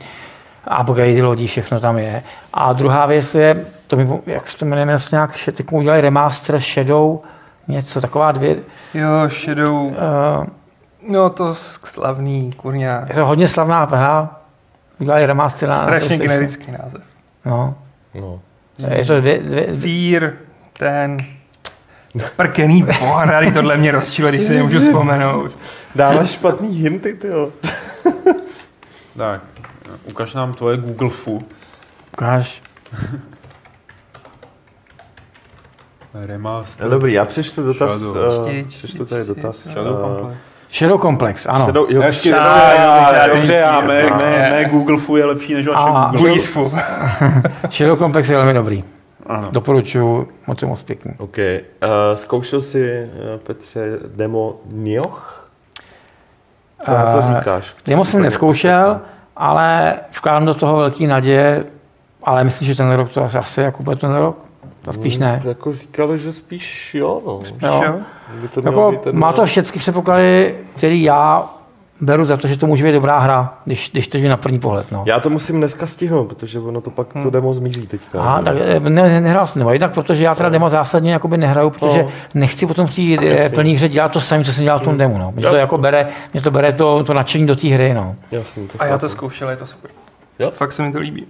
[0.82, 2.24] Upgrade lodí, všechno tam je.
[2.54, 7.20] A druhá věc je, to mi, jak se to jmenuje, nějak, teď udělali remaster Shadow,
[7.68, 8.56] něco, taková dvě,
[8.94, 9.76] Jo, Shadow.
[9.76, 9.94] uh,
[11.10, 13.06] No to slavný, kurňa.
[13.10, 14.30] je to hodně slavná hra,
[15.00, 17.02] udělali remaster na na Strašně generický název.
[17.46, 17.76] No,
[18.16, 18.42] No.
[18.88, 20.34] je to dvě, dvě, dvě, Fear,
[20.78, 21.18] ten...
[22.36, 25.52] Prkený boha, tohle mě rozčilo, když si nemůžu vzpomenout.
[25.96, 27.52] Dáváš špatný hinty, ty jo.
[29.18, 29.42] tak,
[30.04, 31.40] ukaž nám tvoje Google Fu.
[32.14, 32.62] ukáž.
[36.14, 36.86] Remaster.
[36.86, 37.92] No, dobrý, já přečtu dotaz.
[37.92, 38.46] Shadow.
[38.48, 39.68] Uh, přečtu tady dotaz.
[39.68, 40.59] Shadow eh, Complex.
[40.72, 41.66] Shadow Complex, ano.
[41.66, 42.48] Shadow, jo, Hezky, dobře,
[43.28, 44.16] jo, dobře, já, mé, jo.
[44.22, 46.30] mé, mé Google Fu je lepší než vaše A- Google.
[46.30, 46.72] Blízfu.
[47.72, 48.84] Shadow Complex je velmi dobrý.
[49.28, 49.48] Ano.
[49.52, 51.14] Doporučuji, moc je moc pěkný.
[51.18, 51.38] OK.
[51.38, 55.50] Uh, zkoušel jsi, uh, Petře, demo Nioh?
[56.86, 57.76] Co na to Eh, říkáš?
[57.86, 59.02] Demo jsem neskoušel,
[59.38, 61.64] ale vkládám do toho velký naděje,
[62.24, 64.38] ale myslím, že ten rok to asi, asi jako bude ten rok.
[64.82, 65.42] To spíš ne.
[65.46, 67.40] Jako říkali, že spíš jo, no.
[67.68, 67.84] Jo.
[67.86, 67.96] Jo.
[68.42, 71.46] By to Jako, ten, má to všechny předpoklady, který já
[72.02, 74.60] beru za to, že to může být dobrá hra, když, když to jde na první
[74.60, 74.92] pohled.
[74.92, 75.04] No.
[75.08, 78.20] Já to musím dneska stihnout, protože ono to pak to demo zmizí teďka.
[78.20, 81.38] Aha, tak eh, ne, ne, nehrál jsem, nebo jednak protože já teda demo zásadně jakoby
[81.38, 82.10] nehraju, protože No.
[82.34, 84.98] nechci potom v té eh, plný hře dělat to samé, co jsem dělal v tom
[84.98, 85.18] demo.
[85.18, 85.32] No.
[85.36, 87.94] Mě to jako bere, mě to bere to, to nadšení do té hry.
[87.94, 88.16] No.
[88.32, 89.92] Jasný, to A já to zkoušel, je to super.
[90.40, 90.52] Jo?
[90.52, 91.26] Fakt se mi to líbí.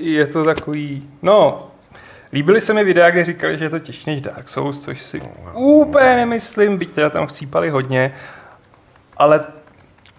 [0.00, 1.62] Je to takový, no,
[2.32, 5.20] líbily se mi videa, kde říkali, že je to těžší než Dark Souls, což si
[5.54, 8.12] úplně nemyslím, byť teda tam chcípali hodně,
[9.16, 9.40] ale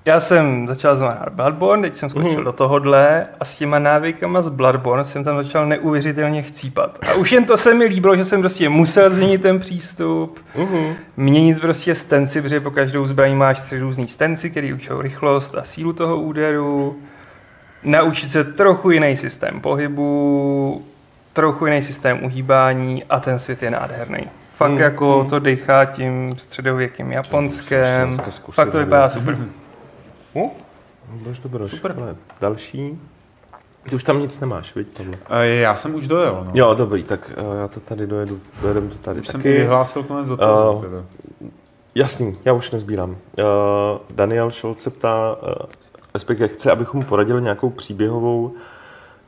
[0.06, 2.44] já jsem začal znamená hrát Bloodborne, teď jsem skočil Mhm.
[2.44, 7.00] do tohohle a s těma návykama z Bloodborne jsem tam začal neuvěřitelně chcípat.
[7.10, 10.94] A už jen to se mi líbilo, že jsem prostě musel změnit ten přístup, Mhm.
[11.18, 15.64] měnit prostě stenci, protože po každou zbraní máš tři různý stenci, který učou rychlost a
[15.64, 17.00] sílu toho úderu,
[17.84, 20.86] naučit se trochu jiný systém pohybu,
[21.34, 24.28] trochu jiný systém uhýbání a ten svět je nádherný.
[24.54, 25.30] Fakt Mm, jako mm.
[25.30, 27.12] to dechá tím středověkým
[28.30, 28.88] zkusit, Fakt to nevím.
[28.88, 29.38] vypadá super.
[30.36, 30.50] Hm?
[31.10, 31.96] Budeš dobro, super.
[32.42, 33.00] Další.
[33.90, 35.14] Ty už tam nic nemáš, viď, Pavle?
[35.30, 36.44] A já jsem už dojel.
[36.46, 36.52] No.
[36.54, 39.52] Jo, dobrý, tak uh, já to tady dojedu, dojedem to tady Už jsem taky.
[39.52, 40.82] vyhlásil konec dotazu.
[40.86, 41.04] Eh, teda.
[41.96, 43.10] Jasný, já už nezbírám.
[43.10, 43.16] Uh,
[44.16, 45.54] Daniel Scholz se ptá, uh,
[46.14, 48.54] respektive chce, abychom mu poradili nějakou příběhovou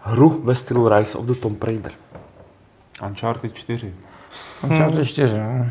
[0.03, 1.91] hru ve stylu Rise of the Tomb Raider.
[3.07, 3.93] Uncharted 4.
[4.63, 5.65] Uncharted 4, no.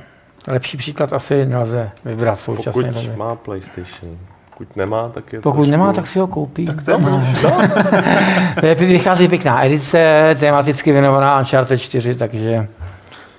[0.48, 3.16] Lepší příklad asi nelze vybrat v Pokud době.
[3.16, 4.18] má PlayStation.
[4.50, 6.66] Pokud nemá, tak je Pokud trošku- nemá, tak si ho koupí.
[6.66, 6.90] Tak to
[8.66, 12.68] je Vychází pěkná edice, tematicky věnovaná Uncharted 4, takže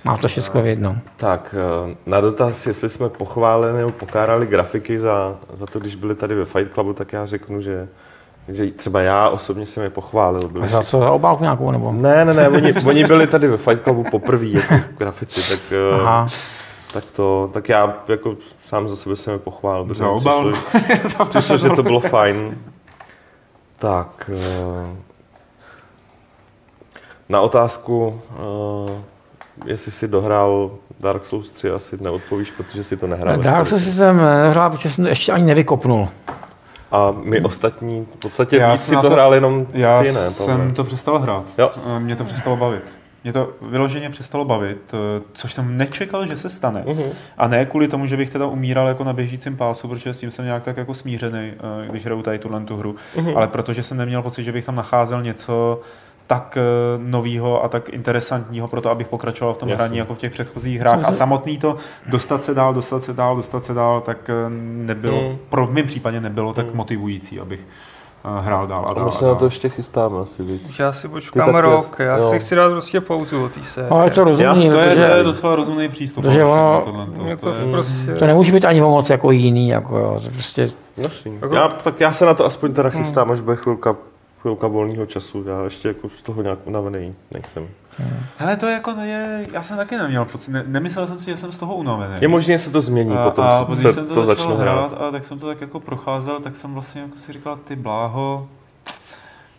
[0.04, 0.98] má to všechno v jednom.
[1.16, 1.54] Tak,
[1.90, 6.34] eh, na dotaz, jestli jsme pochválili nebo pokárali grafiky za, za to, když byli tady
[6.34, 7.88] ve Fight Clubu, tak já řeknu, že,
[8.48, 10.48] že třeba já osobně jsem je pochválil.
[10.48, 11.92] Byli Za co, za obálku nějakou nebo?
[11.92, 16.00] Ne, ne, ne, oni, oni byli tady ve Fight Clubu poprvé jako grafici, tak, eh,
[16.00, 16.26] Aha,
[16.92, 18.36] tak to, tak já jako
[18.66, 19.84] sám za sebe jsem je pochválil.
[19.84, 20.50] protože Za obálku.
[21.00, 22.58] přišlo, přišlo, že to bylo fajn.
[23.78, 24.96] Tak, eh,
[27.28, 28.20] na otázku,
[28.88, 28.92] eh,
[29.66, 30.70] jestli si dohrál
[31.00, 33.36] Dark Souls 3, asi neodpovíš, protože si to nehrál.
[33.36, 36.08] Dark Souls jsem nehrál, protože jsem to ještě ani nevykopnul.
[36.94, 40.30] A my ostatní, v podstatě Já víc si to to- hrál jenom Já ty, ne?
[40.30, 41.44] jsem to přestal hrát.
[41.58, 41.70] Jo.
[41.96, 42.82] Eh, Mě to přestalo bavit.
[43.24, 46.84] Mě to vyloženě přestalo bavit, eh, což jsem nečekal, že se stane.
[46.86, 47.04] Mhm.
[47.38, 50.30] A ne kvůli tomu, že bych teda umíral jako na běžícím pásu, protože s tím
[50.30, 51.52] jsem nějak tak jako smířený,
[51.84, 53.36] eh, když hraju tady tuhle tu hru, Mhm.
[53.36, 55.80] ale protože jsem neměl pocit, že bych tam nacházel něco
[56.26, 56.58] tak
[56.98, 59.84] nového a tak interesantního pro to, abych pokračoval v tom Jasně.
[59.84, 61.04] hraní jako v těch předchozích hrách.
[61.04, 64.34] A samotný to dostat se dál, dostat se dál, dostat se dál, tak eh,
[64.86, 65.38] nebylo, Mhm.
[65.48, 67.60] pro v mém případě nebylo tak motivující, abych
[68.24, 69.04] eh, hrál dál a A dál.
[69.04, 70.78] my a se na to ještě chystáme asi, víc.
[70.78, 72.30] Já si počkám rok, jas- já jo.
[72.30, 73.90] si chci dát prostě pauzu od té série.
[73.90, 76.24] Ale je to rozumný, Jasně, To je, to je docela rozumný přístup.
[76.24, 77.12] protože ale ono- tohle to-
[77.46, 78.14] to to je- prostě...
[78.18, 79.68] to nemůže být ani o moc jako jiný.
[79.68, 80.20] Jako jo.
[80.24, 81.38] To prostě, Jasný.
[81.42, 83.96] Jako- Já, tak já se na to aspoň teda chystám, až bude chvilka,
[84.44, 85.44] chvilka volného času.
[85.48, 87.68] Já ještě jako z toho nějak unavený nejsem.
[88.36, 91.36] Hele, to je jako, je, já jsem taky neměl pocit, ne, nemyslel jsem si, že
[91.36, 92.14] jsem z toho unavený.
[92.20, 94.92] Je možné, že se to změní a, potom, a se jsem to, to, začnu hrát.
[94.92, 98.48] a tak jsem to tak jako procházel, tak jsem vlastně jako si říkal, ty bláho,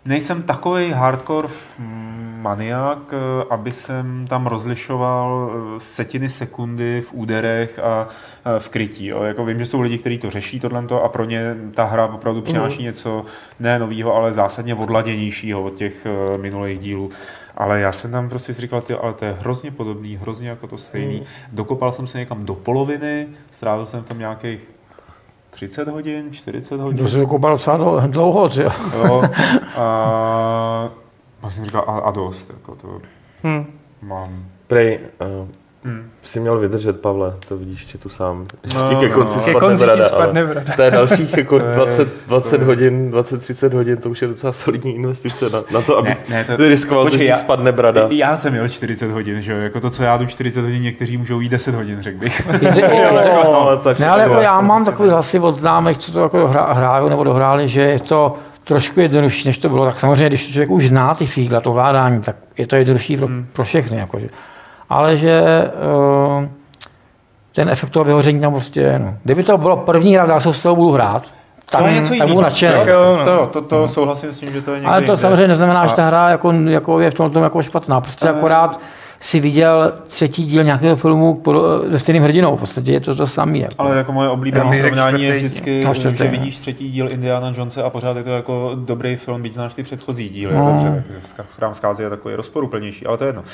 [0.06, 1.48] nejsem takový hardcore
[1.80, 8.70] mm, maniak, eh, aby jsem tam rozlišoval eh, setiny sekundy v úderech a eh, v
[8.70, 9.08] krytí.
[9.08, 9.24] Jo.
[9.24, 12.42] Jako vím, že jsou lidi, kteří to řeší tohle a pro ně ta hra opravdu
[12.42, 13.26] přináší něco
[13.60, 17.10] ne nového, ale zásadně odladěnějšího od těch minulých dílů.
[17.58, 20.68] Ale já jsem tam prostě si říkal, ty, ale to je hrozně podobný, hrozně jako
[20.68, 21.24] to stejný.
[21.52, 24.60] Dokopal jsem se někam do poloviny, strávil jsem tam nějakých
[25.50, 26.98] 30 hodin, 40 hodin.
[26.98, 28.72] to se dokopal docela dlou- dlouho, že jo.
[28.98, 29.24] Jo,
[29.78, 30.90] a
[31.46, 32.88] pak jsem říkal, a, a dost, jako to
[33.44, 33.66] Hm.
[34.02, 34.30] mám.
[34.68, 35.00] Prej,
[35.42, 35.48] uh,
[35.88, 36.04] Hmm.
[36.24, 38.46] si měl vydržet, Pavle, to vidíš, že tu sám.
[38.76, 39.44] No, No, ke no, konci no.
[39.44, 42.56] Ke spadne konci ti brada, spadne to je dalších jako To je- 20, 20 to
[42.64, 46.18] je- hodin, 20-30 hodin, to už je docela solidní investice na, na to, aby Ne,
[46.30, 48.08] ne, to- ty riskoval, počkej, že já- spadne brada.
[48.12, 51.18] Já jsem měl 40 hodin, že jo, jako to, co já jdu 40 hodin, někteří
[51.18, 52.48] můžou jít 10 hodin, řekl bych.
[53.44, 56.48] No, ale tak Ne, ale jako já mám takový hlasy od známých, co to jako
[56.48, 58.36] hra, hráli nebo dohráli, že je to
[58.66, 59.86] trošku jednodušší, než to bylo.
[59.86, 63.28] Tak samozřejmě, když člověk už zná ty fígla, to vládání, tak je to jednodušší pro,
[63.54, 63.98] pro všechny.
[63.98, 64.28] Jako, že.
[64.90, 65.42] ale že
[66.40, 66.46] uh,
[67.56, 69.00] ten efekt toho vyhoření tam prostě je.
[69.00, 69.14] No.
[69.24, 71.24] Kdyby to bylo první hra, tak se s toho budu hrát,
[71.70, 72.30] tak, to je něco tak jiného.
[72.30, 72.74] budu nadšený.
[72.86, 73.26] Jo, no.
[73.26, 75.18] To, to, to souhlasím s tím, že to je někde Ale to jinde.
[75.22, 78.02] samozřejmě neznamená, že A- ta hra jako, jako je v tom, tom jako špatná.
[78.02, 78.80] Prostě Ale- akorát
[79.20, 81.44] si viděl třetí díl nějakého filmu
[81.92, 82.56] se stejným hrdinou.
[82.56, 83.58] V podstatě je to to samé.
[83.58, 83.76] Jako.
[83.78, 86.32] Ale jako moje oblíbené srovnání je vždycky, No, že čtvrtý, no.
[86.32, 89.84] vidíš třetí díl Indiana Jonese a pořád je to jako dobrý film, byť znáš ty
[89.84, 90.54] předchozí díly.
[90.54, 90.72] No.
[90.72, 91.04] Dobře,
[91.56, 93.42] Chrám zkázy je takový rozporuplnější, ale to je jedno.
[93.42, 93.48] Uh,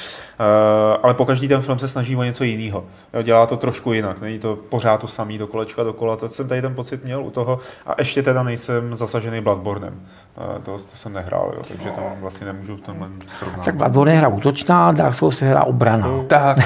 [1.03, 2.83] ale po každý ten film se snaží o něco jiného.
[3.23, 6.15] Dělá to trošku jinak, není to pořád to samý do kolečka dokola.
[6.15, 7.59] To jsem tady ten pocit měl u toho.
[7.85, 9.93] A ještě teda nejsem zasažený Bloodbornem.
[10.37, 13.07] Uh, to, to jsem nehrál, jo, takže tam vlastně nemůžu v tomhle
[13.39, 13.65] srovnat.
[13.65, 16.07] Tak Bloodborne je hra útočná, Dark Souls je hra obrana.
[16.27, 16.57] Tak.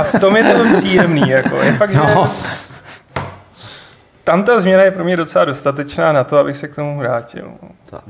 [0.00, 1.28] A v tom je to příjemný.
[1.30, 1.56] Jako.
[1.56, 2.30] Je fakt, že No.
[4.24, 7.50] tam ta změna je pro mě docela dostatečná na to, abych se k tomu vrátil.
[7.90, 8.02] Tak.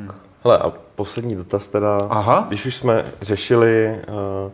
[0.44, 1.98] Hele, a poslední dotaz teda.
[2.10, 2.44] Aha.
[2.48, 4.52] Když už jsme řešili, uh,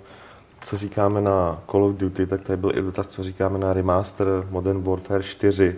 [0.61, 4.26] co říkáme na Call of Duty, tak tady byl i dotaz, co říkáme na remaster
[4.51, 5.76] Modern Warfare 4.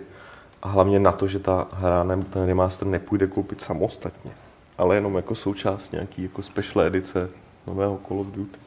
[0.63, 4.31] A hlavně na to, že ta hra nebo ten remaster nepůjde koupit samostatně,
[4.77, 7.29] ale jenom jako součást nějaký jako special edice
[7.67, 8.57] nového Call of Duty.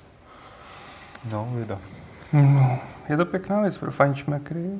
[1.33, 1.79] No, vida.
[3.09, 4.71] Je to pěkná věc pro fančmekry.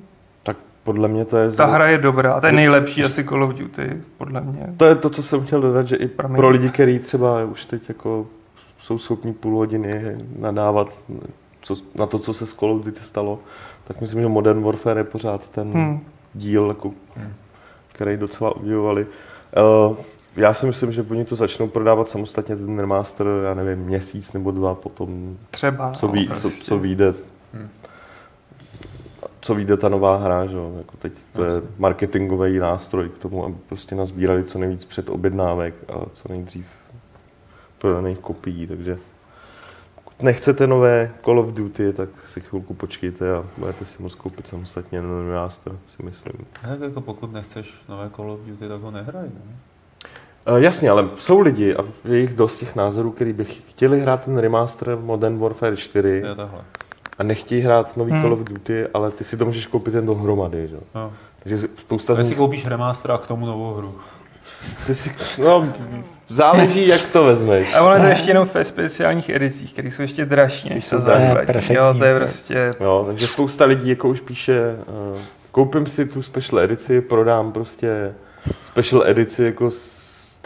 [0.43, 1.53] Tak podle mě to je...
[1.53, 4.67] Ta hra je dobrá, to je nejlepší asi Call of Duty, podle mě.
[4.77, 6.37] To je to, co jsem chtěl dodat, že i Promiň.
[6.37, 8.27] pro lidi, kteří třeba už teď jako
[8.81, 10.89] jsou schopni půl hodiny nadávat
[11.63, 13.39] co, na to, co se s Call of Duty stalo,
[13.85, 15.85] tak myslím, že Modern Warfare je pořád ten Hmm.
[15.87, 16.01] hmm.
[16.35, 16.93] díl, jako,
[17.93, 19.07] který docela obdivovali.
[19.89, 19.97] Uh,
[20.39, 24.51] já si myslím, že oni to začnou prodávat samostatně, ten remaster, já nevím, měsíc nebo
[24.51, 25.93] dva potom, Třeba.
[25.93, 26.65] co, no, ví, co, prostě.
[26.65, 27.15] co vyjde.
[29.41, 30.57] Co vyjde ta nová hra, že?
[30.57, 30.75] jo?
[30.79, 36.07] Jako teď to je marketingový nástroj k tomu, aby prostě nazbírali co nejvíc předobjednávek a
[36.13, 36.67] co nejdřív
[37.79, 38.99] prodaných kopií, takže
[39.95, 44.49] pokud nechcete nové Call of Duty, tak si chvilku počkejte a budete si moct koupit
[44.49, 46.47] samostatně ten remaster, si myslím.
[46.63, 49.25] Tak jako pokud nechceš nové Call of Duty, tak ho nehraj.
[49.25, 49.57] Ne?
[50.51, 54.25] Uh, jasně, ale jsou lidi a je jich dost těch názorů, kteří by chtěli hrát
[54.25, 56.59] ten remaster Modern Warfare 4 Jo, takhle.
[57.19, 58.23] a nechtějí hrát nový Hmm.
[58.23, 60.75] Call of Duty, ale ty si to můžeš koupit jen dohromady, že?
[60.75, 60.81] jo.
[60.95, 61.13] No.
[61.43, 63.95] Takže spousta z Tak si nich, koupíš remaster a k tomu novou hru.
[64.87, 65.69] ty si, no,
[66.29, 67.75] záleží, jak to vezmeš.
[67.75, 71.01] A ono je to ještě jenom ve speciálních edicích, které jsou ještě dražší než ta
[71.01, 71.47] základní.
[71.47, 71.77] perfektní.
[71.77, 72.71] Jo, to je prostě...
[72.81, 74.77] Jo, takže spousta lidí jako už píše,
[75.11, 75.19] uh,
[75.53, 78.15] koupím si tu special edici, prodám prostě
[78.67, 79.98] special edici jako s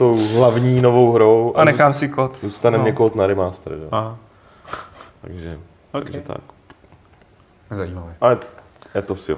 [0.03, 2.37] tou hlavní novou hrou A nechám si kód.
[2.41, 2.83] zůstane No.
[2.83, 3.89] mě kód na remaster, jo.
[3.93, 4.17] Aha,
[5.21, 5.59] Takže,
[5.93, 6.05] ok.
[6.05, 6.39] takže tak.
[7.71, 8.15] Zajímavé.
[8.21, 8.39] Ale
[8.95, 9.37] je to vše.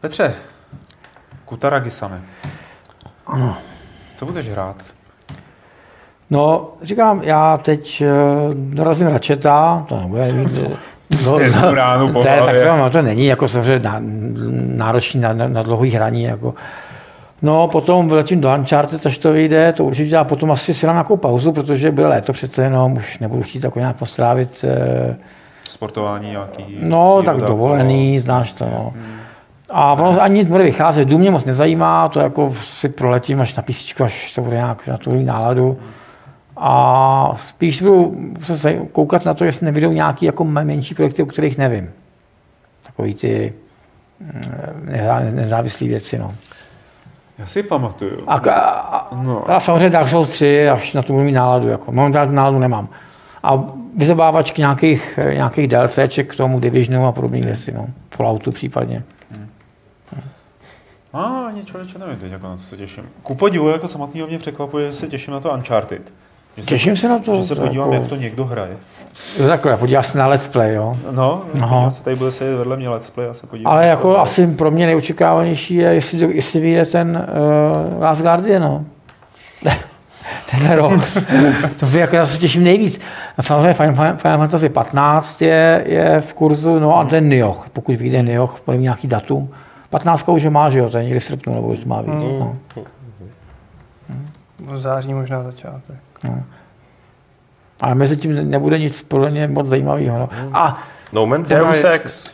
[0.00, 0.34] Petře,
[1.44, 2.22] Kutaragisane.
[3.26, 3.56] Ano.
[4.16, 4.76] Co budeš hrát?
[6.30, 8.02] No, říkám, já teď
[8.46, 10.58] uh, dorazím Račeta, to nebude mít...
[10.64, 10.76] eh,
[11.24, 13.96] No, ránu po to, je, tak no, to není jako samozřejmě ná,
[14.76, 16.22] náročný na, na, na dlouhý hraní.
[16.22, 16.54] Jako.
[17.42, 20.94] No, potom vyletím do Uncharted, až to vyjde, to určitě, a potom asi si dám
[20.94, 25.16] nějakou pauzu, protože bude léto přece jenom, už nebudu chtít jako nějak postrávit, eh,
[25.64, 26.64] Sportování nějaký?
[26.80, 28.20] no, příroda, tak dovolený, kolo?
[28.20, 28.92] znáš to, no.
[29.70, 33.56] A ono ani nic bude vycházet, dům mě moc nezajímá, to jako si proletím až
[33.56, 35.78] na písničku, až to bude nějak na tu náladu.
[36.56, 41.26] A spíš budu se koukat na to, jestli nevidou nějaký jako me- menší projekty, o
[41.26, 41.90] kterých nevím.
[42.86, 43.52] Takový ty
[44.20, 44.42] mm,
[44.84, 46.32] nezá- nezávislé věci, no.
[47.40, 48.24] Já si pamatuju.
[48.26, 49.50] A, a, No.
[49.50, 51.92] a samozřejmě Dark Souls 3, až na to budu mít náladu, jako.
[51.92, 52.88] Momentálně náladu nemám.
[53.42, 53.64] A
[53.96, 57.86] vyzobávačky nějakých, nějakých DLCček k tomu Divisionu a podobných věcí, no.
[58.16, 59.02] Falloutu případně.
[61.12, 63.04] A ani člověče nevím teď, jako na co se těším.
[63.22, 66.12] Ku podivu, jako samotného mě překvapuje, že se těším na to Uncharted.
[66.60, 67.36] Že Těším se na to.
[67.36, 68.76] Že se to podívám, jako- jak to někdo hraje.
[69.38, 70.96] Jo, takhle, podíváš se na let's play, jo.
[71.10, 71.82] No, Aha.
[71.82, 73.72] já se tady bude sedět vedle mě let's play a se podívám.
[73.72, 77.28] Ale jak jako to asi pro mě nejočekávanější je, jestli, si vyjde ten
[77.96, 78.84] uh, Last Guardian, no.
[80.50, 80.92] Tenhle rok.
[81.80, 83.00] to by jako já se těším nejvíc.
[83.38, 88.22] A samozřejmě Final, Fantasy 15 je, je v kurzu, no a ten Nioh, pokud vyjde
[88.22, 89.50] Nioh, podle mě nějaký datum.
[89.90, 92.08] 15 už má, že jo, to je někdy v srpnu, nebo už má být.
[92.08, 92.56] No.
[94.58, 95.96] V září možná začátek.
[97.80, 100.18] Ale mezi tím nebude nic podle mě moc zajímavého.
[100.18, 100.28] No.
[100.52, 100.78] A
[101.12, 102.24] No Man's Deus Ex.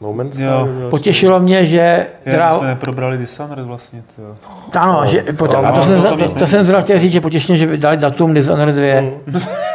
[0.00, 0.42] no Man's Sky,
[0.90, 2.06] potěšilo mě, že...
[2.26, 4.02] My Teda, jsme neprobrali Dishonored vlastně.
[4.16, 4.36] Tyjo.
[4.78, 7.20] ano, že, ale a to, ono jsem, to to, to jsem zrovna chtěl říct, že
[7.20, 9.48] potěšně, že dali datum Dishonored 2.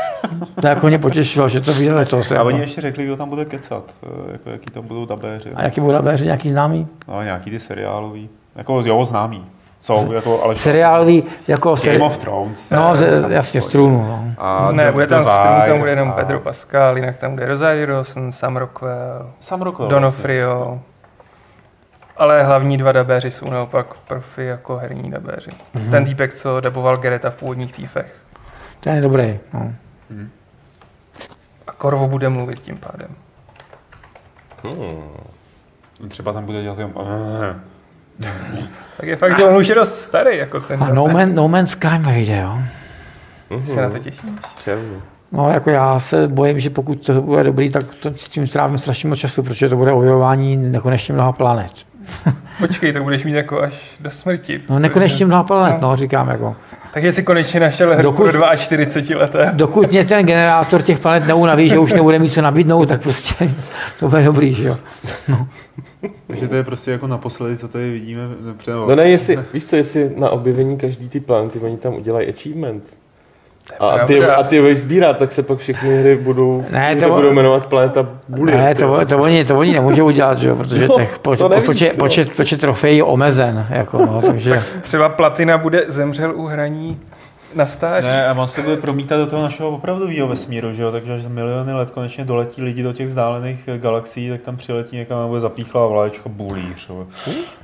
[0.61, 2.31] To jako mě potěšilo, že to vyjde letos.
[2.31, 2.47] A Jako.
[2.47, 5.49] oni ještě řekli, kdo tam bude kecat, eh, jako jaký tam budou dabéři.
[5.55, 6.87] A jaký budou dabéři, nějaký známý?
[7.07, 8.29] No, nějaký ty seriálový.
[8.55, 9.45] Jako jo, známý.
[9.83, 12.69] Jsou, jako, ale seriálový, jako Game seri- of Thrones.
[12.69, 14.01] No, eh, tam jasně, z trůnu.
[14.07, 14.33] No.
[14.37, 17.85] A ne, bude tam stream, tam bude jenom a Pedro Pascal, jinak tam bude Rosario
[17.87, 19.89] Dawson, Sam Rockwell, Sam Rockwell.
[19.89, 20.81] Donofrio.
[22.17, 25.51] Ale hlavní dva dabéři jsou naopak profi jako herní dabéři.
[25.73, 25.91] Mhm.
[25.91, 28.15] Ten týpek, co daboval Gereta v původních týfech.
[28.79, 29.39] Ten je dobrý.
[29.53, 29.71] No.
[31.67, 33.15] A Korvo bude mluvit tím pádem.
[34.63, 36.07] vlastně.
[36.07, 36.93] Třeba tam bude dělat jenom...
[38.97, 40.83] Tak je fakt, že on už je dost starý, jako ten.
[40.83, 42.59] A no, Man, no Man's Sky vyjde, jo.
[43.59, 44.21] Ty se na to těšíš?
[45.31, 48.77] No, jako já se bojím, že pokud to bude dobrý, tak to s tím strávím
[48.77, 51.71] strašně moc času, protože to bude objevování nekonečně mnoha planet.
[52.59, 54.61] Počkej, to budeš mít jako až do smrti.
[54.69, 56.55] No, nekonečně mnoha planet, no, říkám jako.
[56.93, 59.51] Takže si konečně našel hru Dokud- pro 42 leté.
[59.53, 63.51] Dokud mě ten generátor těch planet neunaví, že už nebude mít co nabídnout, tak prostě
[63.99, 64.77] to bude dobrý, že jo.
[66.27, 68.21] Takže to je prostě jako naposledy, co tady vidíme.
[68.57, 68.71] Před...
[68.73, 72.83] No ne, jestli, víš co, jestli na objevení každý ty planety oni tam udělají achievement.
[73.79, 74.35] A ty, pravda.
[74.35, 77.65] a ty budeš sbírat, tak se pak všechny hry budou, Ne, to- to budou jmenovat
[77.65, 78.51] planeta Bully.
[78.51, 81.49] Ne, to, to, oni, to oni nemůžou udělat, že jo, protože No, těch poč, to
[81.49, 86.45] nevíš, počet, počet, počet trofejí je omezen, jako, no, takže Třeba Platina bude zemřel u
[86.47, 86.99] hraní
[87.55, 88.07] na stáří.
[88.07, 90.91] Ne, a on se bude promítat do toho našeho opravdového vesmíru, že jo?
[90.91, 94.95] takže až miliony let konečně doletí lidi do těch vzdálených eh, galaxií, tak tam přiletí
[94.97, 96.89] někam a bude zapíchlá vlaječka bulíř.
[96.89, 97.05] jo.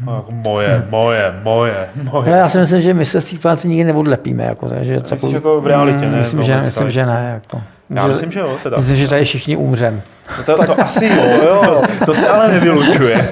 [0.08, 2.28] A jako moje, moje, moje, moje.
[2.30, 5.34] ale já si myslím, že my se z těch planetů nikdy neodlepíme, jako, takže Myslíš
[5.34, 6.18] jako v realitě, Mm, ne?
[6.20, 7.62] Myslím, že, myslím, že ne, jako.
[7.96, 8.78] Já myslím, že jo, teda.
[8.78, 10.02] Myslím, že tady všichni umřem.
[10.38, 13.30] No To, to asi jo, jo, to se ale nevylučuje.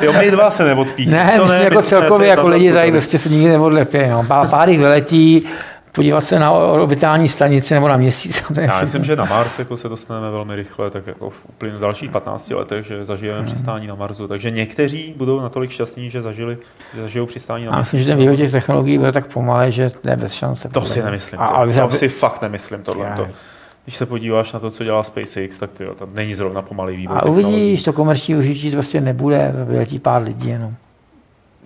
[0.00, 1.24] Jo, my dva se neodpíchneme.
[1.24, 3.98] Ne, to myslím, my jako jsme celkově, jako lidi to tady prostě se nikdy neodlepí.
[4.10, 4.24] No.
[4.28, 5.46] Pár, pár jich vyletí,
[5.94, 8.42] podívat se na orbitální stanici nebo na měsíc.
[8.54, 11.72] to Já myslím, že na Mars jako se dostaneme velmi rychle, tak jako v úplně
[11.72, 13.46] dalších 15 letech, že zažijeme Hmm.
[13.46, 14.28] přistání na Marsu.
[14.28, 16.58] Takže někteří budou natolik šťastní, že zažili,
[16.94, 17.96] že zažijou přistání na Já Marsu.
[17.96, 20.68] myslím, že ten vývoj těch technologií bude tak pomalý, že to je bez šance.
[20.68, 21.40] To si nemyslím.
[21.40, 23.06] A, To, ale, to si fakt nemyslím tohle.
[23.06, 23.28] Já.
[23.84, 27.16] Když se podíváš na to, co dělá SpaceX, tak tyjo, tam není zrovna pomalý vývoj.
[27.20, 30.74] a uvidíš, to komerční užití to prostě nebude, to vyletí pár lidí jenom.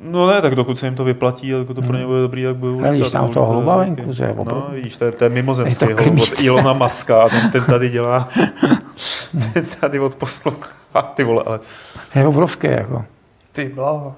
[0.02, 2.44] No ne, tak dokud se jim to vyplatí a dokud to pro ně bude dobrý,
[2.44, 3.90] tak budou Ale vidíš lítat, tam budou toho lítat holuba taky.
[3.90, 6.40] venku, to je No, vidíš, to je, to je mimozemský Je to od.
[6.40, 8.28] Ilona Maska a ten, ten tady dělá,
[9.54, 11.58] ten tady odposlouchá, ty vole, ale
[12.12, 13.04] To je obrovský, jako.
[13.52, 14.14] Ty blaho.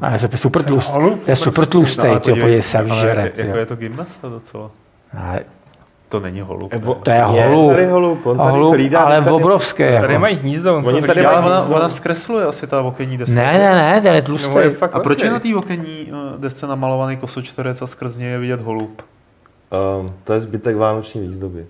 [0.00, 0.92] A je to super tlustý.
[1.24, 3.32] To je super tlustý, ale ty podívej, se, jak ale žere.
[3.36, 4.70] jako je to gymnasta docela.
[5.18, 5.40] Ale
[6.12, 6.72] To není holub.
[6.72, 7.70] Evo, To je holub.
[7.72, 9.00] tady holub, on tady holub, hlídá.
[9.00, 9.82] ale tady, obrovský.
[9.82, 10.18] Tady Jako.
[10.18, 11.30] mají hnízdo, on Oni to tady hlídá.
[11.30, 11.76] ale mají ona, hnízdo.
[11.76, 13.34] ona zkresluje asi ta okenní deska.
[13.40, 14.58] Ne, ne, ne, ten je No, tlustý.
[14.58, 18.28] je fakt A proč je na té okenní eh, desce namalovaný kosočtverec a skrz něj
[18.30, 19.02] je vidět holub?
[20.00, 21.66] Um, to je zbytek vánoční výzdoby.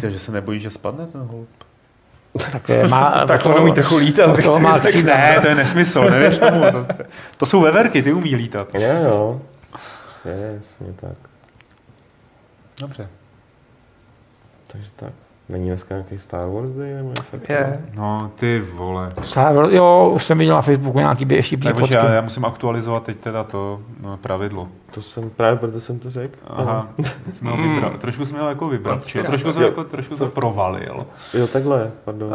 [0.00, 1.48] Takže se nebojí, že spadne ten holub?
[2.52, 4.36] Tak, je, má, Tak to- to neumí trochu lítat.
[4.36, 5.14] to tak má křídla.
[5.16, 6.60] Ne, to je nesmysl, nevěř tomu.
[6.72, 6.86] To,
[7.36, 8.74] to jsou veverky, ty umí lítat.
[8.74, 9.40] Jo, jo.
[10.20, 11.27] Přesně tak.
[12.80, 13.08] Dobře.
[14.72, 15.12] Takže tak.
[15.48, 17.36] Není dneska nějaký Star Wars Day nebo něco?
[17.48, 17.80] Je.
[17.94, 19.12] No, ty vole.
[19.22, 21.94] Sá- Jo, už jsem viděl na Facebooku nějaký bě- vtipný Tak fotky.
[21.94, 24.68] já, já musím aktualizovat teď teda to no, pravidlo.
[24.94, 26.38] To jsem, právě proto jsem to řekl.
[26.46, 26.88] Aha,
[27.30, 31.06] jsme ho vybral, trošku jsme ho jako vybral, či, trošku jsem jako, trošku jsem provalil.
[31.34, 32.32] Jo, takhle, pardon.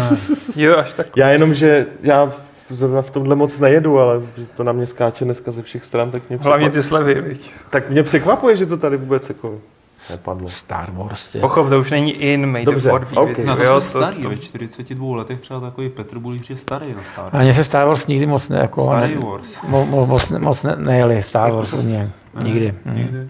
[0.56, 1.06] Jo, až tak.
[1.16, 2.32] Já jenom, že já
[2.70, 6.10] zrovna v tomhle moc nejedu, ale že to na mě skáče dneska ze všech stran,
[6.10, 7.50] tak mě, Hlavně překvapuje, ty slevy, viď.
[7.70, 9.54] tak mě překvapuje, že to tady vůbec jako
[10.10, 10.50] nepadlo.
[10.50, 11.28] Star Wars.
[11.32, 11.38] tě.
[11.40, 13.28] Pochop, to už není in, made Dobře, for be, ok.
[13.28, 13.46] viď.
[13.46, 16.86] No to Jo, jsme starý, to- ve 42 letech třeba takový Petr Bulíř je starý
[16.96, 19.58] na Star A mně se Star Wars nikdy moc ne, jako, Starý ne, Wars.
[19.68, 22.10] mo, mo, moc, ne- moc ne, nejeli Star Wars u mě.
[22.44, 22.74] Nikdy.
[22.84, 22.94] Mm.
[22.96, 23.28] Nikdy.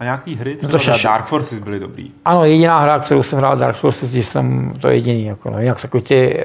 [0.00, 2.12] A nějaký hry, No to třeba šeš- Dark Forces byly dobrý.
[2.24, 5.24] Ano, jediná hra, kterou jsem hrál Dark Souls, když jsem to jediný.
[5.24, 5.60] Jako, no.
[5.60, 6.44] Jinak takový ty,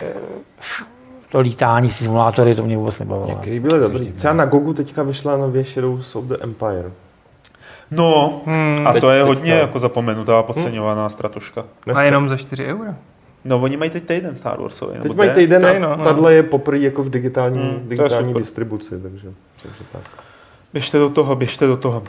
[1.32, 3.36] to lítání, ty simulátory, to mě vůbec nebavilo.
[3.42, 4.12] Který byly dobrý.
[4.12, 6.92] Třeba na Gogu teďka vyšla nově Shadows of the Empire.
[7.92, 9.28] No, Hmm, a teď- to je teďka.
[9.28, 11.64] hodně jako zapomenutá, podceňovaná stratoška.
[11.96, 12.96] a jenom za 4 eura.
[13.46, 14.94] No, oni mají teď týden Star Warsový.
[14.94, 16.04] nebo Teď mají týden, Tady, no, no.
[16.04, 19.28] tahle je poprvé jako v digitální, Hmm, digitální distribuci, takže,
[19.64, 20.02] takže tak.
[20.74, 22.04] Běžte do toho, běžte do toho.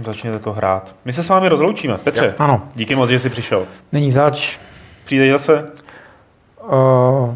[0.00, 0.94] Začněte to hrát.
[1.04, 1.98] My se s vámi rozloučíme.
[1.98, 3.66] Petře, Ano, díky moc, že jsi přišel.
[3.92, 4.58] není zač,
[5.04, 5.64] Přijdeš zase?
[6.62, 7.34] uh,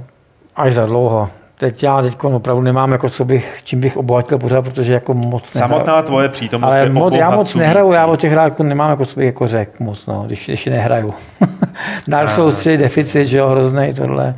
[0.56, 1.30] až za dlouho.
[1.64, 5.54] Teď já teď opravdu nemám, jako co bych, čím bych obohatil pořád, protože jako moc
[5.54, 5.72] nehraju.
[5.72, 8.90] Samotná tvoje přítomnost Ale je moc, já moc nehraju, já o těch hrách jako nemám,
[8.90, 11.14] jako co bych jako řekl moc, no, když, když nehraju.
[12.08, 14.34] Dark Souls 3, deficit, že jo, hrozný tohle.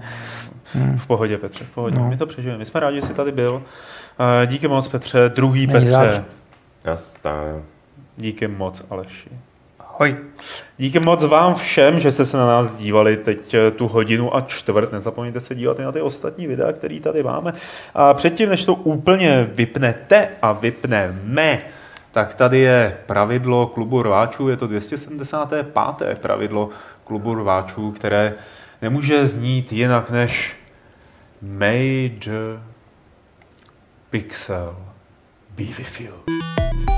[0.97, 2.01] V pohodě, Petře, v pohodě.
[2.01, 2.09] No.
[2.09, 2.59] My to přežijeme.
[2.59, 3.63] My jsme rádi, že jsi tady byl.
[4.43, 5.29] Eh, Díky moc, Petře.
[5.29, 6.25] Druhý Není Petře.
[6.85, 7.55] Já stále.
[8.17, 9.31] Díky moc, Aleši.
[9.99, 10.17] Ahoj.
[10.77, 14.41] Díky moc vám všem, že jste se na nás dívali teď eh, tu hodinu a
[14.41, 14.93] čtvrt.
[14.93, 17.53] Nezapomeňte se dívat i na ty ostatní videa, které tady máme.
[17.95, 21.63] A předtím, než to úplně vypnete a vypneme,
[22.13, 26.19] tak tady je pravidlo klubu rváčů, je to 275.
[26.21, 26.69] pravidlo
[27.05, 28.35] klubu rváčů, které
[28.83, 30.57] nemůže znít jinak než
[31.43, 32.61] Major
[34.11, 34.77] Pixel
[35.57, 36.96] be with you.